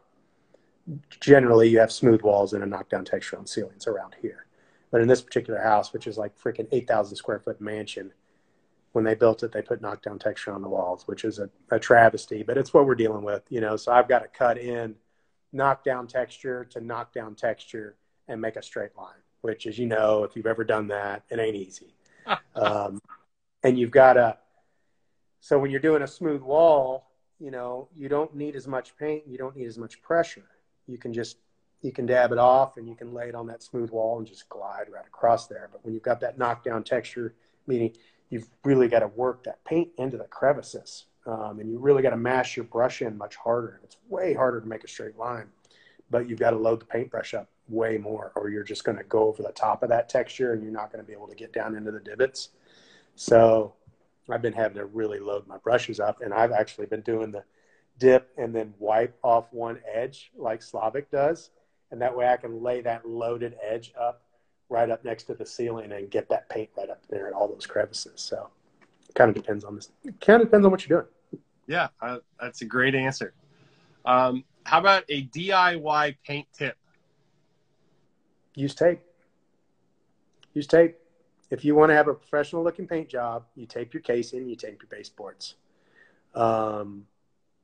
[1.21, 4.47] generally, you have smooth walls and a knockdown texture on ceilings around here.
[4.91, 8.13] But in this particular house, which is like freaking 8,000 square foot mansion,
[8.93, 11.79] when they built it, they put knockdown texture on the walls, which is a, a
[11.79, 13.77] travesty, but it's what we're dealing with, you know.
[13.77, 14.95] So I've got to cut in
[15.53, 17.97] knockdown texture to knockdown texture
[18.29, 21.39] and make a straight line, which, as you know, if you've ever done that, it
[21.39, 21.95] ain't easy.
[22.55, 23.01] um,
[23.63, 24.39] and you've got to,
[25.41, 27.08] so when you're doing a smooth wall,
[27.41, 30.49] you know, you don't need as much paint, you don't need as much pressure.
[30.87, 31.39] You can just
[31.81, 34.27] you can dab it off and you can lay it on that smooth wall and
[34.27, 35.69] just glide right across there.
[35.71, 37.35] But when you've got that knockdown texture,
[37.69, 37.93] meaning
[38.31, 41.07] you've really got to work that paint into the crevices.
[41.27, 43.81] Um, and you really got to mash your brush in much harder.
[43.85, 45.47] It's way harder to make a straight line,
[46.11, 49.05] but you've got to load the paintbrush up way more, or you're just going to
[49.05, 51.35] go over the top of that texture and you're not going to be able to
[51.35, 52.49] get down into the divots.
[53.15, 53.75] So
[54.31, 57.45] I've been having to really load my brushes up, and I've actually been doing the
[57.99, 61.51] dip and then wipe off one edge like Slavik does,
[61.91, 64.23] and that way I can lay that loaded edge up
[64.69, 67.49] right up next to the ceiling and get that paint right up there in all
[67.49, 68.21] those crevices.
[68.21, 68.51] So
[69.09, 69.91] it kind of depends on this.
[70.05, 71.43] It kind of depends on what you're doing.
[71.67, 73.33] Yeah, uh, that's a great answer.
[74.05, 76.77] Um, how about a DIY paint tip?
[78.55, 79.01] Use tape.
[80.55, 80.97] Use tape.
[81.51, 84.57] If you want to have a professional looking paint job, you tape your casing, you
[84.57, 85.55] tape your baseboards.
[86.35, 87.07] Um,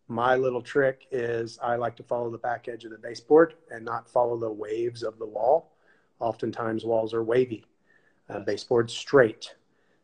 [0.08, 3.84] my little trick is I like to follow the back edge of the baseboard and
[3.84, 5.72] not follow the waves of the wall.
[6.20, 7.64] Oftentimes walls are wavy,
[8.28, 9.54] uh, baseboards straight.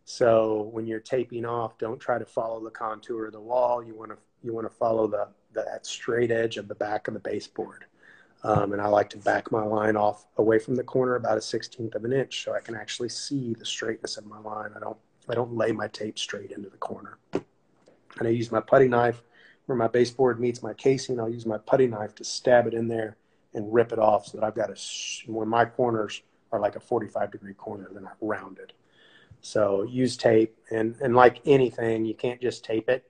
[0.05, 3.83] So when you're taping off, don't try to follow the contour of the wall.
[3.83, 7.09] You want to you want to follow the, the, that straight edge of the back
[7.09, 7.85] of the baseboard.
[8.43, 11.43] Um, and I like to back my line off away from the corner about a
[11.43, 14.71] sixteenth of an inch, so I can actually see the straightness of my line.
[14.75, 14.97] I don't
[15.29, 17.19] I don't lay my tape straight into the corner.
[17.33, 19.23] And I use my putty knife
[19.67, 21.21] where my baseboard meets my casing.
[21.21, 23.17] I'll use my putty knife to stab it in there
[23.55, 24.77] and rip it off so that I've got a,
[25.31, 26.23] when my corners
[26.53, 28.73] are like a 45 degree corner, they're not rounded.
[29.43, 33.10] So use tape, and and like anything, you can't just tape it.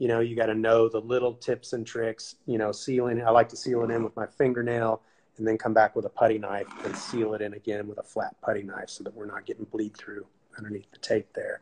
[0.00, 2.36] You know, you got to know the little tips and tricks.
[2.46, 3.22] You know, sealing.
[3.22, 5.02] I like to seal it in with my fingernail,
[5.36, 8.02] and then come back with a putty knife and seal it in again with a
[8.02, 11.60] flat putty knife, so that we're not getting bleed through underneath the tape there.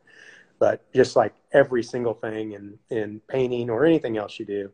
[0.60, 4.70] But just like every single thing in in painting or anything else you do,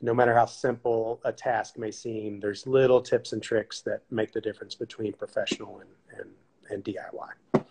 [0.00, 4.32] no matter how simple a task may seem, there's little tips and tricks that make
[4.32, 6.30] the difference between professional and, and,
[6.70, 7.64] and DIY.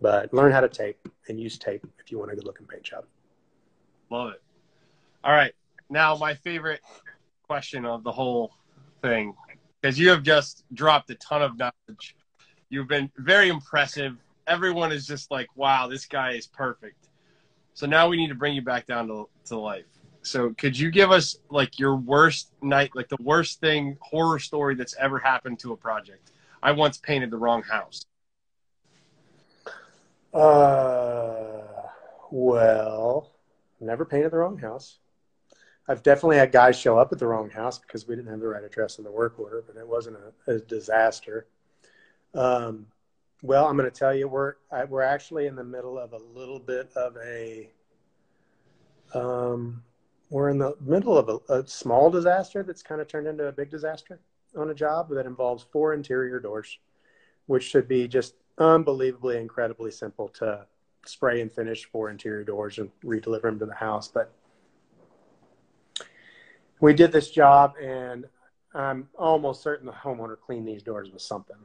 [0.00, 2.82] But learn how to tape and use tape if you want a good looking paint
[2.82, 3.04] job.
[4.10, 4.42] Love it.
[5.24, 5.54] All right.
[5.88, 6.82] Now, my favorite
[7.46, 8.52] question of the whole
[9.00, 9.34] thing,
[9.80, 12.14] because you have just dropped a ton of knowledge.
[12.68, 14.16] You've been very impressive.
[14.46, 17.08] Everyone is just like, wow, this guy is perfect.
[17.72, 19.86] So now we need to bring you back down to, to life.
[20.20, 24.74] So could you give us like your worst night, like the worst thing, horror story
[24.74, 26.32] that's ever happened to a project?
[26.62, 28.04] I once painted the wrong house.
[30.34, 31.62] Uh,
[32.30, 33.30] well,
[33.80, 34.98] never painted the wrong house.
[35.86, 38.48] I've definitely had guys show up at the wrong house because we didn't have the
[38.48, 40.16] right address in the work order, but it wasn't
[40.46, 41.46] a, a disaster.
[42.34, 42.86] Um,
[43.42, 46.20] well, I'm going to tell you, we're I, we're actually in the middle of a
[46.34, 47.70] little bit of a
[49.12, 49.82] um,
[50.30, 53.52] we're in the middle of a, a, small disaster that's kind of turned into a
[53.52, 54.18] big disaster
[54.56, 56.78] on a job that involves four interior doors,
[57.46, 60.66] which should be just unbelievably incredibly simple to
[61.06, 64.08] spray and finish four interior doors and redeliver them to the house.
[64.08, 64.32] But
[66.84, 68.26] we did this job, and
[68.74, 71.56] I'm almost certain the homeowner cleaned these doors with something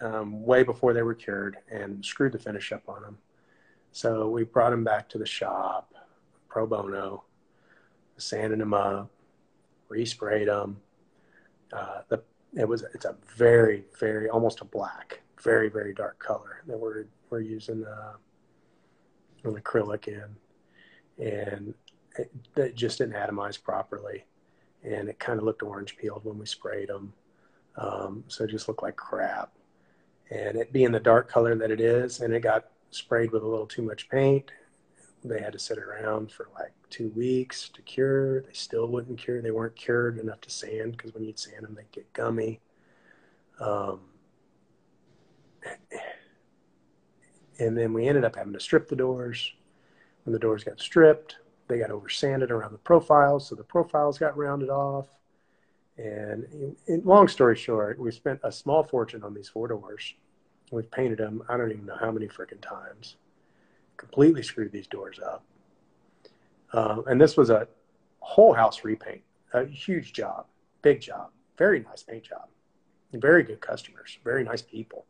[0.00, 3.18] um, way before they were cured and screwed the finish up on them.
[3.90, 5.92] So we brought them back to the shop
[6.48, 7.24] pro bono
[8.16, 9.10] sanding them up,
[9.90, 10.76] resprayed them.
[11.72, 12.22] Uh, the
[12.56, 17.06] it was it's a very very almost a black, very very dark color that we're
[17.30, 18.12] we're using uh,
[19.42, 20.36] an acrylic in,
[21.18, 21.74] and
[22.16, 24.24] it, it just didn't atomize properly,
[24.84, 27.12] and it kind of looked orange peeled when we sprayed them,
[27.76, 29.52] um, so it just looked like crap.
[30.30, 33.46] And it being the dark color that it is, and it got sprayed with a
[33.46, 34.50] little too much paint,
[35.24, 38.42] they had to sit around for like two weeks to cure.
[38.42, 39.42] They still wouldn't cure.
[39.42, 42.60] They weren't cured enough to sand because when you'd sand them, they'd get gummy.
[43.60, 44.00] Um,
[47.58, 49.52] and then we ended up having to strip the doors.
[50.24, 51.36] When the doors got stripped,
[51.68, 55.06] they got over sanded around the profiles, so the profiles got rounded off.
[55.96, 60.14] And in, in, long story short, we spent a small fortune on these four doors.
[60.70, 63.16] We've painted them, I don't even know how many freaking times
[63.96, 65.44] completely screwed these doors up.
[66.72, 67.66] Um, and this was a
[68.20, 69.22] whole house repaint,
[69.52, 70.46] a huge job,
[70.82, 72.48] big job, very nice paint job,
[73.12, 75.06] very good customers, very nice people.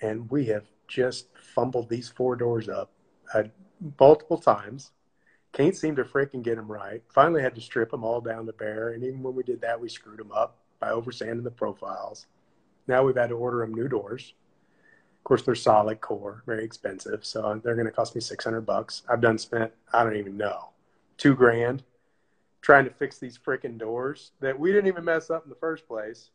[0.00, 2.90] And we have just fumbled these four doors up
[3.34, 3.44] uh,
[4.00, 4.90] multiple times.
[5.52, 7.02] Can't seem to freaking get them right.
[7.08, 8.90] Finally had to strip them all down to bare.
[8.90, 12.26] And even when we did that, we screwed them up by oversanding the profiles.
[12.88, 14.32] Now we've had to order them new doors
[15.22, 18.62] of course, they're solid core, very expensive, so they're going to cost me six hundred
[18.62, 19.02] bucks.
[19.08, 20.70] I've done spent I don't even know
[21.16, 21.84] two grand
[22.60, 25.86] trying to fix these freaking doors that we didn't even mess up in the first
[25.86, 26.30] place.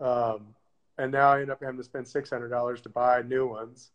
[0.00, 0.54] Um,
[0.98, 3.90] and now I end up having to spend six hundred dollars to buy new ones,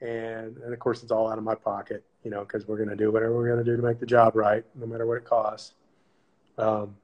[0.00, 2.88] and and of course it's all out of my pocket, you know, because we're going
[2.88, 5.18] to do whatever we're going to do to make the job right, no matter what
[5.18, 5.74] it costs.
[6.56, 6.96] Um,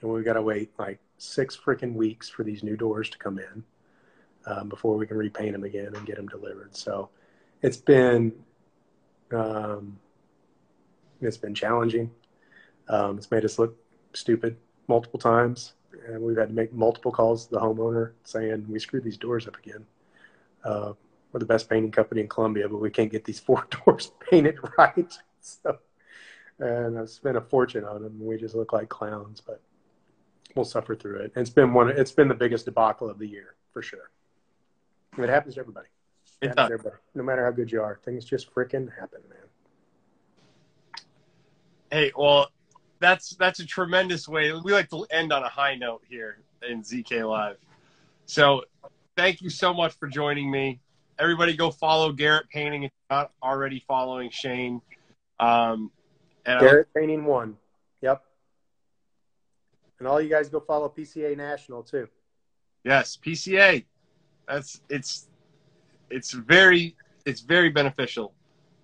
[0.00, 3.38] and we've got to wait like six freaking weeks for these new doors to come
[3.38, 3.62] in
[4.46, 6.74] um, before we can repaint them again and get them delivered.
[6.76, 7.10] So
[7.62, 8.32] it's been
[9.32, 9.98] um,
[11.20, 12.10] it's been challenging.
[12.88, 13.76] Um, it's made us look
[14.12, 14.56] stupid
[14.88, 15.74] multiple times,
[16.06, 19.46] and we've had to make multiple calls to the homeowner saying we screwed these doors
[19.46, 19.86] up again.
[20.64, 20.92] Uh,
[21.32, 24.58] we're the best painting company in Columbia, but we can't get these four doors painted
[24.78, 25.12] right.
[25.40, 25.78] So,
[26.58, 29.40] and I've spent a fortune on them, and we just look like clowns.
[29.40, 29.60] But
[30.54, 31.32] we'll suffer through it.
[31.34, 31.88] And it's been one.
[31.88, 34.10] It's been the biggest debacle of the year for sure.
[35.18, 35.88] It happens to everybody.
[36.40, 36.96] It, it happens to everybody.
[37.14, 39.38] No matter how good you are, things just freaking happen, man.
[41.90, 42.50] Hey, well,
[43.00, 44.52] that's that's a tremendous way.
[44.52, 46.38] We like to end on a high note here
[46.68, 47.56] in ZK Live.
[48.26, 48.62] So,
[49.16, 50.80] thank you so much for joining me.
[51.22, 54.80] Everybody, go follow Garrett Painting if you're not already following Shane.
[55.38, 55.92] Um,
[56.44, 57.56] and Garrett i Painting One.
[58.00, 58.24] Yep.
[60.00, 62.08] And all you guys go follow PCA National too.
[62.82, 63.84] Yes, PCA
[64.48, 65.28] that's it's
[66.10, 68.34] it's very it's very beneficial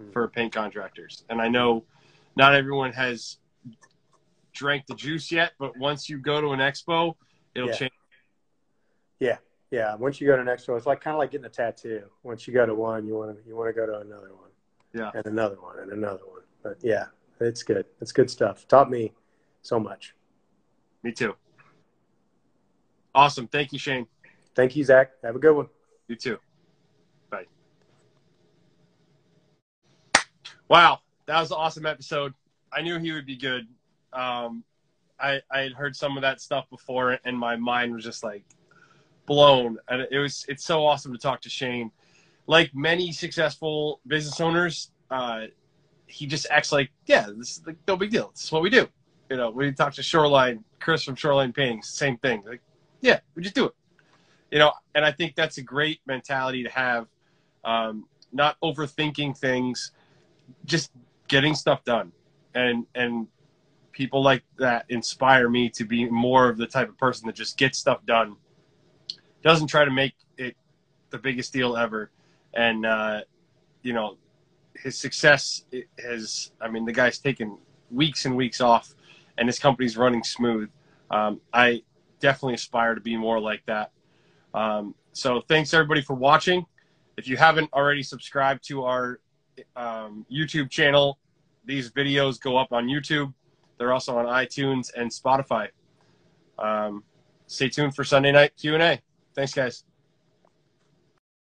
[0.01, 0.11] hmm.
[0.13, 1.25] for paint contractors.
[1.29, 1.85] And I know
[2.37, 3.39] not everyone has
[4.53, 7.15] drank the juice yet, but once you go to an expo,
[7.55, 7.75] it'll yeah.
[7.75, 7.93] change.
[9.19, 9.37] Yeah,
[9.71, 11.51] Yeah, once you go to the next one, it's like kind of like getting a
[11.51, 12.05] tattoo.
[12.23, 14.49] Once you go to one, you want to you want to go to another one.
[14.95, 15.11] Yeah.
[15.15, 16.43] And another one and another one.
[16.63, 17.07] But yeah,
[17.41, 17.85] it's good.
[18.01, 18.67] It's good stuff.
[18.67, 19.13] Taught me
[19.61, 20.15] so much.
[21.03, 21.35] Me too.
[23.15, 23.47] Awesome.
[23.47, 24.07] Thank you, Shane.
[24.55, 25.11] Thank you, Zach.
[25.23, 25.69] Have a good one.
[26.09, 26.39] You too.
[27.31, 27.45] Bye.
[30.69, 32.33] Wow, that was an awesome episode.
[32.73, 33.67] I knew he would be good.
[34.15, 34.65] Um,
[35.21, 38.45] I I had heard some of that stuff before, and my mind was just like
[39.29, 39.79] blown.
[39.89, 41.93] And it was it's so awesome to talk to Shane.
[42.47, 45.43] Like many successful business owners, uh,
[46.07, 48.31] he just acts like, yeah, this is like no big deal.
[48.35, 48.89] This is what we do.
[49.31, 52.43] You know, we talk to Shoreline, Chris from Shoreline Painting, same thing.
[52.47, 52.63] Like,
[53.03, 53.75] yeah, we just do it.
[54.51, 57.07] You know, and I think that's a great mentality to have.
[57.65, 59.93] Um, not overthinking things,
[60.65, 60.91] just
[61.29, 62.13] getting stuff done.
[62.55, 63.29] And and
[63.93, 67.57] people like that inspire me to be more of the type of person that just
[67.57, 68.37] gets stuff done.
[69.43, 70.57] Doesn't try to make it
[71.11, 72.11] the biggest deal ever.
[72.55, 73.21] And uh,
[73.83, 74.17] you know,
[74.75, 75.65] his success
[76.03, 77.59] has I mean the guy's taken
[77.91, 78.95] weeks and weeks off
[79.39, 80.69] and his company's running smooth.
[81.11, 81.83] Um, I
[82.21, 83.93] definitely aspire to be more like that.
[84.53, 86.67] Um, so thanks everybody for watching.
[87.17, 89.21] If you haven't already subscribed to our
[89.77, 91.19] um, YouTube channel,
[91.65, 93.33] these videos go up on YouTube.
[93.79, 95.69] They're also on iTunes and Spotify.
[96.59, 97.05] Um,
[97.47, 99.03] stay tuned for Sunday night Q and A.
[99.39, 99.88] Thanks, guys.